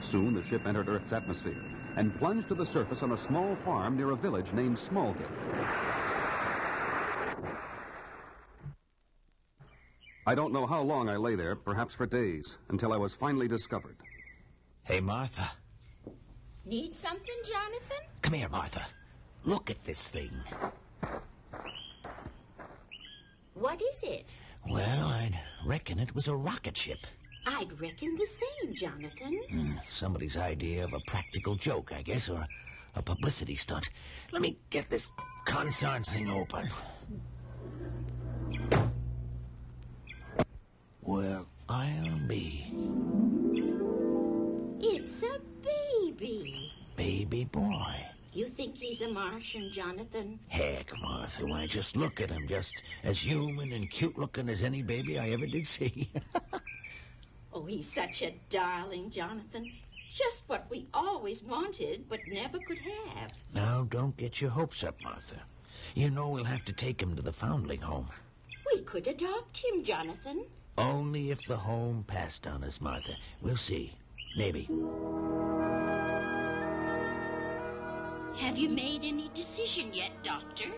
Soon 0.00 0.34
the 0.34 0.42
ship 0.42 0.66
entered 0.66 0.88
Earth's 0.88 1.12
atmosphere 1.12 1.62
and 1.94 2.18
plunged 2.18 2.48
to 2.48 2.56
the 2.56 2.66
surface 2.66 3.04
on 3.04 3.12
a 3.12 3.16
small 3.16 3.54
farm 3.54 3.96
near 3.96 4.10
a 4.10 4.16
village 4.16 4.52
named 4.54 4.76
Smallville. 4.76 5.22
I 10.26 10.34
don't 10.34 10.52
know 10.52 10.66
how 10.66 10.82
long 10.82 11.08
I 11.08 11.14
lay 11.14 11.36
there, 11.36 11.54
perhaps 11.54 11.94
for 11.94 12.06
days, 12.06 12.58
until 12.70 12.92
I 12.92 12.96
was 12.96 13.14
finally 13.14 13.46
discovered. 13.46 13.96
Hey, 14.90 15.00
Martha. 15.00 15.48
Need 16.66 16.96
something, 16.96 17.36
Jonathan? 17.44 18.04
Come 18.22 18.34
here, 18.34 18.48
Martha. 18.48 18.84
Look 19.44 19.70
at 19.70 19.84
this 19.84 20.08
thing. 20.08 20.32
What 23.54 23.80
is 23.80 24.02
it? 24.02 24.34
Well, 24.68 25.06
I'd 25.06 25.38
reckon 25.64 26.00
it 26.00 26.12
was 26.12 26.26
a 26.26 26.34
rocket 26.34 26.76
ship. 26.76 27.06
I'd 27.46 27.80
reckon 27.80 28.16
the 28.16 28.26
same, 28.26 28.74
Jonathan. 28.74 29.40
Hmm, 29.48 29.74
somebody's 29.88 30.36
idea 30.36 30.82
of 30.82 30.92
a 30.92 31.00
practical 31.06 31.54
joke, 31.54 31.92
I 31.94 32.02
guess, 32.02 32.28
or 32.28 32.44
a 32.96 33.00
publicity 33.02 33.54
stunt. 33.54 33.90
Let 34.32 34.42
me 34.42 34.58
get 34.70 34.90
this 34.90 35.08
consarn 35.46 36.04
thing 36.04 36.28
open. 36.28 36.68
Well, 41.00 41.46
I'll 41.68 42.18
be 42.26 42.66
It's 44.82 45.22
a 45.22 45.38
baby. 45.62 46.72
baby 46.96 47.44
boy. 47.44 48.06
You 48.32 48.46
think 48.46 48.76
he's 48.76 49.00
a 49.00 49.08
Martian, 49.10 49.70
Jonathan? 49.72 50.38
Heck, 50.48 50.92
Martha, 51.00 51.44
why, 51.44 51.66
just 51.66 51.96
look 51.96 52.20
at 52.20 52.30
him. 52.30 52.46
Just 52.46 52.82
as 53.02 53.18
human 53.18 53.72
and 53.72 53.90
cute 53.90 54.16
looking 54.18 54.48
as 54.48 54.62
any 54.62 54.82
baby 54.82 55.18
I 55.18 55.30
ever 55.30 55.46
did 55.46 55.66
see. 55.66 56.10
Oh, 57.52 57.64
he's 57.64 57.90
such 57.92 58.22
a 58.22 58.32
darling, 58.48 59.10
Jonathan. 59.10 59.72
Just 60.08 60.44
what 60.48 60.66
we 60.70 60.86
always 60.94 61.42
wanted, 61.42 62.08
but 62.08 62.20
never 62.28 62.60
could 62.60 62.78
have. 62.78 63.32
now, 63.52 63.84
don't 63.90 64.16
get 64.16 64.40
your 64.40 64.50
hopes 64.50 64.84
up, 64.84 64.94
Martha. 65.02 65.42
You 65.96 66.10
know 66.10 66.28
we'll 66.28 66.44
have 66.44 66.64
to 66.66 66.72
take 66.72 67.02
him 67.02 67.16
to 67.16 67.22
the 67.22 67.32
foundling 67.32 67.80
home. 67.80 68.08
We 68.72 68.82
could 68.82 69.08
adopt 69.08 69.64
him, 69.64 69.82
Jonathan. 69.82 70.44
Only 70.78 71.32
if 71.32 71.42
the 71.44 71.56
home 71.56 72.04
passed 72.06 72.46
on 72.46 72.62
us, 72.62 72.80
Martha. 72.80 73.16
We'll 73.42 73.56
see. 73.56 73.94
Maybe. 74.36 74.68
Have 78.38 78.56
you 78.56 78.68
made 78.68 79.00
any 79.04 79.30
decision 79.34 79.92
yet, 79.92 80.10
Doctor? 80.22 80.70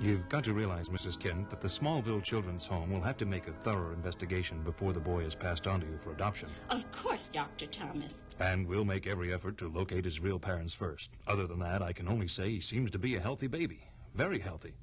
You've 0.00 0.28
got 0.28 0.42
to 0.44 0.52
realize, 0.52 0.88
Mrs. 0.88 1.18
Kent, 1.18 1.48
that 1.50 1.60
the 1.60 1.68
Smallville 1.68 2.24
Children's 2.24 2.66
Home 2.66 2.90
will 2.90 3.02
have 3.02 3.16
to 3.18 3.26
make 3.26 3.46
a 3.46 3.52
thorough 3.52 3.92
investigation 3.92 4.60
before 4.62 4.92
the 4.92 4.98
boy 4.98 5.20
is 5.20 5.34
passed 5.34 5.68
on 5.68 5.80
to 5.80 5.86
you 5.86 5.96
for 5.96 6.10
adoption. 6.10 6.48
Of 6.70 6.90
course, 6.90 7.28
Dr. 7.28 7.66
Thomas. 7.66 8.24
And 8.40 8.66
we'll 8.66 8.84
make 8.84 9.06
every 9.06 9.32
effort 9.32 9.58
to 9.58 9.68
locate 9.68 10.04
his 10.04 10.18
real 10.18 10.40
parents 10.40 10.74
first. 10.74 11.10
Other 11.28 11.46
than 11.46 11.60
that, 11.60 11.82
I 11.82 11.92
can 11.92 12.08
only 12.08 12.26
say 12.26 12.50
he 12.50 12.60
seems 12.60 12.90
to 12.92 12.98
be 12.98 13.14
a 13.14 13.20
healthy 13.20 13.46
baby. 13.46 13.84
Very 14.14 14.40
healthy. 14.40 14.74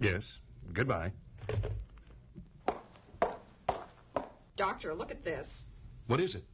Yes. 0.00 0.40
Goodbye. 0.72 1.12
Doctor, 4.56 4.94
look 4.94 5.10
at 5.10 5.22
this. 5.24 5.68
What 6.06 6.20
is 6.20 6.34
it? 6.34 6.44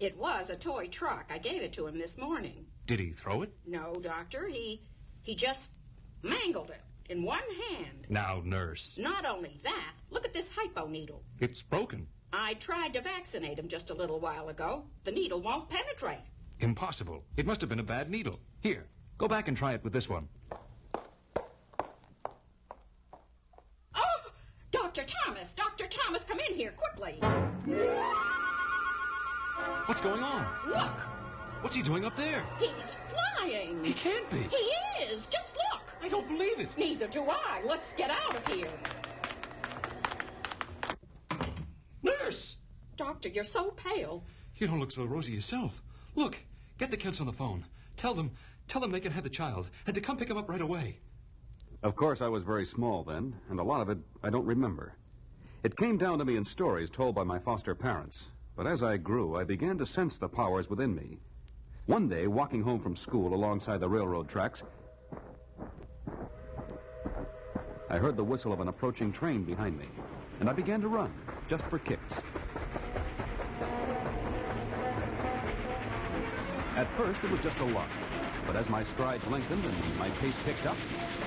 It 0.00 0.16
was 0.18 0.50
a 0.50 0.56
toy 0.56 0.88
truck. 0.88 1.30
I 1.30 1.38
gave 1.38 1.62
it 1.62 1.72
to 1.74 1.86
him 1.86 1.98
this 1.98 2.18
morning. 2.18 2.66
Did 2.86 3.00
he 3.00 3.10
throw 3.10 3.42
it? 3.42 3.52
No, 3.66 3.94
Doctor. 4.02 4.48
He 4.48 4.82
he 5.22 5.34
just 5.34 5.72
mangled 6.22 6.70
it 6.70 6.82
in 7.08 7.22
one 7.22 7.42
hand. 7.70 8.06
Now, 8.08 8.42
nurse. 8.44 8.96
Not 8.98 9.24
only 9.24 9.60
that, 9.62 9.92
look 10.10 10.24
at 10.24 10.34
this 10.34 10.50
hypo 10.50 10.86
needle. 10.86 11.22
It's 11.38 11.62
broken. 11.62 12.06
I 12.32 12.54
tried 12.54 12.94
to 12.94 13.00
vaccinate 13.00 13.58
him 13.58 13.68
just 13.68 13.90
a 13.90 13.94
little 13.94 14.18
while 14.18 14.48
ago. 14.48 14.84
The 15.04 15.12
needle 15.12 15.40
won't 15.40 15.70
penetrate. 15.70 16.18
Impossible. 16.60 17.24
It 17.36 17.46
must 17.46 17.60
have 17.60 17.70
been 17.70 17.78
a 17.78 17.84
bad 17.84 18.10
needle. 18.10 18.40
Here, 18.60 18.86
go 19.18 19.28
back 19.28 19.48
and 19.48 19.56
try 19.56 19.72
it 19.74 19.84
with 19.84 19.92
this 19.92 20.08
one. 20.08 20.28
Oh! 23.94 24.30
Dr. 24.72 25.04
Thomas! 25.04 25.52
Dr. 25.52 25.86
Thomas, 25.88 26.24
come 26.24 26.40
in 26.40 26.54
here 26.54 26.72
quickly. 26.76 27.20
What's 29.86 30.00
going 30.00 30.22
on? 30.22 30.46
Look! 30.66 31.00
What's 31.60 31.76
he 31.76 31.82
doing 31.82 32.06
up 32.06 32.16
there? 32.16 32.42
He's 32.58 32.96
flying. 33.12 33.84
He 33.84 33.92
can't 33.92 34.28
be. 34.30 34.38
He 34.38 35.04
is. 35.04 35.26
Just 35.26 35.58
look. 35.70 35.82
I 36.02 36.08
don't 36.08 36.26
believe 36.26 36.58
it. 36.58 36.68
Neither 36.78 37.06
do 37.06 37.24
I. 37.28 37.60
Let's 37.66 37.92
get 37.92 38.10
out 38.10 38.34
of 38.34 38.46
here. 38.46 38.70
Nurse! 42.02 42.56
Doctor, 42.96 43.28
you're 43.28 43.44
so 43.44 43.72
pale. 43.72 44.24
You 44.56 44.68
don't 44.68 44.80
look 44.80 44.90
so 44.90 45.04
rosy 45.04 45.32
yourself. 45.32 45.82
Look, 46.14 46.38
get 46.78 46.90
the 46.90 46.96
kids 46.96 47.20
on 47.20 47.26
the 47.26 47.32
phone. 47.32 47.66
Tell 47.96 48.14
them, 48.14 48.30
tell 48.68 48.80
them 48.80 48.90
they 48.90 49.00
can 49.00 49.12
have 49.12 49.24
the 49.24 49.28
child 49.30 49.68
and 49.86 49.94
to 49.94 50.00
come 50.00 50.16
pick 50.16 50.30
him 50.30 50.38
up 50.38 50.48
right 50.48 50.62
away. 50.62 51.00
Of 51.82 51.94
course, 51.94 52.22
I 52.22 52.28
was 52.28 52.42
very 52.42 52.64
small 52.64 53.04
then, 53.04 53.36
and 53.50 53.60
a 53.60 53.64
lot 53.64 53.82
of 53.82 53.90
it 53.90 53.98
I 54.22 54.30
don't 54.30 54.46
remember. 54.46 54.94
It 55.62 55.76
came 55.76 55.98
down 55.98 56.18
to 56.20 56.24
me 56.24 56.36
in 56.36 56.44
stories 56.44 56.88
told 56.88 57.14
by 57.14 57.24
my 57.24 57.38
foster 57.38 57.74
parents, 57.74 58.30
but 58.56 58.66
as 58.66 58.82
I 58.82 58.96
grew, 58.96 59.36
I 59.36 59.44
began 59.44 59.78
to 59.78 59.86
sense 59.86 60.18
the 60.18 60.28
powers 60.28 60.70
within 60.70 60.94
me. 60.94 61.18
One 61.86 62.08
day, 62.08 62.26
walking 62.26 62.62
home 62.62 62.78
from 62.78 62.96
school 62.96 63.34
alongside 63.34 63.80
the 63.80 63.88
railroad 63.88 64.28
tracks, 64.28 64.62
I 67.90 67.98
heard 67.98 68.16
the 68.16 68.24
whistle 68.24 68.52
of 68.52 68.60
an 68.60 68.68
approaching 68.68 69.12
train 69.12 69.44
behind 69.44 69.78
me, 69.78 69.88
and 70.40 70.48
I 70.48 70.52
began 70.52 70.80
to 70.80 70.88
run, 70.88 71.12
just 71.48 71.66
for 71.66 71.78
kicks. 71.78 72.22
At 76.76 76.90
first, 76.92 77.24
it 77.24 77.30
was 77.30 77.40
just 77.40 77.58
a 77.58 77.64
lark, 77.64 77.90
but 78.46 78.56
as 78.56 78.68
my 78.68 78.82
strides 78.82 79.26
lengthened 79.26 79.64
and 79.64 79.98
my 79.98 80.10
pace 80.10 80.38
picked 80.44 80.66
up, 80.66 80.76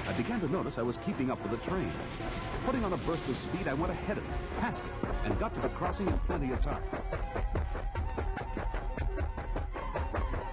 I 0.08 0.14
began 0.14 0.40
to 0.42 0.48
notice 0.52 0.78
I 0.78 0.82
was 0.82 0.98
keeping 0.98 1.30
up 1.30 1.42
with 1.42 1.52
the 1.52 1.70
train. 1.70 1.92
Putting 2.66 2.84
on 2.84 2.94
a 2.94 2.98
burst 2.98 3.30
of 3.30 3.38
speed, 3.38 3.68
I 3.68 3.74
went 3.74 3.92
ahead 3.92 4.18
of 4.18 4.24
it, 4.26 4.37
past 4.60 4.84
it, 4.84 5.10
and 5.26 5.38
got 5.40 5.54
to 5.54 5.62
the 5.62 5.70
crossing 5.70 6.08
in 6.08 6.18
plenty 6.20 6.52
of 6.52 6.62
time. 6.62 6.84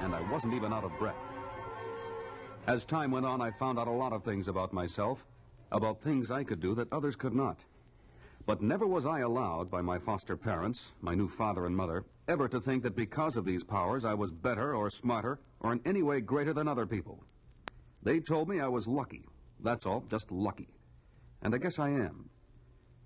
And 0.01 0.15
I 0.15 0.21
wasn't 0.31 0.55
even 0.55 0.73
out 0.73 0.85
of 0.85 0.97
breath. 0.99 1.17
As 2.67 2.85
time 2.85 3.11
went 3.11 3.27
on, 3.27 3.41
I 3.41 3.51
found 3.51 3.79
out 3.79 3.89
a 3.89 3.93
lot 3.93 4.13
of 4.13 4.25
things 4.25 4.49
about 4.49 4.73
myself, 4.73 5.27
about 5.71 6.01
things 6.01 6.31
I 6.31 6.45
could 6.45 6.61
do 6.61 6.75
that 6.77 6.93
others 6.93 7.17
could 7.17 7.35
not. 7.35 7.65
But 8.47 8.63
never 8.63 8.87
was 8.87 9.07
I 9.07 9.21
allowed 9.21 9.71
by 9.71 9.81
my 9.81 9.99
foster 9.99 10.37
parents, 10.37 10.95
my 11.01 11.15
new 11.15 11.29
father 11.29 11.67
and 11.67 11.77
mother, 11.77 12.05
ever 12.29 12.49
to 12.49 12.61
think 12.61 12.83
that 12.83 12.97
because 12.97 13.37
of 13.37 13.45
these 13.45 13.65
powers 13.65 14.05
I 14.05 14.15
was 14.15 14.33
better 14.33 14.75
or 14.75 14.91
smarter 14.91 15.41
or 15.61 15.73
in 15.73 15.81
any 15.85 16.03
way 16.03 16.21
greater 16.21 16.53
than 16.53 16.69
other 16.69 16.87
people. 16.87 17.25
They 18.03 18.21
told 18.21 18.49
me 18.49 18.61
I 18.61 18.69
was 18.69 18.87
lucky. 18.87 19.25
That's 19.61 19.87
all, 19.87 20.05
just 20.11 20.31
lucky. 20.31 20.69
And 21.43 21.55
I 21.55 21.59
guess 21.59 21.79
I 21.79 21.89
am. 21.89 22.29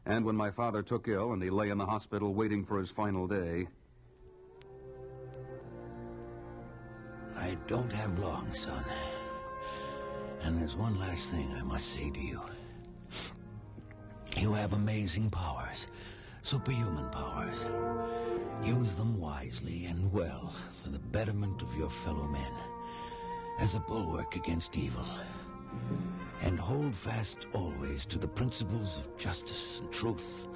And 0.08 0.24
when 0.24 0.36
my 0.36 0.50
father 0.50 0.82
took 0.82 1.06
ill 1.06 1.32
and 1.32 1.42
he 1.42 1.50
lay 1.50 1.68
in 1.68 1.76
the 1.76 1.84
hospital 1.84 2.32
waiting 2.32 2.64
for 2.64 2.78
his 2.78 2.90
final 2.90 3.28
day, 3.28 3.68
I 7.36 7.58
don't 7.66 7.92
have 7.92 8.18
long, 8.18 8.52
son. 8.54 8.82
And 10.40 10.58
there's 10.58 10.76
one 10.76 10.98
last 10.98 11.30
thing 11.30 11.52
I 11.52 11.62
must 11.62 11.88
say 11.92 12.10
to 12.10 12.18
you. 12.18 12.40
You 14.34 14.54
have 14.54 14.72
amazing 14.72 15.28
powers, 15.30 15.88
superhuman 16.42 17.10
powers. 17.10 17.66
Use 18.64 18.94
them 18.94 19.20
wisely 19.20 19.84
and 19.86 20.10
well 20.10 20.54
for 20.82 20.88
the 20.88 20.98
betterment 20.98 21.60
of 21.60 21.74
your 21.76 21.90
fellow 21.90 22.26
men, 22.26 22.52
as 23.60 23.74
a 23.74 23.80
bulwark 23.80 24.36
against 24.36 24.76
evil. 24.76 25.04
And 26.42 26.58
hold 26.58 26.94
fast 26.94 27.46
always 27.52 28.04
to 28.06 28.18
the 28.18 28.28
principles 28.28 28.98
of 28.98 29.16
justice 29.16 29.80
and 29.80 29.92
truth 29.92 30.46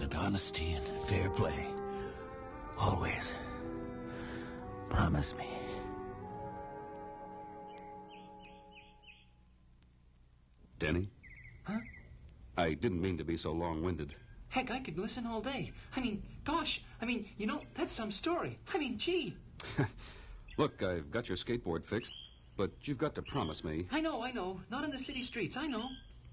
and 0.00 0.14
honesty 0.14 0.72
and 0.72 0.86
fair 1.04 1.30
play. 1.30 1.66
Always. 2.78 3.34
Promise 4.88 5.36
me. 5.36 5.48
Denny? 10.78 11.10
Huh? 11.64 11.80
I 12.56 12.74
didn't 12.74 13.00
mean 13.00 13.18
to 13.18 13.24
be 13.24 13.36
so 13.36 13.52
long 13.52 13.82
winded. 13.82 14.14
Heck, 14.48 14.70
I 14.70 14.78
could 14.78 14.98
listen 14.98 15.26
all 15.26 15.40
day. 15.40 15.72
I 15.96 16.00
mean, 16.00 16.22
gosh, 16.44 16.82
I 17.02 17.06
mean, 17.06 17.26
you 17.36 17.46
know, 17.46 17.62
that's 17.74 17.92
some 17.92 18.10
story. 18.10 18.58
I 18.72 18.78
mean, 18.78 18.98
gee. 18.98 19.36
Look, 20.58 20.82
I've 20.82 21.10
got 21.10 21.28
your 21.28 21.36
skateboard 21.36 21.84
fixed, 21.84 22.12
but 22.56 22.70
you've 22.82 22.98
got 22.98 23.14
to 23.16 23.22
promise 23.22 23.64
me. 23.64 23.86
I 23.90 24.00
know, 24.00 24.22
I 24.22 24.32
know. 24.32 24.60
Not 24.70 24.84
in 24.84 24.90
the 24.90 24.98
city 24.98 25.22
streets, 25.22 25.56
I 25.56 25.66
know. 25.66 25.88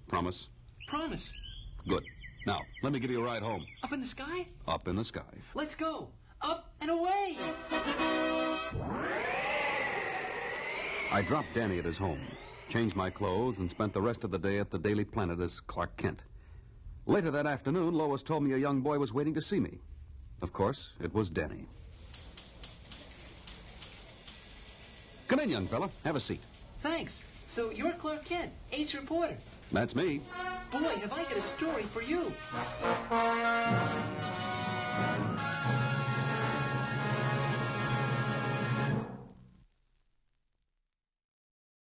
Promise? 0.07 0.49
Promise. 0.87 1.33
Good. 1.87 2.03
Now, 2.45 2.61
let 2.83 2.93
me 2.93 2.99
give 2.99 3.11
you 3.11 3.21
a 3.21 3.25
ride 3.25 3.43
home. 3.43 3.65
Up 3.83 3.93
in 3.93 3.99
the 3.99 4.05
sky? 4.05 4.47
Up 4.67 4.87
in 4.87 4.95
the 4.95 5.03
sky. 5.03 5.21
Let's 5.53 5.75
go. 5.75 6.09
Up 6.41 6.71
and 6.81 6.89
away. 6.89 7.37
I 11.11 11.21
dropped 11.21 11.53
Danny 11.53 11.77
at 11.77 11.85
his 11.85 11.97
home, 11.97 12.21
changed 12.69 12.95
my 12.95 13.09
clothes, 13.09 13.59
and 13.59 13.69
spent 13.69 13.93
the 13.93 14.01
rest 14.01 14.23
of 14.23 14.31
the 14.31 14.39
day 14.39 14.59
at 14.59 14.71
the 14.71 14.79
Daily 14.79 15.03
Planet 15.03 15.39
as 15.39 15.59
Clark 15.59 15.97
Kent. 15.97 16.23
Later 17.05 17.31
that 17.31 17.45
afternoon, 17.45 17.93
Lois 17.93 18.23
told 18.23 18.43
me 18.43 18.53
a 18.53 18.57
young 18.57 18.81
boy 18.81 18.97
was 18.97 19.13
waiting 19.13 19.33
to 19.33 19.41
see 19.41 19.59
me. 19.59 19.79
Of 20.41 20.53
course, 20.53 20.93
it 21.01 21.13
was 21.13 21.29
Denny. 21.29 21.67
Come 25.31 25.39
in, 25.39 25.49
young 25.49 25.65
fella. 25.65 25.89
Have 26.03 26.17
a 26.17 26.19
seat. 26.19 26.41
Thanks. 26.81 27.23
So 27.47 27.71
you're 27.71 27.93
Clark 27.93 28.25
Kent, 28.25 28.51
ace 28.73 28.93
reporter. 28.93 29.37
That's 29.71 29.95
me. 29.95 30.19
Boy, 30.69 30.79
have 30.79 31.13
I 31.13 31.23
got 31.23 31.37
a 31.37 31.41
story 31.41 31.83
for 31.83 32.01
you. 32.01 32.19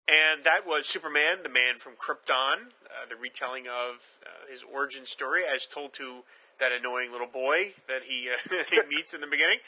And 0.08 0.42
that 0.42 0.66
was 0.66 0.86
Superman, 0.86 1.44
the 1.44 1.48
man 1.48 1.78
from 1.78 1.92
Krypton, 1.92 2.56
uh, 2.56 3.06
the 3.08 3.14
retelling 3.14 3.68
of 3.68 4.18
uh, 4.24 4.50
his 4.50 4.64
origin 4.64 5.06
story 5.06 5.42
as 5.44 5.68
told 5.68 5.92
to 5.92 6.24
that 6.58 6.72
annoying 6.72 7.12
little 7.12 7.28
boy 7.28 7.74
that 7.86 8.02
he, 8.02 8.28
uh, 8.28 8.54
he 8.70 8.80
meets 8.92 9.14
in 9.14 9.20
the 9.20 9.28
beginning. 9.28 9.58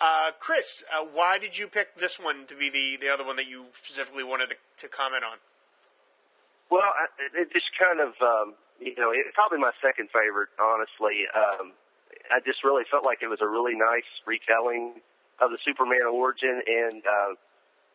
Uh, 0.00 0.30
Chris, 0.38 0.84
uh, 0.94 1.04
why 1.12 1.38
did 1.38 1.58
you 1.58 1.66
pick 1.66 1.96
this 1.96 2.20
one 2.20 2.46
to 2.46 2.54
be 2.54 2.70
the, 2.70 2.96
the 3.00 3.08
other 3.12 3.24
one 3.24 3.34
that 3.36 3.48
you 3.48 3.66
specifically 3.82 4.22
wanted 4.22 4.50
to, 4.50 4.56
to 4.76 4.88
comment 4.88 5.24
on? 5.24 5.38
Well, 6.70 6.86
I, 6.86 7.06
it 7.34 7.50
just 7.52 7.66
kind 7.74 7.98
of, 7.98 8.14
um, 8.22 8.54
you 8.78 8.94
know, 8.96 9.10
it's 9.10 9.34
probably 9.34 9.58
my 9.58 9.72
second 9.82 10.08
favorite, 10.14 10.50
honestly. 10.60 11.26
Um, 11.34 11.72
I 12.30 12.38
just 12.44 12.62
really 12.62 12.84
felt 12.90 13.04
like 13.04 13.22
it 13.22 13.28
was 13.28 13.40
a 13.40 13.48
really 13.48 13.74
nice 13.74 14.06
retelling 14.26 15.00
of 15.40 15.50
the 15.50 15.58
Superman 15.64 16.06
origin, 16.06 16.62
and 16.66 17.02
uh, 17.02 17.34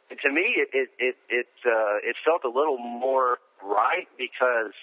to 0.10 0.30
me, 0.32 0.56
it 0.58 0.70
it 0.74 0.90
it 0.98 1.16
it, 1.30 1.48
uh, 1.66 2.04
it 2.04 2.16
felt 2.26 2.44
a 2.44 2.52
little 2.52 2.78
more 2.78 3.40
right 3.64 4.08
because. 4.18 4.74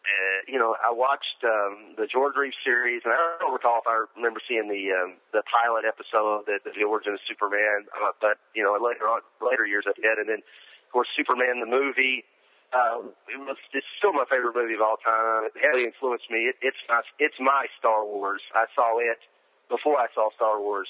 Uh, 0.00 0.40
you 0.48 0.58
know, 0.58 0.74
I 0.80 0.88
watched 0.92 1.44
um, 1.44 1.92
the 2.00 2.08
George 2.08 2.32
Reeves 2.32 2.56
series, 2.64 3.02
and 3.04 3.12
I 3.12 3.36
don't 3.36 3.52
recall 3.52 3.84
if 3.84 3.88
I 3.88 4.08
remember 4.16 4.40
seeing 4.48 4.64
the 4.64 4.96
um, 4.96 5.20
the 5.36 5.44
pilot 5.44 5.84
episode, 5.84 6.48
the, 6.48 6.56
the 6.64 6.84
origin 6.88 7.12
of 7.12 7.20
Superman. 7.28 7.84
Uh, 7.92 8.16
but 8.16 8.40
you 8.56 8.64
know, 8.64 8.72
later 8.80 9.04
on, 9.04 9.20
later 9.44 9.68
years 9.68 9.84
I 9.84 9.92
did, 9.92 10.16
and 10.16 10.28
then 10.28 10.40
of 10.40 10.90
course 10.92 11.08
Superman 11.12 11.60
the 11.60 11.68
movie. 11.68 12.24
Uh, 12.72 13.12
it 13.28 13.36
was 13.44 13.60
it's 13.76 13.86
still 14.00 14.16
my 14.16 14.24
favorite 14.32 14.56
movie 14.56 14.72
of 14.72 14.80
all 14.80 14.96
time. 15.04 15.44
It 15.44 15.52
heavily 15.60 15.84
influenced 15.84 16.30
me. 16.32 16.48
It, 16.48 16.56
it's 16.64 16.80
my 16.88 17.04
it's 17.20 17.36
my 17.36 17.68
Star 17.76 18.00
Wars. 18.00 18.40
I 18.56 18.72
saw 18.72 18.96
it 19.04 19.20
before 19.68 20.00
I 20.00 20.08
saw 20.16 20.32
Star 20.32 20.60
Wars. 20.64 20.88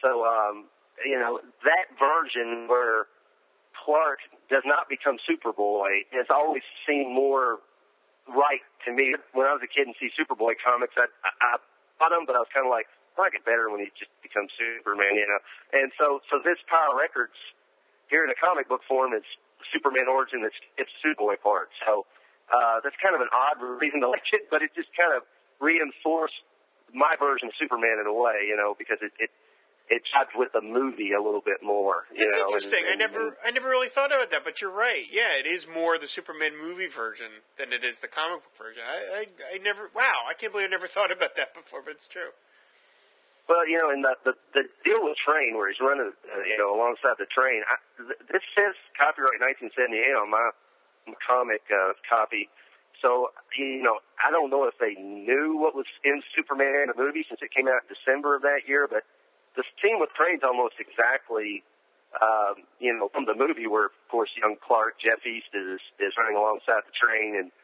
So 0.00 0.24
um, 0.24 0.64
you 1.04 1.20
know 1.20 1.44
that 1.68 1.92
version 2.00 2.72
where 2.72 3.04
Clark 3.76 4.24
does 4.48 4.62
not 4.64 4.88
become 4.88 5.16
Superboy 5.28 6.08
has 6.12 6.26
always 6.30 6.62
seemed 6.86 7.12
more 7.12 7.58
right 8.32 8.62
to 8.86 8.90
me. 8.94 9.14
When 9.34 9.46
I 9.46 9.52
was 9.52 9.62
a 9.62 9.70
kid 9.70 9.86
and 9.86 9.94
see 9.98 10.10
Superboy 10.14 10.58
comics, 10.62 10.94
I, 10.96 11.06
I, 11.26 11.30
I 11.42 11.50
bought 11.98 12.14
them, 12.14 12.24
but 12.26 12.34
I 12.34 12.40
was 12.40 12.50
kind 12.54 12.66
of 12.66 12.72
like, 12.72 12.86
I 13.18 13.26
like 13.26 13.34
it 13.34 13.44
better 13.44 13.68
when 13.68 13.82
he 13.82 13.90
just 13.98 14.10
becomes 14.22 14.54
Superman, 14.56 15.18
you 15.18 15.26
know. 15.26 15.40
And 15.76 15.92
so, 15.98 16.24
so 16.30 16.40
this 16.40 16.58
Power 16.70 16.96
Records 16.96 17.36
here 18.08 18.24
in 18.24 18.30
a 18.30 18.38
comic 18.38 18.70
book 18.70 18.82
form 18.88 19.12
is 19.12 19.26
Superman 19.72 20.08
origin. 20.08 20.42
It's 20.42 20.56
it's 20.80 20.90
Superboy 21.04 21.36
part. 21.42 21.68
So 21.84 22.06
uh, 22.48 22.80
that's 22.82 22.96
kind 22.98 23.14
of 23.14 23.20
an 23.20 23.28
odd 23.30 23.60
reason 23.60 24.00
to 24.00 24.08
like 24.08 24.26
it, 24.32 24.48
but 24.50 24.62
it 24.62 24.72
just 24.74 24.88
kind 24.96 25.12
of 25.12 25.22
reinforced 25.60 26.40
my 26.94 27.14
version 27.20 27.48
of 27.48 27.54
Superman 27.60 28.00
in 28.00 28.06
a 28.08 28.14
way, 28.14 28.48
you 28.48 28.56
know, 28.56 28.74
because 28.78 28.98
it 29.04 29.12
it 29.20 29.30
it 29.90 30.02
jibed 30.06 30.32
with 30.38 30.52
the 30.54 30.62
movie 30.62 31.10
a 31.12 31.20
little 31.20 31.42
bit 31.44 31.58
more. 31.66 32.06
You 32.14 32.24
It's 32.26 32.36
know, 32.36 32.46
and- 32.46 32.54
interesting. 32.54 32.84
I 32.88 32.94
never, 32.94 33.36
I 33.44 33.50
never 33.50 33.68
really 33.68 33.88
thought 33.90 34.14
about 34.14 34.30
that, 34.30 34.44
but 34.46 34.62
you're 34.62 34.70
right. 34.70 35.04
Yeah, 35.10 35.34
it 35.36 35.46
is 35.46 35.66
more 35.66 35.98
the 35.98 36.06
Superman 36.06 36.54
movie 36.56 36.86
version 36.86 37.42
than 37.58 37.72
it 37.74 37.82
is 37.82 37.98
the 37.98 38.06
comic 38.08 38.40
book 38.46 38.54
version. 38.56 38.82
I, 38.86 39.26
I, 39.26 39.56
I 39.56 39.58
never. 39.58 39.90
Wow, 39.94 40.30
I 40.30 40.34
can't 40.34 40.52
believe 40.54 40.68
I 40.68 40.70
never 40.70 40.86
thought 40.86 41.10
about 41.10 41.34
that 41.36 41.52
before, 41.54 41.82
but 41.82 41.92
it's 41.98 42.06
true. 42.06 42.30
Well, 43.50 43.66
you 43.66 43.82
know, 43.82 43.90
and 43.90 44.04
the 44.06 44.14
the, 44.22 44.34
the 44.54 44.62
deal 44.86 45.02
with 45.02 45.18
train 45.26 45.58
where 45.58 45.66
he's 45.66 45.82
running, 45.82 46.14
uh, 46.14 46.42
you 46.46 46.54
know, 46.56 46.70
alongside 46.70 47.18
the 47.18 47.26
train. 47.26 47.66
I, 47.66 47.76
th- 47.98 48.22
this 48.30 48.46
says 48.54 48.78
copyright 48.94 49.42
1978 49.42 50.14
on 50.14 50.30
my 50.30 50.54
comic 51.26 51.66
uh, 51.66 51.98
copy. 52.06 52.46
So 53.02 53.34
you 53.58 53.82
know, 53.82 53.98
I 54.22 54.30
don't 54.30 54.50
know 54.54 54.70
if 54.70 54.78
they 54.78 54.94
knew 54.94 55.58
what 55.58 55.74
was 55.74 55.86
in 56.06 56.22
Superman 56.36 56.94
the 56.94 56.98
movie 57.00 57.26
since 57.26 57.40
it 57.42 57.50
came 57.50 57.66
out 57.66 57.82
in 57.82 57.90
December 57.90 58.36
of 58.38 58.42
that 58.46 58.68
year, 58.70 58.86
but 58.86 59.02
the 59.56 59.64
scene 59.82 59.98
with 60.00 60.10
train's 60.14 60.42
almost 60.44 60.74
exactly. 60.78 61.62
Um, 62.10 62.66
you 62.82 62.90
know, 62.90 63.06
from 63.14 63.22
the 63.30 63.38
movie 63.38 63.70
where, 63.70 63.86
of 63.86 63.94
course, 64.10 64.30
young 64.34 64.56
Clark, 64.58 64.98
Jeff 64.98 65.22
East 65.22 65.54
is 65.54 65.78
is 66.02 66.10
running 66.18 66.34
alongside 66.34 66.82
the 66.82 66.90
train, 66.90 67.38
and 67.38 67.54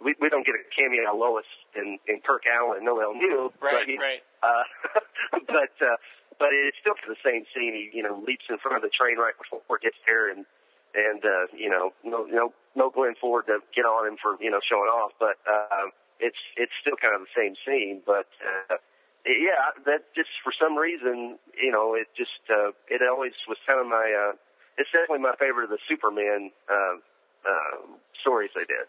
we 0.00 0.16
we 0.16 0.32
don't 0.32 0.44
get 0.46 0.56
a 0.56 0.64
cameo 0.72 1.04
of 1.12 1.20
Lois 1.20 1.44
and, 1.76 2.00
and 2.08 2.24
Kirk 2.24 2.48
Alyn 2.48 2.80
and 2.80 2.86
Noel 2.88 3.12
Neill, 3.12 3.52
Right, 3.60 3.76
but 3.76 3.84
he, 3.84 4.00
right. 4.00 4.24
uh, 4.40 4.64
but 5.52 5.76
uh, 5.84 6.00
but 6.40 6.48
it's 6.56 6.80
still 6.80 6.96
the 7.04 7.20
same 7.20 7.44
scene. 7.52 7.76
He 7.76 7.92
you 7.92 8.00
know 8.02 8.16
leaps 8.24 8.48
in 8.48 8.56
front 8.56 8.80
of 8.80 8.82
the 8.82 8.88
train 8.88 9.20
right 9.20 9.36
before 9.36 9.60
it 9.76 9.84
gets 9.84 10.00
there, 10.08 10.32
and 10.32 10.48
and 10.96 11.20
uh, 11.20 11.52
you 11.52 11.68
know 11.68 11.92
no 12.00 12.24
no 12.24 12.54
no 12.74 12.88
Glenn 12.88 13.20
Ford 13.20 13.52
to 13.52 13.60
get 13.76 13.84
on 13.84 14.08
him 14.08 14.16
for 14.16 14.40
you 14.40 14.48
know 14.50 14.64
showing 14.64 14.88
off, 14.88 15.12
but 15.20 15.36
uh, 15.44 15.92
it's 16.24 16.40
it's 16.56 16.72
still 16.80 16.96
kind 16.96 17.12
of 17.12 17.20
the 17.20 17.34
same 17.36 17.52
scene. 17.68 18.00
But 18.00 18.32
uh, 18.40 18.80
yeah, 19.26 19.76
that 19.86 20.14
just 20.14 20.30
for 20.42 20.52
some 20.58 20.76
reason 20.76 21.38
you 21.60 21.70
know 21.70 21.94
it 21.94 22.08
just 22.16 22.40
uh, 22.50 22.72
it 22.88 23.02
always 23.02 23.32
was 23.48 23.58
kind 23.66 23.80
of 23.80 23.86
my 23.86 24.12
uh, 24.12 24.36
it's 24.78 24.90
definitely 24.92 25.22
my 25.22 25.34
favorite 25.38 25.64
of 25.64 25.70
the 25.70 25.78
Superman 25.88 26.50
uh, 26.70 26.96
uh, 27.44 27.96
stories 28.20 28.50
they 28.54 28.64
did. 28.64 28.88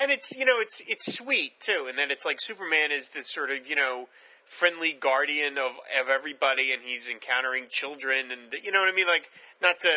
And 0.00 0.10
it's 0.10 0.36
you 0.36 0.44
know 0.44 0.60
it's 0.60 0.80
it's 0.86 1.12
sweet 1.12 1.58
too, 1.60 1.86
and 1.88 1.98
then 1.98 2.10
it's 2.10 2.24
like 2.24 2.40
Superman 2.40 2.92
is 2.92 3.08
this 3.10 3.28
sort 3.28 3.50
of 3.50 3.68
you 3.68 3.74
know 3.74 4.08
friendly 4.44 4.92
guardian 4.92 5.58
of 5.58 5.72
of 6.00 6.08
everybody, 6.08 6.72
and 6.72 6.82
he's 6.82 7.08
encountering 7.08 7.64
children, 7.68 8.30
and 8.30 8.54
you 8.62 8.70
know 8.70 8.80
what 8.80 8.88
I 8.88 8.92
mean. 8.92 9.08
Like 9.08 9.30
not 9.60 9.80
to 9.80 9.90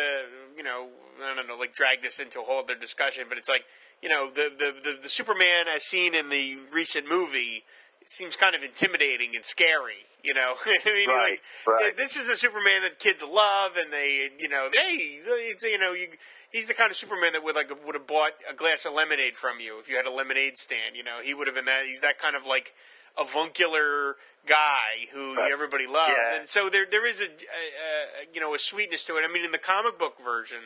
you 0.56 0.64
know 0.64 0.88
I 1.22 1.34
don't 1.34 1.46
know 1.46 1.56
like 1.56 1.74
drag 1.74 2.02
this 2.02 2.18
into 2.18 2.40
a 2.40 2.42
whole 2.42 2.60
other 2.60 2.74
discussion, 2.74 3.24
but 3.28 3.38
it's 3.38 3.48
like 3.48 3.64
you 4.02 4.08
know 4.08 4.28
the 4.28 4.50
the 4.58 4.74
the, 4.82 4.98
the 5.02 5.08
Superman 5.08 5.66
as 5.72 5.84
seen 5.84 6.16
in 6.16 6.30
the 6.30 6.58
recent 6.72 7.08
movie 7.08 7.62
seems 8.08 8.36
kind 8.36 8.54
of 8.54 8.62
intimidating 8.62 9.34
and 9.36 9.44
scary. 9.44 10.06
You 10.22 10.34
know, 10.34 10.54
I 10.66 10.78
mean, 10.86 11.08
Right, 11.08 11.40
like 11.66 11.80
right. 11.80 11.96
this 11.96 12.16
is 12.16 12.28
a 12.28 12.36
Superman 12.36 12.82
that 12.82 12.98
kids 12.98 13.22
love, 13.22 13.72
and 13.76 13.92
they, 13.92 14.30
you 14.38 14.48
know, 14.48 14.68
hey, 14.72 15.20
it's, 15.24 15.64
you 15.64 15.78
know, 15.78 15.92
you, 15.92 16.08
he's 16.50 16.68
the 16.68 16.74
kind 16.74 16.90
of 16.90 16.96
Superman 16.96 17.32
that 17.32 17.42
would 17.42 17.56
like 17.56 17.70
would 17.84 17.94
have 17.96 18.06
bought 18.06 18.32
a 18.48 18.54
glass 18.54 18.84
of 18.84 18.92
lemonade 18.92 19.36
from 19.36 19.58
you 19.60 19.78
if 19.80 19.88
you 19.88 19.96
had 19.96 20.06
a 20.06 20.10
lemonade 20.12 20.58
stand. 20.58 20.94
You 20.96 21.02
know, 21.02 21.18
he 21.22 21.34
would 21.34 21.46
have 21.48 21.56
been 21.56 21.64
that. 21.64 21.86
He's 21.86 22.00
that 22.02 22.18
kind 22.18 22.36
of 22.36 22.46
like 22.46 22.72
avuncular 23.18 24.16
guy 24.46 25.06
who 25.12 25.36
Right. 25.36 25.50
everybody 25.52 25.86
loves, 25.86 26.12
Yeah. 26.16 26.36
and 26.36 26.48
so 26.48 26.68
there 26.68 26.86
there 26.90 27.06
is 27.06 27.20
a, 27.20 27.24
a, 27.24 27.26
a 27.26 28.34
you 28.34 28.40
know 28.40 28.54
a 28.54 28.58
sweetness 28.58 29.04
to 29.04 29.16
it. 29.16 29.24
I 29.28 29.32
mean, 29.32 29.44
in 29.44 29.52
the 29.52 29.58
comic 29.58 29.98
book 29.98 30.18
version, 30.22 30.58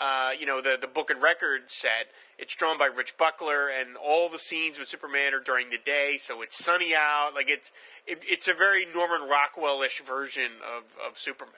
uh, 0.00 0.30
you 0.38 0.46
know, 0.46 0.60
the 0.60 0.76
the 0.80 0.86
book 0.86 1.10
and 1.10 1.22
record 1.22 1.62
set. 1.66 2.08
It's 2.38 2.54
drawn 2.54 2.76
by 2.76 2.86
Rich 2.86 3.16
Buckler, 3.16 3.68
and 3.68 3.96
all 3.96 4.28
the 4.28 4.38
scenes 4.38 4.78
with 4.78 4.88
Superman 4.88 5.32
are 5.32 5.40
during 5.40 5.70
the 5.70 5.78
day, 5.78 6.16
so 6.18 6.42
it's 6.42 6.62
sunny 6.62 6.94
out. 6.94 7.32
Like 7.34 7.48
it's 7.48 7.72
it, 8.06 8.22
it's 8.22 8.46
a 8.46 8.54
very 8.54 8.84
Norman 8.84 9.28
Rockwell-ish 9.28 10.02
version 10.02 10.52
of 10.60 10.84
of 11.00 11.16
Superman. 11.16 11.54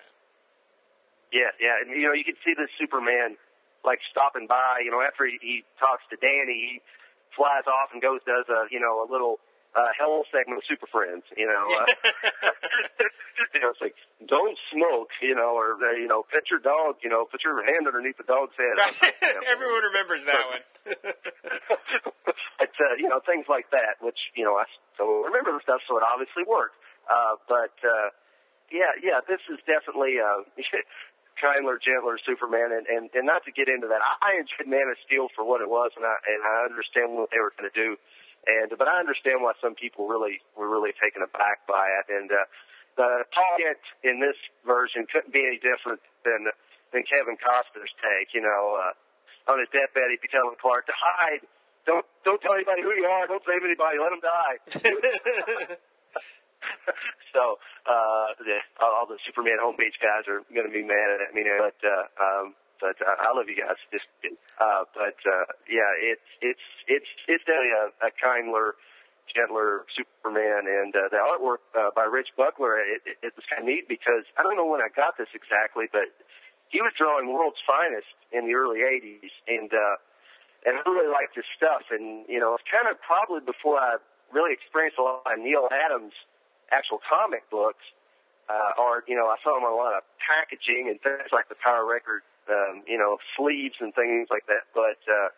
Yeah, 1.32 1.50
yeah, 1.60 1.82
and 1.82 1.90
you 1.90 2.06
know 2.06 2.12
you 2.12 2.24
can 2.24 2.36
see 2.44 2.54
this 2.56 2.70
Superman 2.78 3.36
like 3.84 3.98
stopping 4.10 4.46
by. 4.46 4.82
You 4.84 4.90
know, 4.90 5.02
after 5.02 5.26
he, 5.26 5.38
he 5.42 5.64
talks 5.80 6.02
to 6.10 6.16
Danny, 6.16 6.78
he 6.78 6.82
flies 7.36 7.66
off 7.66 7.90
and 7.92 8.00
goes 8.00 8.20
does 8.24 8.46
a 8.48 8.70
you 8.70 8.78
know 8.78 9.02
a 9.02 9.08
little 9.10 9.40
uh, 9.78 9.94
hell 9.94 10.26
segment 10.34 10.58
of 10.58 10.64
Super 10.66 10.90
Friends. 10.90 11.22
You 11.38 11.46
know, 11.46 11.64
uh, 11.78 11.86
you 13.54 13.60
know 13.62 13.70
it's 13.70 13.80
like 13.80 13.94
don't 14.26 14.58
smoke. 14.74 15.14
You 15.22 15.38
know, 15.38 15.54
or 15.54 15.78
uh, 15.78 15.94
you 15.94 16.10
know 16.10 16.26
pet 16.26 16.50
your 16.50 16.58
dog. 16.58 16.98
You 17.02 17.10
know, 17.10 17.24
put 17.30 17.46
your 17.46 17.62
hand 17.62 17.86
underneath 17.86 18.18
the 18.18 18.26
dog's 18.26 18.58
head. 18.58 18.74
Everyone 19.46 19.82
remembers 19.94 20.26
that 20.26 20.42
one. 20.50 20.64
but 22.58 22.74
uh, 22.74 22.94
you 22.98 23.06
know 23.06 23.22
things 23.22 23.46
like 23.46 23.70
that, 23.70 24.02
which 24.02 24.18
you 24.34 24.42
know 24.42 24.58
I 24.58 24.66
still 24.94 25.22
remember 25.22 25.54
the 25.54 25.62
stuff, 25.62 25.80
so 25.86 25.96
it 25.96 26.02
obviously 26.02 26.42
worked. 26.42 26.74
Uh, 27.06 27.38
but 27.46 27.74
uh, 27.86 28.10
yeah, 28.74 28.92
yeah, 29.00 29.22
this 29.24 29.40
is 29.48 29.62
definitely 29.64 30.18
uh, 30.20 30.44
kindler, 31.38 31.78
gentler 31.78 32.18
Superman, 32.26 32.74
and, 32.74 32.84
and 32.90 33.08
and 33.14 33.24
not 33.24 33.46
to 33.46 33.52
get 33.54 33.70
into 33.70 33.86
that, 33.88 34.02
I, 34.02 34.34
I 34.34 34.42
enjoyed 34.42 34.66
Man 34.66 34.90
of 34.90 34.98
Steel 35.06 35.30
for 35.32 35.46
what 35.46 35.62
it 35.62 35.70
was, 35.70 35.94
and 35.96 36.04
I 36.04 36.18
and 36.26 36.42
I 36.42 36.66
understand 36.66 37.14
what 37.14 37.30
they 37.30 37.40
were 37.40 37.54
going 37.54 37.70
to 37.70 37.74
do, 37.74 37.96
and 38.48 38.72
but 38.72 38.88
I 38.88 38.98
understand 38.98 39.44
why 39.44 39.52
some 39.60 39.76
people 39.76 40.08
really 40.08 40.40
were 40.56 40.68
really 40.68 40.96
taken 40.96 41.20
aback 41.20 41.68
by 41.68 41.84
it, 42.00 42.08
and 42.08 42.32
uh, 42.32 42.48
the 42.96 43.28
Kent 43.30 43.84
in 44.02 44.18
this 44.18 44.36
version 44.64 45.04
couldn't 45.12 45.32
be 45.32 45.44
any 45.44 45.60
different 45.60 46.00
than 46.24 46.48
than 46.90 47.04
Kevin 47.04 47.36
Costner's 47.36 47.92
take, 48.00 48.32
you 48.32 48.40
know. 48.40 48.80
Uh, 48.80 48.92
on 49.48 49.56
his 49.60 49.68
deathbed, 49.72 50.12
he'd 50.12 50.20
be 50.20 50.28
telling 50.28 50.56
Clark 50.60 50.84
to 50.88 50.96
hide. 50.96 51.40
Don't 51.88 52.04
don't 52.24 52.40
tell 52.40 52.52
anybody 52.52 52.84
who 52.84 52.92
you 52.92 53.08
are. 53.08 53.24
Don't 53.28 53.44
save 53.44 53.64
anybody. 53.64 53.96
Let 53.96 54.12
him 54.12 54.20
die. 54.20 54.56
so 57.34 57.56
uh, 57.86 58.34
the, 58.40 58.58
all 58.82 59.06
the 59.06 59.18
Superman 59.24 59.58
Homepage 59.62 59.96
guys 60.02 60.26
are 60.28 60.42
going 60.52 60.66
to 60.66 60.74
be 60.74 60.84
mad 60.84 61.22
at 61.22 61.34
me, 61.34 61.44
but 61.46 61.78
uh, 61.80 62.04
um, 62.20 62.54
but 62.80 62.96
uh, 63.02 63.16
I 63.18 63.34
love 63.34 63.46
you 63.48 63.58
guys. 63.58 63.78
Just 63.92 64.06
uh, 64.24 64.84
but 64.94 65.18
uh, 65.26 65.46
yeah, 65.68 65.90
it's 66.00 66.28
it's 66.40 66.66
it's 66.86 67.10
it's 67.26 67.44
definitely 67.44 67.74
a, 67.74 68.08
a 68.08 68.10
kindler, 68.14 68.74
gentler 69.30 69.84
Superman, 69.94 70.66
and 70.66 70.94
uh, 70.94 71.10
the 71.10 71.20
artwork 71.20 71.62
uh, 71.74 71.90
by 71.94 72.04
Rich 72.04 72.34
Buckler. 72.36 72.78
It, 72.80 73.02
it, 73.06 73.16
it 73.30 73.32
was 73.36 73.44
kind 73.50 73.62
of 73.62 73.68
neat 73.68 73.88
because 73.88 74.24
I 74.38 74.42
don't 74.42 74.56
know 74.56 74.66
when 74.66 74.80
I 74.80 74.88
got 74.94 75.18
this 75.18 75.30
exactly, 75.34 75.86
but 75.90 76.10
he 76.68 76.80
was 76.80 76.92
drawing 76.96 77.32
World's 77.32 77.60
Finest 77.66 78.12
in 78.32 78.46
the 78.46 78.54
early 78.54 78.80
'80s, 78.84 79.32
and 79.46 79.70
uh, 79.72 79.96
and 80.66 80.78
I 80.78 80.82
really 80.88 81.10
liked 81.10 81.36
his 81.36 81.46
stuff. 81.56 81.88
And 81.90 82.26
you 82.28 82.40
know, 82.40 82.54
it's 82.54 82.66
kind 82.66 82.88
of 82.90 83.00
probably 83.02 83.40
before 83.44 83.78
I 83.78 83.96
really 84.32 84.52
experienced 84.52 84.98
a 84.98 85.04
lot 85.04 85.24
of 85.24 85.38
Neal 85.38 85.68
Adams 85.72 86.12
actual 86.70 87.00
comic 87.00 87.48
books, 87.50 87.84
uh, 88.48 88.80
or 88.80 89.04
you 89.08 89.16
know, 89.16 89.28
I 89.28 89.36
saw 89.44 89.56
him 89.56 89.64
on 89.64 89.72
a 89.72 89.80
lot 89.80 89.96
of 89.96 90.04
packaging 90.20 90.88
and 90.88 91.00
things 91.00 91.32
like 91.32 91.48
the 91.48 91.56
Power 91.60 91.84
Record, 91.84 92.22
um, 92.50 92.82
you 92.86 92.98
know, 92.98 93.18
sleeves 93.36 93.76
and 93.80 93.94
things 93.94 94.28
like 94.30 94.46
that. 94.46 94.68
But 94.74 95.00
uh, 95.08 95.28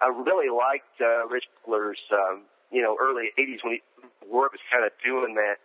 I 0.00 0.08
really 0.08 0.50
liked 0.50 1.00
uh, 1.00 1.26
Rich 1.26 1.44
Buckler's, 1.62 2.02
um, 2.12 2.42
you 2.70 2.82
know, 2.82 2.96
early 3.00 3.30
'80s 3.38 3.62
when 3.62 3.78
he 3.78 3.82
work 4.26 4.52
was 4.52 4.64
kind 4.72 4.84
of 4.84 4.92
doing 5.04 5.34
that 5.34 5.58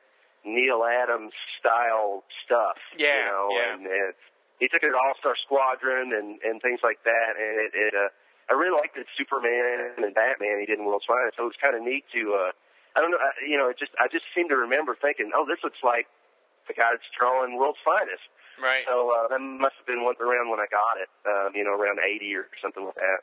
Neal 0.45 0.83
Adams 0.83 1.33
style 1.59 2.23
stuff. 2.45 2.77
Yeah, 2.97 3.07
you 3.07 3.25
know, 3.31 3.47
yeah. 3.51 3.73
and, 3.73 3.81
and 3.85 4.13
he 4.59 4.67
took 4.67 4.83
it 4.83 4.89
to 4.89 4.97
All 4.97 5.15
Star 5.19 5.35
Squadron 5.45 6.13
and 6.13 6.39
and 6.43 6.61
things 6.61 6.79
like 6.83 7.03
that, 7.05 7.37
and 7.37 7.55
it. 7.59 7.71
it 7.73 7.93
uh, 7.95 8.09
I 8.49 8.59
really 8.59 8.75
liked 8.75 8.99
it 8.99 9.07
Superman 9.15 9.95
and 9.95 10.11
Batman 10.11 10.59
he 10.59 10.67
did 10.67 10.75
in 10.75 10.83
World's 10.83 11.07
Finest, 11.07 11.39
so 11.39 11.47
it 11.47 11.55
was 11.55 11.61
kind 11.63 11.71
of 11.71 11.87
neat 11.87 12.03
to. 12.11 12.35
uh 12.35 12.51
I 12.91 12.99
don't 12.99 13.15
know, 13.15 13.23
I, 13.23 13.31
you 13.47 13.55
know, 13.55 13.71
it 13.71 13.79
just 13.79 13.95
I 13.95 14.11
just 14.11 14.27
seem 14.35 14.51
to 14.51 14.59
remember 14.67 14.99
thinking, 14.99 15.31
oh, 15.31 15.47
this 15.47 15.63
looks 15.63 15.79
like 15.79 16.11
the 16.67 16.75
guy 16.75 16.91
that's 16.91 17.07
drawing 17.15 17.55
World's 17.55 17.79
Finest. 17.79 18.27
Right. 18.61 18.83
So 18.87 19.11
uh, 19.13 19.27
that 19.29 19.39
must 19.39 19.75
have 19.77 19.85
been 19.85 20.01
around 20.01 20.49
when 20.49 20.59
I 20.59 20.67
got 20.69 20.97
it, 20.97 21.09
um, 21.27 21.55
you 21.55 21.63
know, 21.63 21.77
around 21.77 21.99
eighty 21.99 22.33
or 22.35 22.47
something 22.61 22.83
like 22.83 22.95
that. 22.95 23.21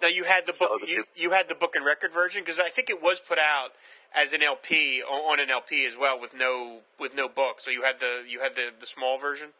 Now 0.00 0.08
you 0.08 0.24
had 0.24 0.46
the 0.46 0.52
book. 0.52 0.82
You, 0.86 1.04
you 1.14 1.30
had 1.30 1.48
the 1.48 1.54
book 1.54 1.76
and 1.76 1.84
record 1.84 2.12
version 2.12 2.42
because 2.42 2.60
I 2.60 2.68
think 2.68 2.90
it 2.90 3.02
was 3.02 3.20
put 3.20 3.38
out 3.38 3.72
as 4.14 4.32
an 4.32 4.42
LP 4.42 5.02
on 5.02 5.40
an 5.40 5.50
LP 5.50 5.86
as 5.86 5.96
well 5.96 6.20
with 6.20 6.34
no 6.34 6.80
with 6.98 7.14
no 7.14 7.28
book. 7.28 7.60
So 7.60 7.70
you 7.70 7.82
had 7.82 8.00
the 8.00 8.24
you 8.26 8.40
had 8.40 8.54
the, 8.54 8.70
the 8.78 8.86
small 8.86 9.18
version. 9.18 9.50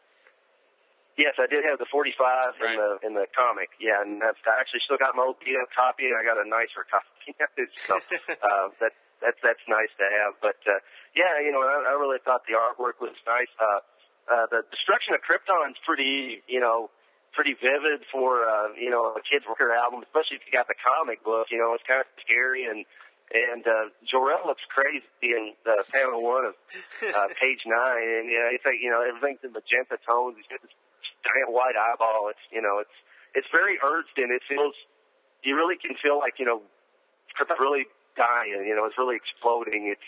Yes, 1.17 1.39
I 1.39 1.47
did 1.47 1.63
have 1.63 1.79
the 1.79 1.87
45 1.87 2.59
in 2.59 2.75
the 2.75 2.91
in 3.07 3.13
the 3.15 3.27
comic. 3.31 3.71
Yeah, 3.79 4.03
and 4.03 4.19
that's, 4.19 4.39
I 4.43 4.59
actually 4.59 4.83
still 4.83 4.99
got 4.99 5.15
my 5.15 5.23
old 5.23 5.39
PDF 5.39 5.71
copy, 5.71 6.11
and 6.11 6.15
I 6.19 6.27
got 6.27 6.35
a 6.35 6.47
nicer 6.47 6.83
copy. 6.91 7.31
so 7.87 7.95
uh, 8.43 8.67
that 8.83 8.91
that's 9.23 9.39
that's 9.39 9.63
nice 9.67 9.91
to 9.95 10.05
have. 10.07 10.35
But 10.43 10.59
uh, 10.67 10.83
yeah, 11.15 11.39
you 11.39 11.55
know, 11.55 11.63
I, 11.63 11.91
I 11.91 11.93
really 11.95 12.19
thought 12.23 12.43
the 12.47 12.59
artwork 12.59 12.99
was 12.99 13.15
nice. 13.23 13.51
Uh, 13.55 13.79
uh, 14.25 14.45
the 14.49 14.65
destruction 14.71 15.13
of 15.13 15.21
Krypton's 15.21 15.77
pretty, 15.85 16.41
you 16.47 16.59
know, 16.59 16.89
pretty 17.33 17.53
vivid 17.53 18.07
for 18.09 18.47
uh, 18.47 18.71
you 18.79 18.89
know 18.89 19.11
a 19.13 19.21
kid's 19.21 19.45
record 19.45 19.75
album, 19.75 20.01
especially 20.01 20.39
if 20.39 20.43
you 20.47 20.53
got 20.55 20.67
the 20.67 20.79
comic 20.79 21.23
book. 21.23 21.51
You 21.51 21.59
know, 21.59 21.73
it's 21.73 21.85
kind 21.87 22.01
of 22.01 22.07
scary 22.21 22.65
and. 22.65 22.85
And 23.25 23.65
uh, 23.65 23.89
Jor-El 24.05 24.45
looks 24.45 24.61
crazy 24.69 25.01
in 25.25 25.57
uh, 25.65 25.81
panel 25.89 26.21
one 26.21 26.45
of 26.45 26.53
uh, 26.53 27.25
page 27.41 27.65
nine, 27.65 28.05
and 28.21 28.29
you 28.29 28.37
know, 28.37 28.53
it's 28.53 28.61
like 28.61 28.77
you 28.77 28.93
know 28.93 29.01
everything's 29.01 29.41
in 29.41 29.49
magenta 29.49 29.97
tones. 30.05 30.37
He's 30.37 30.45
got 30.45 30.61
this 30.61 30.69
giant 31.25 31.49
white 31.49 31.73
eyeball. 31.73 32.29
It's 32.29 32.45
you 32.53 32.61
know, 32.61 32.77
it's 32.77 32.93
it's 33.33 33.49
very 33.51 33.81
urged 33.81 34.13
and 34.17 34.29
it 34.31 34.45
feels 34.47 34.77
you 35.43 35.57
really 35.57 35.77
can 35.77 35.97
feel 35.97 36.17
like 36.17 36.37
you 36.37 36.45
know, 36.45 36.61
it's 36.61 37.59
really 37.59 37.85
dying. 38.15 38.61
You 38.65 38.75
know, 38.77 38.85
it's 38.85 38.97
really 38.97 39.17
exploding. 39.17 39.89
It's 39.91 40.07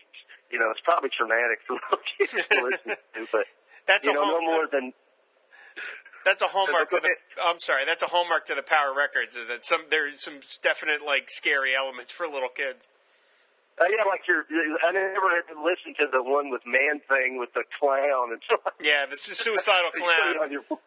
you 0.53 0.57
know, 0.61 0.71
it's 0.71 0.81
probably 0.81 1.11
traumatic 1.11 1.59
for 1.67 1.75
little 1.75 2.01
kids 2.05 2.31
to 2.49 2.55
listen 2.63 2.95
to, 2.95 3.21
but 3.33 3.45
That's 3.87 4.05
you 4.05 4.11
a 4.11 4.15
know, 4.15 4.25
home- 4.25 4.45
no 4.45 4.51
more 4.51 4.67
than 4.71 4.93
That's 6.25 6.41
a 6.41 6.47
hallmark 6.47 6.89
to 6.91 6.99
the. 6.99 7.09
I'm 7.45 7.59
sorry, 7.59 7.85
that's 7.85 8.03
a 8.03 8.07
hallmark 8.07 8.45
to 8.47 8.55
the 8.55 8.63
Power 8.63 8.93
Records. 8.93 9.35
is 9.35 9.47
That 9.47 9.63
some 9.63 9.83
there's 9.89 10.19
some 10.21 10.39
definite 10.61 11.05
like 11.05 11.29
scary 11.29 11.73
elements 11.75 12.11
for 12.11 12.27
little 12.27 12.49
kids. 12.49 12.87
Uh, 13.79 13.85
yeah, 13.93 14.03
like 14.09 14.21
you're. 14.27 14.43
I 14.83 14.91
never 14.91 15.29
had 15.29 15.45
to 15.53 15.61
listen 15.61 15.93
to 16.01 16.07
the 16.11 16.23
one 16.23 16.49
with 16.49 16.63
Man 16.65 16.99
Thing 17.07 17.37
with 17.39 17.53
the 17.53 17.63
clown 17.79 18.33
and 18.33 18.41
stuff. 18.45 18.73
Yeah, 18.81 19.05
this 19.05 19.29
is 19.29 19.37
suicidal 19.37 19.91
You 19.95 20.01
put 20.03 20.09
it 20.09 20.35
clown. 20.35 20.79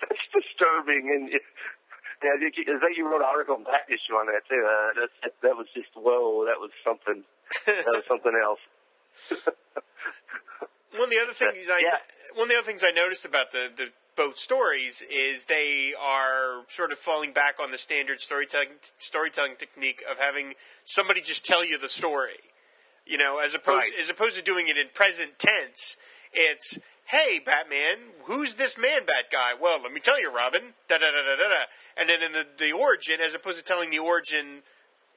That's 0.00 0.26
disturbing, 0.32 1.10
and 1.12 1.28
it, 1.34 1.42
yeah, 2.24 2.38
you, 2.40 2.48
you, 2.56 2.76
I 2.76 2.80
think 2.80 2.96
you 2.96 3.04
wrote 3.04 3.20
an 3.20 3.28
article 3.28 3.56
in 3.56 3.64
that 3.64 3.84
issue 3.90 4.14
on 4.14 4.26
that 4.32 4.46
too. 4.48 4.62
Uh, 4.64 5.00
that, 5.22 5.34
that 5.42 5.56
was 5.58 5.66
just 5.74 5.90
whoa, 5.94 6.46
that 6.46 6.56
was 6.56 6.70
something. 6.86 7.24
That 7.66 7.84
was 7.98 8.04
something 8.08 8.32
else. 8.32 8.60
One 10.92 11.04
of 11.04 11.10
the 11.10 11.18
other 11.22 11.32
things 11.32 11.68
I 11.70 11.82
one 12.34 12.44
of 12.44 12.48
the 12.50 12.56
other 12.56 12.66
things 12.66 12.82
I 12.84 12.90
noticed 12.90 13.24
about 13.24 13.52
the, 13.52 13.70
the 13.76 13.88
both 14.16 14.38
stories 14.38 15.02
is 15.10 15.46
they 15.46 15.94
are 15.98 16.62
sort 16.68 16.92
of 16.92 16.98
falling 16.98 17.32
back 17.32 17.56
on 17.62 17.70
the 17.70 17.78
standard 17.78 18.20
storytelling 18.20 18.68
storytelling 18.98 19.56
technique 19.56 20.02
of 20.10 20.18
having 20.18 20.54
somebody 20.84 21.20
just 21.20 21.44
tell 21.44 21.64
you 21.64 21.78
the 21.78 21.88
story. 21.88 22.40
You 23.06 23.18
know, 23.18 23.38
as 23.38 23.54
opposed 23.54 23.78
Right. 23.78 23.92
as 24.00 24.10
opposed 24.10 24.36
to 24.36 24.42
doing 24.42 24.68
it 24.68 24.76
in 24.76 24.88
present 24.94 25.38
tense, 25.38 25.96
it's 26.32 26.78
hey 27.06 27.40
Batman, 27.44 28.12
who's 28.24 28.54
this 28.54 28.76
man 28.78 29.04
bat 29.06 29.26
guy? 29.32 29.52
Well, 29.60 29.80
let 29.82 29.92
me 29.92 30.00
tell 30.00 30.20
you, 30.20 30.30
Robin. 30.34 30.74
Da 30.88 30.98
da 30.98 31.10
da 31.10 31.22
da 31.22 31.36
da 31.36 31.48
da. 31.48 31.64
And 31.96 32.08
then 32.08 32.22
in 32.22 32.32
the 32.32 32.46
the 32.58 32.72
origin, 32.72 33.20
as 33.20 33.34
opposed 33.34 33.58
to 33.58 33.64
telling 33.64 33.90
the 33.90 33.98
origin 34.00 34.62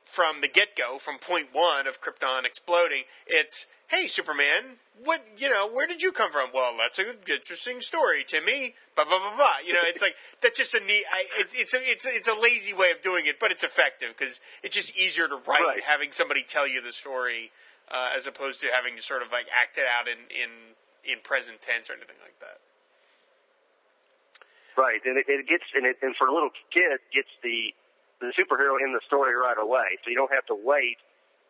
from 0.06 0.42
the 0.42 0.48
get 0.48 0.76
go, 0.76 0.98
from 0.98 1.18
point 1.18 1.48
one 1.52 1.88
of 1.88 2.02
Krypton 2.02 2.46
exploding, 2.46 3.04
it's 3.28 3.68
hey 3.88 4.08
Superman, 4.08 4.78
what 5.04 5.22
you 5.38 5.50
know, 5.50 5.68
where 5.68 5.88
did 5.88 6.02
you 6.02 6.12
come 6.12 6.32
from? 6.32 6.50
Well, 6.54 6.74
that's 6.78 7.00
a 7.00 7.04
good, 7.04 7.40
interesting 7.42 7.82
story, 7.82 8.24
Timmy. 8.26 8.76
Blah 8.96 9.06
blah 9.06 9.20
blah 9.20 9.36
blah. 9.36 9.56
You 9.66 9.74
know, 9.74 9.82
it's 9.84 10.02
like 10.02 10.16
that's 10.42 10.58
just 10.58 10.74
a 10.74 10.80
neat. 10.80 11.04
I, 11.12 11.26
it's 11.40 11.54
it's 11.56 11.74
a 11.74 11.80
it's 11.82 12.06
a, 12.06 12.10
it's 12.10 12.28
a 12.28 12.40
lazy 12.40 12.74
way 12.74 12.92
of 12.92 13.02
doing 13.02 13.26
it, 13.26 13.40
but 13.40 13.52
it's 13.52 13.64
effective 13.64 14.14
because 14.18 14.40
it's 14.62 14.76
just 14.76 14.98
easier 14.98 15.28
to 15.28 15.40
write 15.48 15.82
having 15.86 16.12
somebody 16.12 16.44
tell 16.44 16.68
you 16.68 16.82
the 16.82 16.92
story 16.92 17.52
uh, 17.90 18.12
as 18.16 18.28
opposed 18.28 18.62
to 18.62 18.68
having 18.68 18.96
to 18.96 19.02
sort 19.02 19.22
of 19.22 19.32
like 19.32 19.48
act 19.54 19.78
it 19.78 19.86
out 19.86 20.08
in 20.08 20.18
in 20.30 20.50
in 21.04 21.20
present 21.24 21.62
tense 21.62 21.90
or 21.90 21.94
anything 21.94 22.18
like 22.22 22.40
that. 22.40 22.60
Right, 24.76 25.02
and 25.06 25.18
it, 25.18 25.26
it 25.28 25.48
gets 25.48 25.66
and 25.76 25.86
it 25.86 25.98
and 26.02 26.16
for 26.16 26.28
a 26.28 26.34
little 26.34 26.50
kid 26.74 27.00
gets 27.14 27.30
the 27.44 27.74
the 28.24 28.34
superhero 28.40 28.80
in 28.80 28.96
the 28.96 29.04
story 29.06 29.36
right 29.36 29.60
away, 29.60 30.00
so 30.04 30.10
you 30.10 30.16
don't 30.16 30.32
have 30.32 30.48
to 30.48 30.56
wait. 30.56 30.98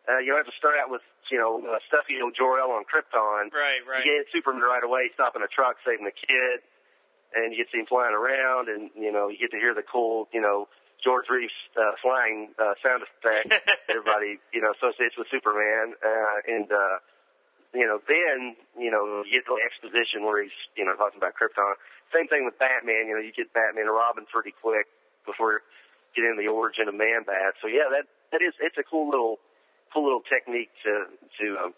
Uh, 0.04 0.20
you 0.20 0.34
don't 0.34 0.44
have 0.44 0.50
to 0.50 0.58
start 0.58 0.74
out 0.76 0.90
with 0.90 1.00
you 1.30 1.38
know 1.38 1.62
uh, 1.62 1.78
stuffy 1.86 2.18
old 2.20 2.34
Jor 2.34 2.58
El 2.58 2.74
on 2.74 2.84
Krypton. 2.84 3.54
Right, 3.54 3.80
right. 3.86 4.04
You 4.04 4.20
get 4.20 4.28
Superman 4.34 4.66
right 4.66 4.84
away, 4.84 5.08
stopping 5.14 5.40
a 5.40 5.48
truck, 5.48 5.78
saving 5.86 6.04
the 6.04 6.12
kid, 6.12 6.60
and 7.32 7.54
you 7.54 7.62
get 7.62 7.70
to 7.70 7.78
see 7.78 7.80
him 7.80 7.86
flying 7.86 8.12
around, 8.12 8.68
and 8.68 8.90
you 8.98 9.14
know 9.14 9.30
you 9.30 9.38
get 9.38 9.54
to 9.54 9.60
hear 9.62 9.72
the 9.72 9.86
cool 9.86 10.28
you 10.34 10.42
know 10.42 10.68
George 11.02 11.28
Reeves 11.28 11.54
uh, 11.76 11.96
flying 12.00 12.52
uh, 12.56 12.74
sound 12.80 13.04
effect 13.04 13.52
that 13.52 13.64
everybody 13.88 14.40
you 14.56 14.60
know 14.64 14.72
associates 14.76 15.14
with 15.16 15.28
Superman, 15.30 15.94
uh, 16.00 16.36
and 16.48 16.68
uh, 16.68 16.96
you 17.72 17.86
know 17.86 18.00
then 18.08 18.56
you 18.76 18.90
know 18.90 19.24
you 19.24 19.40
get 19.40 19.46
the 19.46 19.56
exposition 19.60 20.24
where 20.24 20.42
he's 20.42 20.56
you 20.76 20.84
know 20.84 20.96
talking 20.96 21.20
about 21.22 21.36
Krypton. 21.36 21.76
Same 22.12 22.28
thing 22.28 22.44
with 22.44 22.58
Batman. 22.58 23.08
You 23.08 23.14
know 23.16 23.24
you 23.24 23.32
get 23.32 23.52
Batman 23.52 23.86
and 23.86 23.94
Robin 23.94 24.24
pretty 24.28 24.52
quick 24.52 24.88
before 25.24 25.60
get 26.14 26.24
into 26.24 26.42
the 26.42 26.48
origin 26.48 26.88
of 26.88 26.94
Man 26.94 27.22
Bat. 27.26 27.60
So 27.60 27.68
yeah, 27.68 27.90
that 27.90 28.06
that 28.32 28.42
is 28.42 28.54
it's 28.60 28.78
a 28.78 28.82
cool 28.82 29.10
little 29.10 29.38
cool 29.92 30.04
little 30.04 30.22
technique 30.26 30.70
to 30.84 31.06
to 31.40 31.46
um, 31.58 31.74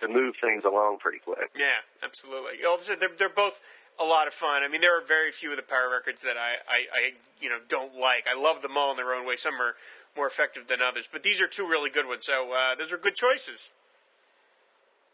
to 0.00 0.08
move 0.08 0.34
things 0.40 0.64
along 0.64 0.98
pretty 0.98 1.18
quick. 1.18 1.50
Yeah, 1.56 1.86
absolutely. 2.02 2.58
Well, 2.62 2.78
they're, 2.78 3.10
they're 3.16 3.28
both 3.28 3.60
a 4.00 4.04
lot 4.04 4.26
of 4.26 4.34
fun. 4.34 4.62
I 4.62 4.68
mean, 4.68 4.80
there 4.80 4.98
are 4.98 5.04
very 5.04 5.30
few 5.30 5.50
of 5.50 5.56
the 5.56 5.62
Power 5.62 5.90
records 5.90 6.22
that 6.22 6.36
I, 6.36 6.56
I, 6.66 6.86
I, 6.92 7.12
you 7.40 7.48
know, 7.48 7.58
don't 7.68 7.94
like. 7.94 8.26
I 8.26 8.34
love 8.34 8.62
them 8.62 8.76
all 8.76 8.90
in 8.90 8.96
their 8.96 9.14
own 9.14 9.26
way. 9.26 9.36
Some 9.36 9.60
are 9.60 9.76
more 10.16 10.26
effective 10.26 10.66
than 10.66 10.82
others, 10.82 11.08
but 11.10 11.22
these 11.22 11.40
are 11.40 11.46
two 11.46 11.66
really 11.66 11.90
good 11.90 12.08
ones. 12.08 12.26
So 12.26 12.52
uh, 12.52 12.74
those 12.74 12.92
are 12.92 12.98
good 12.98 13.14
choices. 13.14 13.70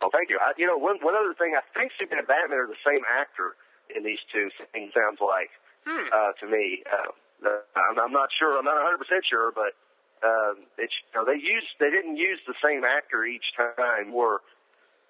Oh, 0.00 0.08
thank 0.12 0.30
you. 0.30 0.38
I, 0.40 0.52
you 0.56 0.66
know, 0.66 0.78
one 0.78 0.98
one 1.02 1.14
other 1.14 1.34
thing, 1.34 1.54
I 1.58 1.62
think 1.76 1.92
Superman 1.98 2.20
and 2.20 2.28
Batman 2.28 2.58
are 2.58 2.66
the 2.66 2.80
same 2.86 3.02
actor 3.04 3.56
in 3.94 4.04
these 4.04 4.20
two 4.32 4.48
things. 4.72 4.92
Sounds 4.94 5.18
like 5.20 5.50
uh, 5.86 6.32
to 6.40 6.46
me. 6.50 6.82
Uh, 6.86 7.12
I'm, 7.45 7.97
I'm 7.99 8.12
not 8.12 8.30
sure. 8.39 8.59
I'm 8.59 8.64
not 8.64 8.76
100 8.82 8.99
percent 8.99 9.22
sure, 9.28 9.53
but 9.55 9.74
uh, 10.22 10.59
it's 10.78 10.95
you 10.95 11.14
know, 11.14 11.24
they 11.24 11.39
used 11.39 11.70
they 11.78 11.91
didn't 11.91 12.16
use 12.16 12.39
the 12.47 12.59
same 12.62 12.82
actor 12.82 13.24
each 13.24 13.55
time 13.55 14.14
or 14.14 14.41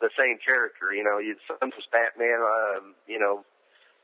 the 0.01 0.11
same 0.16 0.39
character. 0.45 0.93
You 0.93 1.05
know, 1.05 1.18
you, 1.18 1.37
some 1.49 1.72
was 1.72 1.87
Batman. 1.91 2.41
Um, 2.41 2.95
you 3.07 3.18
know, 3.18 3.45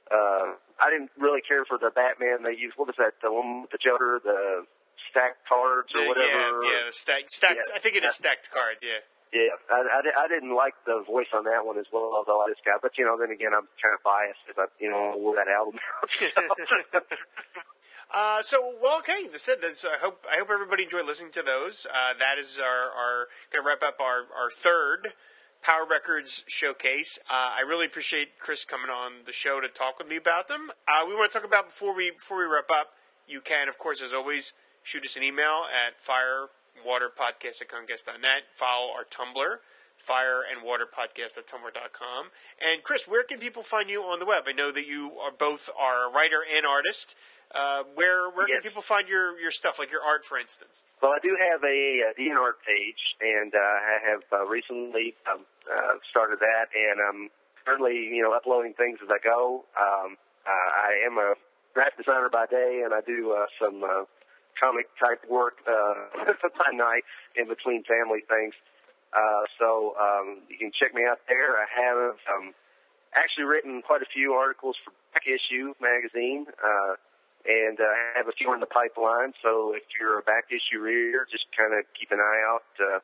uh, 0.08 0.56
I 0.80 0.90
didn't 0.90 1.12
really 1.18 1.40
care 1.44 1.64
for 1.64 1.78
the 1.78 1.90
Batman 1.92 2.42
they 2.42 2.56
used. 2.56 2.76
What 2.76 2.88
was 2.88 2.96
that? 2.98 3.20
The 3.22 3.32
one 3.32 3.62
with 3.62 3.70
the 3.70 3.80
Joker, 3.80 4.20
the 4.24 4.64
stacked 5.10 5.44
cards 5.46 5.92
or 5.94 6.08
whatever. 6.08 6.64
Yeah, 6.64 6.72
yeah, 6.72 6.82
the 6.88 6.96
stacked, 6.96 7.30
stacked. 7.30 7.60
Yeah. 7.68 7.76
I 7.76 7.78
think 7.78 7.96
it 7.96 8.04
is 8.04 8.16
stacked 8.16 8.50
cards. 8.50 8.82
Yeah. 8.82 9.04
Yeah, 9.34 9.50
I, 9.66 9.98
I, 9.98 10.24
I 10.24 10.28
didn't 10.30 10.54
like 10.54 10.78
the 10.86 11.02
voice 11.02 11.26
on 11.34 11.42
that 11.50 11.66
one 11.66 11.76
as 11.76 11.90
well, 11.90 12.14
although 12.14 12.38
I 12.38 12.54
just 12.54 12.64
got. 12.64 12.78
But 12.82 12.94
you 12.96 13.04
know, 13.04 13.18
then 13.18 13.34
again, 13.34 13.50
I'm 13.50 13.66
kind 13.82 13.90
of 13.90 13.98
biased 14.06 14.46
if 14.46 14.54
I, 14.54 14.70
you 14.78 14.88
know, 14.88 15.18
wore 15.18 15.34
that 15.34 15.50
album 15.50 15.74
out. 15.82 16.06
Uh, 18.14 18.42
so 18.42 18.74
well, 18.80 18.98
okay. 18.98 19.26
That's 19.26 19.48
it. 19.48 19.58
I 19.62 19.98
hope 20.00 20.24
I 20.30 20.36
hope 20.36 20.48
everybody 20.48 20.84
enjoyed 20.84 21.04
listening 21.04 21.32
to 21.32 21.42
those. 21.42 21.84
Uh, 21.92 22.14
that 22.20 22.38
is 22.38 22.60
our 22.60 22.90
our 22.92 23.26
going 23.52 23.64
to 23.64 23.68
wrap 23.68 23.82
up 23.82 24.00
our 24.00 24.26
our 24.38 24.50
third 24.52 25.14
Power 25.62 25.84
Records 25.84 26.44
showcase. 26.46 27.18
Uh, 27.28 27.54
I 27.56 27.62
really 27.62 27.86
appreciate 27.86 28.38
Chris 28.38 28.64
coming 28.64 28.90
on 28.90 29.24
the 29.26 29.32
show 29.32 29.60
to 29.60 29.68
talk 29.68 29.98
with 29.98 30.08
me 30.08 30.14
about 30.14 30.46
them. 30.46 30.70
Uh, 30.86 31.04
we 31.08 31.14
want 31.14 31.32
to 31.32 31.38
talk 31.38 31.46
about 31.46 31.70
before 31.70 31.92
we 31.92 32.12
before 32.12 32.38
we 32.38 32.44
wrap 32.44 32.70
up. 32.70 32.90
You 33.26 33.40
can, 33.40 33.68
of 33.68 33.78
course, 33.78 34.00
as 34.00 34.12
always, 34.12 34.52
shoot 34.84 35.04
us 35.04 35.16
an 35.16 35.24
email 35.24 35.64
at 35.64 35.98
firewaterpodcast 35.98 37.62
at 37.62 37.68
comcast.net. 37.68 38.42
Follow 38.54 38.92
our 38.92 39.04
Tumblr, 39.04 39.56
fire 39.96 40.42
and 40.48 40.62
water 40.62 40.86
podcast 40.86 41.36
at 41.36 41.48
tumblr.com. 41.48 42.26
And 42.64 42.84
Chris, 42.84 43.08
where 43.08 43.24
can 43.24 43.40
people 43.40 43.64
find 43.64 43.90
you 43.90 44.02
on 44.02 44.20
the 44.20 44.26
web? 44.26 44.44
I 44.46 44.52
know 44.52 44.70
that 44.70 44.86
you 44.86 45.12
are 45.18 45.32
both 45.32 45.68
are 45.76 46.08
a 46.08 46.12
writer 46.12 46.44
and 46.54 46.64
artist. 46.64 47.16
Uh, 47.54 47.84
where 47.94 48.30
where 48.30 48.48
Yes. 48.48 48.60
can 48.60 48.62
people 48.68 48.82
find 48.82 49.08
your, 49.08 49.38
your 49.38 49.50
stuff, 49.50 49.78
like 49.78 49.90
your 49.90 50.02
art, 50.02 50.24
for 50.26 50.38
instance? 50.38 50.82
Well, 51.00 51.12
I 51.12 51.20
do 51.22 51.36
have 51.38 51.62
a, 51.62 51.80
uh 52.10 52.12
DNR 52.18 52.52
page, 52.66 53.02
and 53.20 53.54
uh, 53.54 53.58
I 53.58 53.96
have 54.10 54.22
uh, 54.32 54.46
recently 54.46 55.14
um, 55.30 55.46
uh, 55.70 55.94
started 56.10 56.40
that, 56.40 56.66
and 56.74 56.98
I'm 57.00 57.30
currently, 57.64 57.94
you 58.10 58.22
know, 58.22 58.32
uploading 58.34 58.74
things 58.74 58.98
as 59.02 59.08
I 59.08 59.18
go. 59.22 59.64
Um, 59.78 60.16
uh, 60.46 60.50
I 60.50 61.06
am 61.06 61.16
a 61.18 61.34
graphic 61.74 61.98
designer 62.04 62.28
by 62.32 62.46
day, 62.46 62.82
and 62.84 62.92
I 62.92 63.00
do 63.06 63.32
uh, 63.32 63.46
some 63.62 63.84
uh, 63.84 64.04
comic 64.58 64.86
type 64.98 65.22
work 65.30 65.58
uh, 65.66 66.24
by 66.58 66.70
night 66.74 67.04
in 67.36 67.46
between 67.48 67.84
family 67.84 68.20
things. 68.28 68.54
Uh, 69.14 69.44
so 69.60 69.94
um, 69.94 70.42
you 70.50 70.58
can 70.58 70.72
check 70.74 70.92
me 70.94 71.02
out 71.08 71.20
there. 71.28 71.54
I 71.54 71.66
have 71.70 72.18
um, 72.34 72.50
actually 73.14 73.44
written 73.44 73.80
quite 73.82 74.02
a 74.02 74.10
few 74.12 74.32
articles 74.34 74.74
for 74.84 74.90
Back 75.14 75.22
Issue 75.30 75.74
magazine. 75.80 76.46
Uh, 76.58 76.96
and 77.44 77.78
uh, 77.80 77.84
I 77.84 78.16
have 78.16 78.28
a 78.28 78.32
few 78.32 78.52
in 78.52 78.60
the 78.60 78.70
pipeline. 78.70 79.32
So 79.42 79.72
if 79.76 79.84
you're 80.00 80.18
a 80.18 80.22
back 80.24 80.48
issue 80.48 80.80
reader, 80.80 81.28
just 81.30 81.44
kind 81.56 81.76
of 81.76 81.84
keep 81.92 82.10
an 82.10 82.20
eye 82.20 82.40
out, 82.48 82.68
uh, 82.80 83.00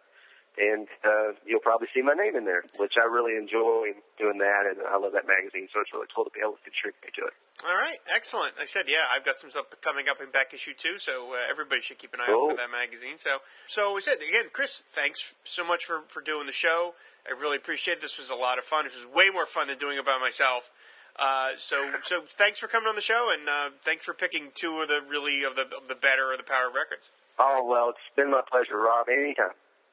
and 0.58 0.88
uh, 1.04 1.36
you'll 1.46 1.62
probably 1.62 1.88
see 1.94 2.02
my 2.02 2.12
name 2.12 2.34
in 2.36 2.44
there, 2.44 2.64
which 2.76 2.94
I 3.00 3.06
really 3.06 3.36
enjoy 3.36 3.94
doing 4.18 4.38
that, 4.38 4.66
and 4.68 4.82
I 4.82 4.98
love 4.98 5.12
that 5.12 5.28
magazine. 5.28 5.68
So 5.72 5.80
it's 5.80 5.92
really 5.92 6.08
cool 6.14 6.24
to 6.24 6.32
be 6.32 6.40
able 6.40 6.58
to 6.58 6.64
contribute 6.64 7.14
to 7.16 7.30
it. 7.30 7.34
All 7.62 7.76
right, 7.76 8.00
excellent. 8.08 8.56
Like 8.56 8.64
I 8.64 8.72
said, 8.72 8.88
yeah, 8.88 9.04
I've 9.12 9.24
got 9.24 9.38
some 9.38 9.50
stuff 9.50 9.68
coming 9.80 10.08
up 10.08 10.20
in 10.20 10.30
back 10.30 10.52
issue 10.52 10.72
too, 10.72 10.98
so 10.98 11.36
uh, 11.36 11.44
everybody 11.48 11.80
should 11.80 11.98
keep 11.98 12.14
an 12.14 12.20
eye 12.20 12.32
out 12.32 12.50
for 12.50 12.56
that 12.56 12.72
magazine. 12.72 13.16
So, 13.16 13.44
so 13.68 13.94
we 13.94 14.00
said 14.00 14.16
again, 14.24 14.48
Chris, 14.52 14.82
thanks 14.92 15.34
so 15.44 15.64
much 15.64 15.84
for 15.84 16.02
for 16.08 16.20
doing 16.20 16.46
the 16.46 16.56
show. 16.56 16.94
I 17.28 17.38
really 17.38 17.56
appreciate 17.56 17.98
it. 17.98 18.00
This 18.00 18.18
was 18.18 18.30
a 18.30 18.34
lot 18.34 18.58
of 18.58 18.64
fun. 18.64 18.84
This 18.84 18.96
was 18.96 19.06
way 19.06 19.28
more 19.28 19.44
fun 19.44 19.68
than 19.68 19.76
doing 19.76 19.98
it 19.98 20.06
by 20.06 20.18
myself. 20.18 20.72
Uh, 21.16 21.50
so, 21.56 21.90
so 22.02 22.22
thanks 22.28 22.58
for 22.58 22.66
coming 22.66 22.88
on 22.88 22.96
the 22.96 23.02
show, 23.02 23.30
and 23.32 23.48
uh, 23.48 23.70
thanks 23.84 24.04
for 24.04 24.14
picking 24.14 24.52
two 24.54 24.80
of 24.80 24.88
the 24.88 25.02
really 25.06 25.42
of 25.42 25.56
the 25.56 25.62
of 25.62 25.88
the 25.88 25.94
better 25.94 26.32
of 26.32 26.38
the 26.38 26.44
Power 26.44 26.70
records. 26.74 27.10
Oh 27.38 27.64
well, 27.64 27.90
it's 27.90 27.98
been 28.16 28.30
my 28.30 28.42
pleasure, 28.50 28.76
Rob. 28.76 29.08
Anytime. 29.08 29.52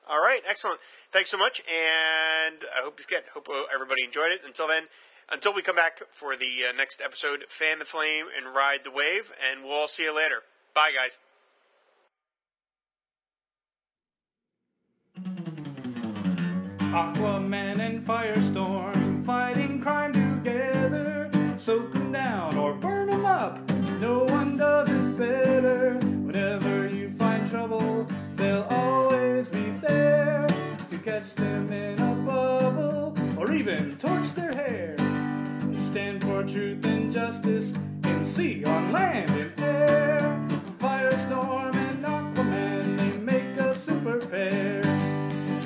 All 0.10 0.22
right, 0.22 0.42
excellent. 0.48 0.80
Thanks 1.12 1.32
so 1.32 1.38
much, 1.38 1.62
and 1.68 2.64
I 2.76 2.82
hope 2.82 3.00
you 3.00 3.06
get. 3.08 3.26
Hope 3.34 3.50
everybody 3.74 4.04
enjoyed 4.04 4.32
it. 4.32 4.42
Until 4.46 4.68
then, 4.68 4.84
until 5.30 5.54
we 5.54 5.62
come 5.62 5.76
back 5.76 6.02
for 6.12 6.36
the 6.36 6.66
uh, 6.70 6.72
next 6.72 7.02
episode, 7.04 7.46
fan 7.50 7.80
the 7.80 7.86
flame 7.86 8.28
and 8.36 8.56
ride 8.56 8.84
the 8.84 8.92
wave, 8.92 9.34
and 9.52 9.64
we'll 9.64 9.74
all 9.74 9.88
see 9.88 10.04
you 10.04 10.16
later. 10.16 10.44
Bye, 10.74 10.92
guys. 10.96 11.18
Sea, 38.38 38.64
on 38.66 38.92
land, 38.92 39.32
in 39.32 39.64
air. 39.64 40.20
Firestorm 40.80 41.76
and 41.76 42.06
Aquaman, 42.06 42.98
they 42.98 43.18
make 43.18 43.58
a 43.58 43.84
super 43.84 44.20
pair. 44.28 44.84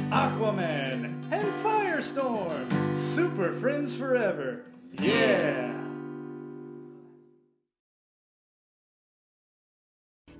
Aquaman 0.09 1.33
and 1.33 1.65
Firestorm, 1.65 3.15
super 3.15 3.59
friends 3.59 3.97
forever. 3.97 4.61
Yeah! 4.93 5.77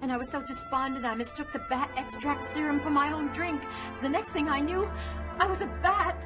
And 0.01 0.11
I 0.11 0.17
was 0.17 0.29
so 0.29 0.41
despondent 0.41 1.05
I 1.05 1.13
mistook 1.15 1.51
the 1.51 1.59
bat 1.69 1.91
extract 1.97 2.45
serum 2.45 2.79
for 2.79 2.89
my 2.89 3.11
own 3.11 3.27
drink. 3.34 3.61
The 4.01 4.09
next 4.09 4.29
thing 4.29 4.47
I 4.47 4.61
knew, 4.61 4.89
I 5.38 5.45
was 5.47 5.59
a 5.59 5.67
bat. 5.84 6.25